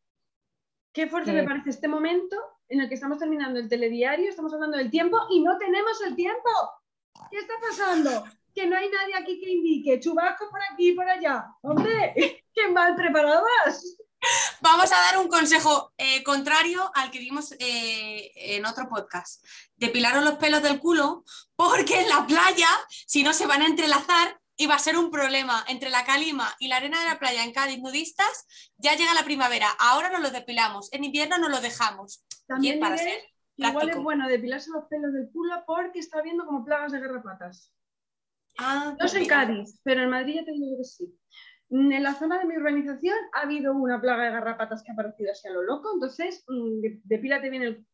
Qué 0.94 1.08
fuerte 1.08 1.34
me 1.34 1.44
parece 1.44 1.72
este 1.72 1.88
momento 1.88 2.38
en 2.70 2.82
el 2.82 2.88
que 2.88 2.96
estamos 2.96 3.18
terminando 3.20 3.60
el 3.60 3.68
telediario, 3.68 4.30
estamos 4.30 4.54
hablando 4.54 4.78
del 4.78 4.90
tiempo 4.90 5.18
y 5.30 5.44
no 5.44 5.58
tenemos 5.58 6.02
el 6.02 6.16
tiempo. 6.16 6.50
¿Qué 7.30 7.38
está 7.38 7.54
pasando? 7.62 8.24
Que 8.54 8.68
no 8.68 8.78
hay 8.78 8.90
nadie 8.90 9.16
aquí 9.16 9.40
que 9.40 9.52
indique 9.52 10.00
chubasco 10.00 10.50
por 10.50 10.62
aquí 10.72 10.92
y 10.92 10.96
por 10.96 11.08
allá. 11.08 11.48
Hombre, 11.62 12.14
qué 12.54 12.72
mal 12.72 12.96
preparadas. 12.96 13.98
Vamos 14.62 14.92
a 14.92 14.98
dar 14.98 15.18
un 15.20 15.28
consejo 15.28 15.94
eh, 15.98 16.24
contrario 16.24 16.92
al 16.96 17.12
que 17.12 17.20
dimos 17.20 17.54
eh, 17.60 18.32
en 18.36 18.66
otro 18.66 18.88
podcast. 18.88 19.44
Depilaros 19.76 20.24
los 20.24 20.36
pelos 20.36 20.62
del 20.62 20.80
culo 20.80 21.24
porque 21.56 22.02
en 22.02 22.10
la 22.10 22.26
playa, 22.26 22.70
si 22.90 23.24
no 23.24 23.34
se 23.34 23.46
van 23.46 23.62
a 23.62 23.68
entrelazar, 23.68 24.40
y 24.58 24.68
va 24.68 24.76
a 24.76 24.80
ser 24.80 24.98
un 24.98 25.12
problema 25.12 25.64
entre 25.68 25.90
la 25.90 26.06
calima 26.06 26.54
y 26.60 26.68
la 26.68 26.78
arena 26.78 27.00
de 27.00 27.10
la 27.10 27.20
playa 27.20 27.44
en 27.44 27.52
Cádiz 27.52 27.80
nudistas. 27.80 28.48
Ya 28.78 28.96
llega 28.96 29.14
la 29.14 29.26
primavera, 29.26 29.68
ahora 29.80 30.10
nos 30.10 30.22
lo 30.22 30.32
depilamos, 30.32 30.92
en 30.94 31.04
invierno 31.04 31.38
nos 31.38 31.50
lo 31.50 31.62
dejamos. 31.62 32.24
También 32.48 32.80
para 32.80 32.98
ser 32.98 33.22
igual 33.58 33.90
es 33.90 33.98
bueno 33.98 34.28
depilarse 34.28 34.70
los 34.72 34.86
pelos 34.86 35.14
del 35.14 35.30
culo 35.32 35.64
porque 35.66 36.00
está 36.00 36.20
habiendo 36.20 36.46
como 36.46 36.64
plagas 36.64 36.92
de 36.92 37.00
garrapatas. 37.00 37.72
Ah, 38.58 38.96
No 39.00 39.08
sé 39.08 39.20
en. 39.20 39.28
Cádiz, 39.28 39.80
pero 39.84 40.04
en 40.04 40.10
Madrid 40.10 40.36
ya 40.36 40.46
te 40.46 40.52
digo 40.54 40.78
que 40.78 40.84
sí. 40.86 41.14
Mm, 41.70 41.92
En 41.94 42.04
la 42.04 42.14
zona 42.14 42.38
de 42.40 42.46
mi 42.46 42.56
urbanización 42.58 43.18
ha 43.34 43.42
habido 43.42 43.74
una 43.74 44.00
plaga 44.00 44.26
de 44.26 44.32
garrapatas 44.32 44.84
que 44.84 44.92
ha 44.92 44.94
aparecido 44.94 45.32
así 45.32 45.48
a 45.48 45.52
lo 45.52 45.64
loco, 45.64 45.90
entonces 45.96 46.44
mm, 46.48 46.82
de- 46.82 47.02
depílate 47.04 47.50
bien 47.50 47.64
el, 47.64 47.86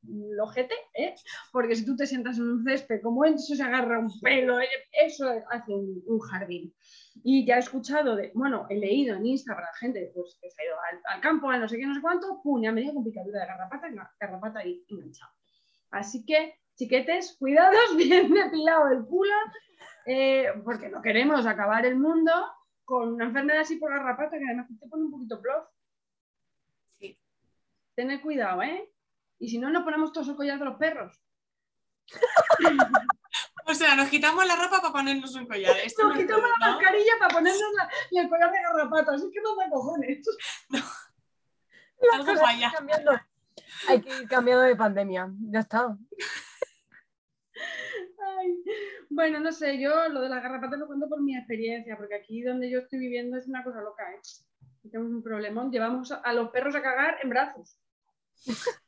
ojete, 0.42 0.76
¿eh? 0.94 1.16
porque 1.54 1.76
si 1.76 1.86
tú 1.86 1.96
te 1.96 2.06
sientas 2.06 2.38
en 2.38 2.50
un 2.50 2.64
césped, 2.66 3.02
como 3.02 3.24
eso 3.24 3.56
se 3.56 3.64
agarra 3.64 4.00
un 4.00 4.10
pelo, 4.22 4.60
¿eh? 4.60 4.68
eso 4.92 5.26
hace 5.50 5.72
un, 5.74 6.04
un 6.06 6.20
jardín. 6.20 6.74
Y 7.24 7.46
ya 7.46 7.56
he 7.56 7.60
escuchado, 7.60 8.16
de, 8.18 8.32
bueno, 8.36 8.66
he 8.70 8.76
leído 8.76 9.16
en 9.16 9.26
Instagram 9.26 9.68
gente 9.80 10.12
pues, 10.14 10.38
que 10.42 10.50
se 10.50 10.62
ha 10.62 10.66
ido 10.66 10.76
al, 10.92 11.16
al 11.16 11.22
campo, 11.22 11.50
a 11.50 11.58
no 11.58 11.68
sé 11.70 11.78
qué, 11.78 11.86
no 11.86 11.94
sé 11.96 12.02
cuánto, 12.02 12.42
pum, 12.44 12.62
ya 12.62 12.72
me 12.74 12.82
dio 12.82 12.94
con 12.94 13.04
picadura 13.06 13.40
de 13.42 13.48
garrapata, 13.48 13.88
ga- 13.90 14.12
garrapata 14.20 14.60
ahí 14.60 14.84
enganchado. 14.90 15.32
Así 15.92 16.26
que, 16.26 16.56
chiquetes, 16.76 17.38
cuidados, 17.40 17.80
bien 17.98 18.34
depilado 18.34 18.90
el 18.90 19.06
culo, 19.06 19.34
eh, 20.06 20.48
porque 20.66 20.90
no 20.90 21.02
queremos 21.02 21.46
acabar 21.46 21.86
el 21.86 21.98
mundo 21.98 22.32
con 22.92 23.14
una 23.14 23.24
enfermedad 23.26 23.62
así 23.62 23.78
por 23.78 23.90
garrapata 23.90 24.38
que 24.38 24.44
además 24.44 24.68
te 24.78 24.88
pone 24.90 25.06
un 25.06 25.12
poquito 25.12 25.42
plof. 25.42 25.66
Sí. 27.00 27.18
Tened 27.96 28.22
cuidado, 28.22 28.62
¿eh? 28.64 28.92
Y 29.40 29.48
si 29.48 29.60
no, 29.60 29.70
nos 29.70 29.84
ponemos 29.84 30.12
todos 30.12 30.28
el 30.28 30.36
collar 30.36 30.60
de 30.60 30.66
los 30.66 30.76
perros. 30.78 31.18
O 33.68 33.74
sea, 33.74 33.96
nos 33.96 34.10
quitamos 34.10 34.46
la 34.46 34.56
ropa 34.58 34.82
para 34.82 34.92
ponernos 34.92 35.34
un 35.36 35.46
collar. 35.48 35.78
Esto 35.78 36.04
Nos 36.04 36.16
no 36.16 36.20
quitamos 36.20 36.50
la 36.60 36.68
¿no? 36.68 36.74
mascarilla 36.74 37.12
para 37.20 37.34
ponernos 37.34 37.74
la- 37.78 37.90
y 38.10 38.18
el 38.18 38.28
collar 38.28 38.52
de 38.52 38.62
garrapatas. 38.62 39.22
Es 39.22 39.30
que 39.32 39.40
no 39.40 39.56
da 39.56 39.70
cojones. 39.70 40.20
Las 40.70 42.28
Algo 42.28 42.42
cambiando. 42.76 43.12
Hay 43.88 44.02
que 44.02 44.10
ir 44.10 44.28
cambiando 44.28 44.64
de 44.64 44.76
pandemia. 44.76 45.32
Ya 45.52 45.60
está. 45.60 45.98
Bueno, 49.10 49.40
no 49.40 49.52
sé, 49.52 49.80
yo 49.80 50.08
lo 50.10 50.22
de 50.22 50.30
las 50.30 50.42
garrapatas 50.42 50.80
lo 50.80 50.88
cuento 50.88 51.10
por 51.10 51.22
mi 51.22 51.36
experiencia, 51.38 51.98
porque 51.98 52.16
aquí 52.16 52.42
donde 52.42 52.70
yo 52.70 52.80
estoy 52.80 53.00
viviendo 53.00 53.38
es 53.38 53.48
una 53.48 53.64
cosa 53.64 53.82
loca, 53.82 54.04
¿eh? 54.14 54.20
Tenemos 54.90 55.12
un 55.12 55.24
problemón, 55.24 55.72
llevamos 55.72 56.12
a- 56.12 56.34
los 56.34 56.50
perros 56.50 56.76
a 56.76 56.82
cagar 56.82 57.18
en 57.24 57.30
brazos. 57.30 57.78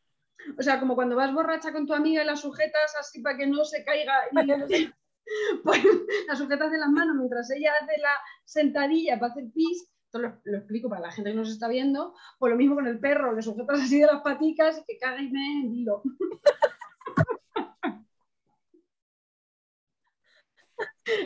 O 0.58 0.62
sea, 0.62 0.78
como 0.78 0.96
cuando 0.96 1.16
vas 1.16 1.34
borracha 1.34 1.72
con 1.72 1.88
tu 1.88 1.94
amiga 1.94 2.22
y 2.22 2.26
la 2.26 2.36
sujetas 2.36 2.94
así 3.00 3.22
para 3.22 3.38
que 3.38 3.48
no 3.48 3.64
se 3.64 3.82
caiga, 3.86 4.14
y, 4.30 4.36
pues 5.64 5.82
la 6.28 6.36
sujetas 6.36 6.70
de 6.70 6.78
las 6.78 6.90
manos 6.90 7.16
mientras 7.16 7.50
ella 7.52 7.72
hace 7.82 7.98
la 8.02 8.12
sentadilla 8.44 9.18
para 9.18 9.32
hacer 9.32 9.46
pis. 9.54 9.90
Esto 10.06 10.20
lo, 10.20 10.42
lo 10.44 10.58
explico 10.58 10.90
para 10.90 11.02
la 11.02 11.12
gente 11.12 11.32
que 11.32 11.38
nos 11.38 11.50
está 11.50 11.70
viendo. 11.70 12.14
Pues 12.40 12.52
lo 12.52 12.58
mismo 12.58 12.76
con 12.76 12.88
el 12.88 13.00
perro, 13.00 13.34
le 13.34 13.42
sujetas 13.42 13.84
así 13.84 14.02
de 14.02 14.08
las 14.08 14.22
paticas 14.22 14.80
y 14.80 14.84
que 14.86 14.98
caga 15.00 15.22
y 15.22 15.30
me 15.32 15.62
en 15.62 15.76
hilo. 15.76 16.02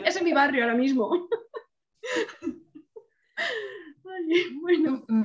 Es 0.04 0.20
mi 0.22 0.32
barrio 0.32 0.62
ahora 0.64 0.74
mismo. 0.76 1.28
Ay, 3.36 4.58
bueno, 4.60 5.04
Mm, 5.08 5.24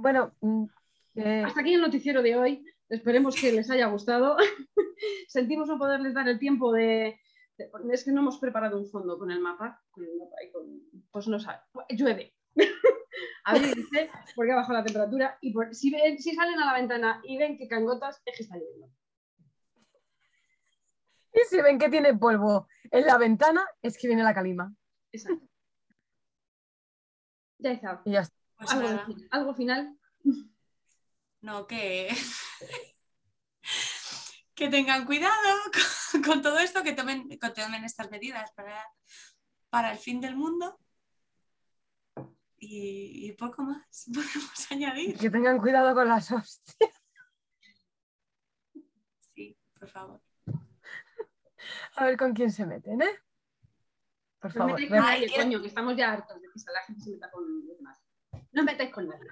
Bueno, 0.00 0.34
mm, 0.40 0.64
eh, 1.16 1.42
hasta 1.46 1.60
aquí 1.60 1.74
el 1.74 1.80
noticiero 1.80 2.22
de 2.22 2.36
hoy. 2.36 2.64
Esperemos 2.88 3.34
que 3.40 3.52
les 3.52 3.70
haya 3.70 3.86
gustado. 3.86 4.36
Sentimos 5.28 5.68
no 5.68 5.78
poderles 5.78 6.14
dar 6.14 6.28
el 6.28 6.38
tiempo 6.38 6.72
de, 6.72 7.18
de- 7.58 7.70
Es 7.92 8.04
que 8.04 8.12
no 8.12 8.20
hemos 8.20 8.38
preparado 8.38 8.78
un 8.78 8.86
fondo 8.88 9.18
con 9.18 9.30
el 9.30 9.40
mapa. 9.40 9.80
Con 9.90 10.04
el 10.04 10.16
mapa 10.16 10.36
y 10.46 10.50
con- 10.52 10.82
pues 11.10 11.26
no 11.28 11.38
sabe. 11.40 11.58
Llueve. 11.90 12.34
A 13.44 13.54
ver, 13.54 13.74
dice, 13.76 14.10
porque 14.34 14.52
ha 14.52 14.56
bajado 14.56 14.74
la 14.78 14.84
temperatura. 14.84 15.38
Y 15.40 15.52
por- 15.52 15.74
si, 15.74 15.90
ven- 15.90 16.18
si 16.18 16.34
salen 16.34 16.58
a 16.60 16.66
la 16.66 16.74
ventana 16.74 17.20
y 17.24 17.38
ven 17.38 17.56
que 17.56 17.68
caen 17.68 17.84
gotas, 17.86 18.20
es 18.24 18.36
que 18.36 18.42
está 18.42 18.56
lloviendo. 18.56 18.88
Y 21.36 21.40
si 21.50 21.60
ven 21.60 21.78
que 21.78 21.90
tiene 21.90 22.16
polvo 22.16 22.66
en 22.90 23.06
la 23.06 23.18
ventana, 23.18 23.66
es 23.82 23.98
que 23.98 24.08
viene 24.08 24.22
la 24.22 24.34
calima. 24.34 24.74
Exacto. 25.12 25.46
Ya 27.58 27.72
está. 27.72 28.02
Y 28.04 28.12
ya 28.12 28.20
está. 28.20 28.36
Pues 28.56 28.70
Algo, 28.70 28.88
nada, 28.88 29.06
algo 29.30 29.54
final. 29.54 29.98
no, 31.42 31.66
que... 31.66 32.08
que 34.54 34.68
tengan 34.68 35.04
cuidado 35.04 35.34
con, 36.12 36.22
con 36.22 36.42
todo 36.42 36.58
esto, 36.58 36.82
que 36.82 36.94
tomen, 36.94 37.28
que 37.28 37.36
tomen 37.36 37.84
estas 37.84 38.10
medidas 38.10 38.50
para, 38.52 38.82
para 39.68 39.92
el 39.92 39.98
fin 39.98 40.22
del 40.22 40.36
mundo. 40.36 40.78
Y, 42.58 43.28
y 43.28 43.32
poco 43.32 43.62
más 43.62 44.06
podemos 44.14 44.72
añadir. 44.72 45.18
Que 45.18 45.28
tengan 45.28 45.58
cuidado 45.58 45.94
con 45.94 46.08
las 46.08 46.32
hostias. 46.32 46.90
Sí, 49.34 49.58
por 49.78 49.90
favor. 49.90 50.25
A 51.96 52.04
ver 52.04 52.16
con 52.16 52.32
quién 52.32 52.50
se 52.50 52.66
meten, 52.66 53.02
¿eh? 53.02 53.18
Por 54.40 54.54
No 54.54 54.60
favor. 54.66 54.80
Ay, 54.80 54.88
nadie, 54.90 55.26
quiero- 55.28 55.42
coño, 55.44 55.60
que 55.62 55.68
estamos 55.68 55.96
ya 55.96 56.12
hartos 56.12 56.40
de 56.40 56.48
que 56.48 56.72
la 56.72 56.82
gente 56.82 57.02
se 57.04 57.10
meta 57.10 57.30
con 57.30 57.44
los 57.66 57.76
demás. 57.76 57.98
No 58.52 58.62
os 58.62 58.66
metáis 58.66 58.90
con 58.92 59.08
nadie. 59.08 59.24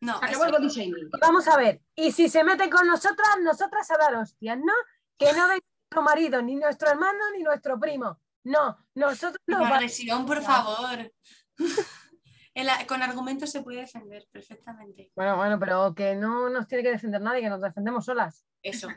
No, 0.00 0.18
Se 0.18 0.24
acabó 0.26 0.44
el 0.44 0.50
eso- 0.50 0.58
body 0.60 0.68
shaming. 0.68 1.10
Vamos 1.20 1.48
a 1.48 1.56
ver. 1.56 1.80
Y 1.94 2.12
si 2.12 2.28
se 2.28 2.44
meten 2.44 2.68
con 2.70 2.86
nosotras, 2.86 3.28
nosotras 3.42 3.90
a 3.90 3.96
dar 3.96 4.14
hostias, 4.14 4.58
¿no? 4.58 4.72
Que 5.18 5.26
no 5.32 5.48
venga 5.48 5.64
nuestro 5.90 6.02
marido, 6.02 6.42
ni 6.42 6.54
nuestro 6.56 6.90
hermano, 6.90 7.18
ni 7.34 7.42
nuestro 7.42 7.78
primo. 7.80 8.20
No, 8.44 8.76
nosotros 8.94 9.42
no. 9.46 9.64
agresión, 9.64 10.26
por 10.26 10.42
favor. 10.42 11.12
El- 12.54 12.86
con 12.86 13.02
argumentos 13.02 13.50
se 13.50 13.62
puede 13.62 13.80
defender 13.80 14.26
perfectamente. 14.32 15.10
Bueno, 15.14 15.36
bueno, 15.36 15.58
pero 15.58 15.94
que 15.94 16.14
no 16.14 16.48
nos 16.48 16.66
tiene 16.66 16.84
que 16.84 16.90
defender 16.90 17.20
nadie, 17.20 17.42
que 17.42 17.50
nos 17.50 17.60
defendemos 17.60 18.04
solas. 18.04 18.46
Eso, 18.62 18.88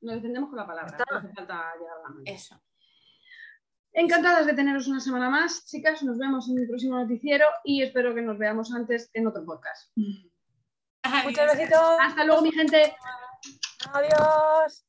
Nos 0.00 0.14
defendemos 0.16 0.48
con 0.50 0.58
la 0.58 0.66
palabra. 0.66 0.96
Está. 0.96 1.04
No 1.10 1.18
hace 1.18 1.32
falta 1.34 1.72
llegar 1.78 1.96
a 1.98 2.02
la 2.02 2.08
mano. 2.08 2.22
eso. 2.24 2.60
Encantadas 3.92 4.46
de 4.46 4.52
teneros 4.54 4.86
una 4.86 5.00
semana 5.00 5.28
más, 5.28 5.66
chicas. 5.66 6.02
Nos 6.02 6.18
vemos 6.18 6.48
en 6.48 6.58
el 6.58 6.68
próximo 6.68 6.98
noticiero 6.98 7.46
y 7.64 7.82
espero 7.82 8.14
que 8.14 8.22
nos 8.22 8.38
veamos 8.38 8.72
antes 8.72 9.10
en 9.14 9.26
otro 9.26 9.44
podcast. 9.44 9.90
Muchos 9.96 11.38
Adiós. 11.38 11.56
besitos. 11.56 11.96
Hasta 12.00 12.24
luego, 12.24 12.42
mi 12.42 12.52
gente. 12.52 12.94
Adiós. 13.92 14.87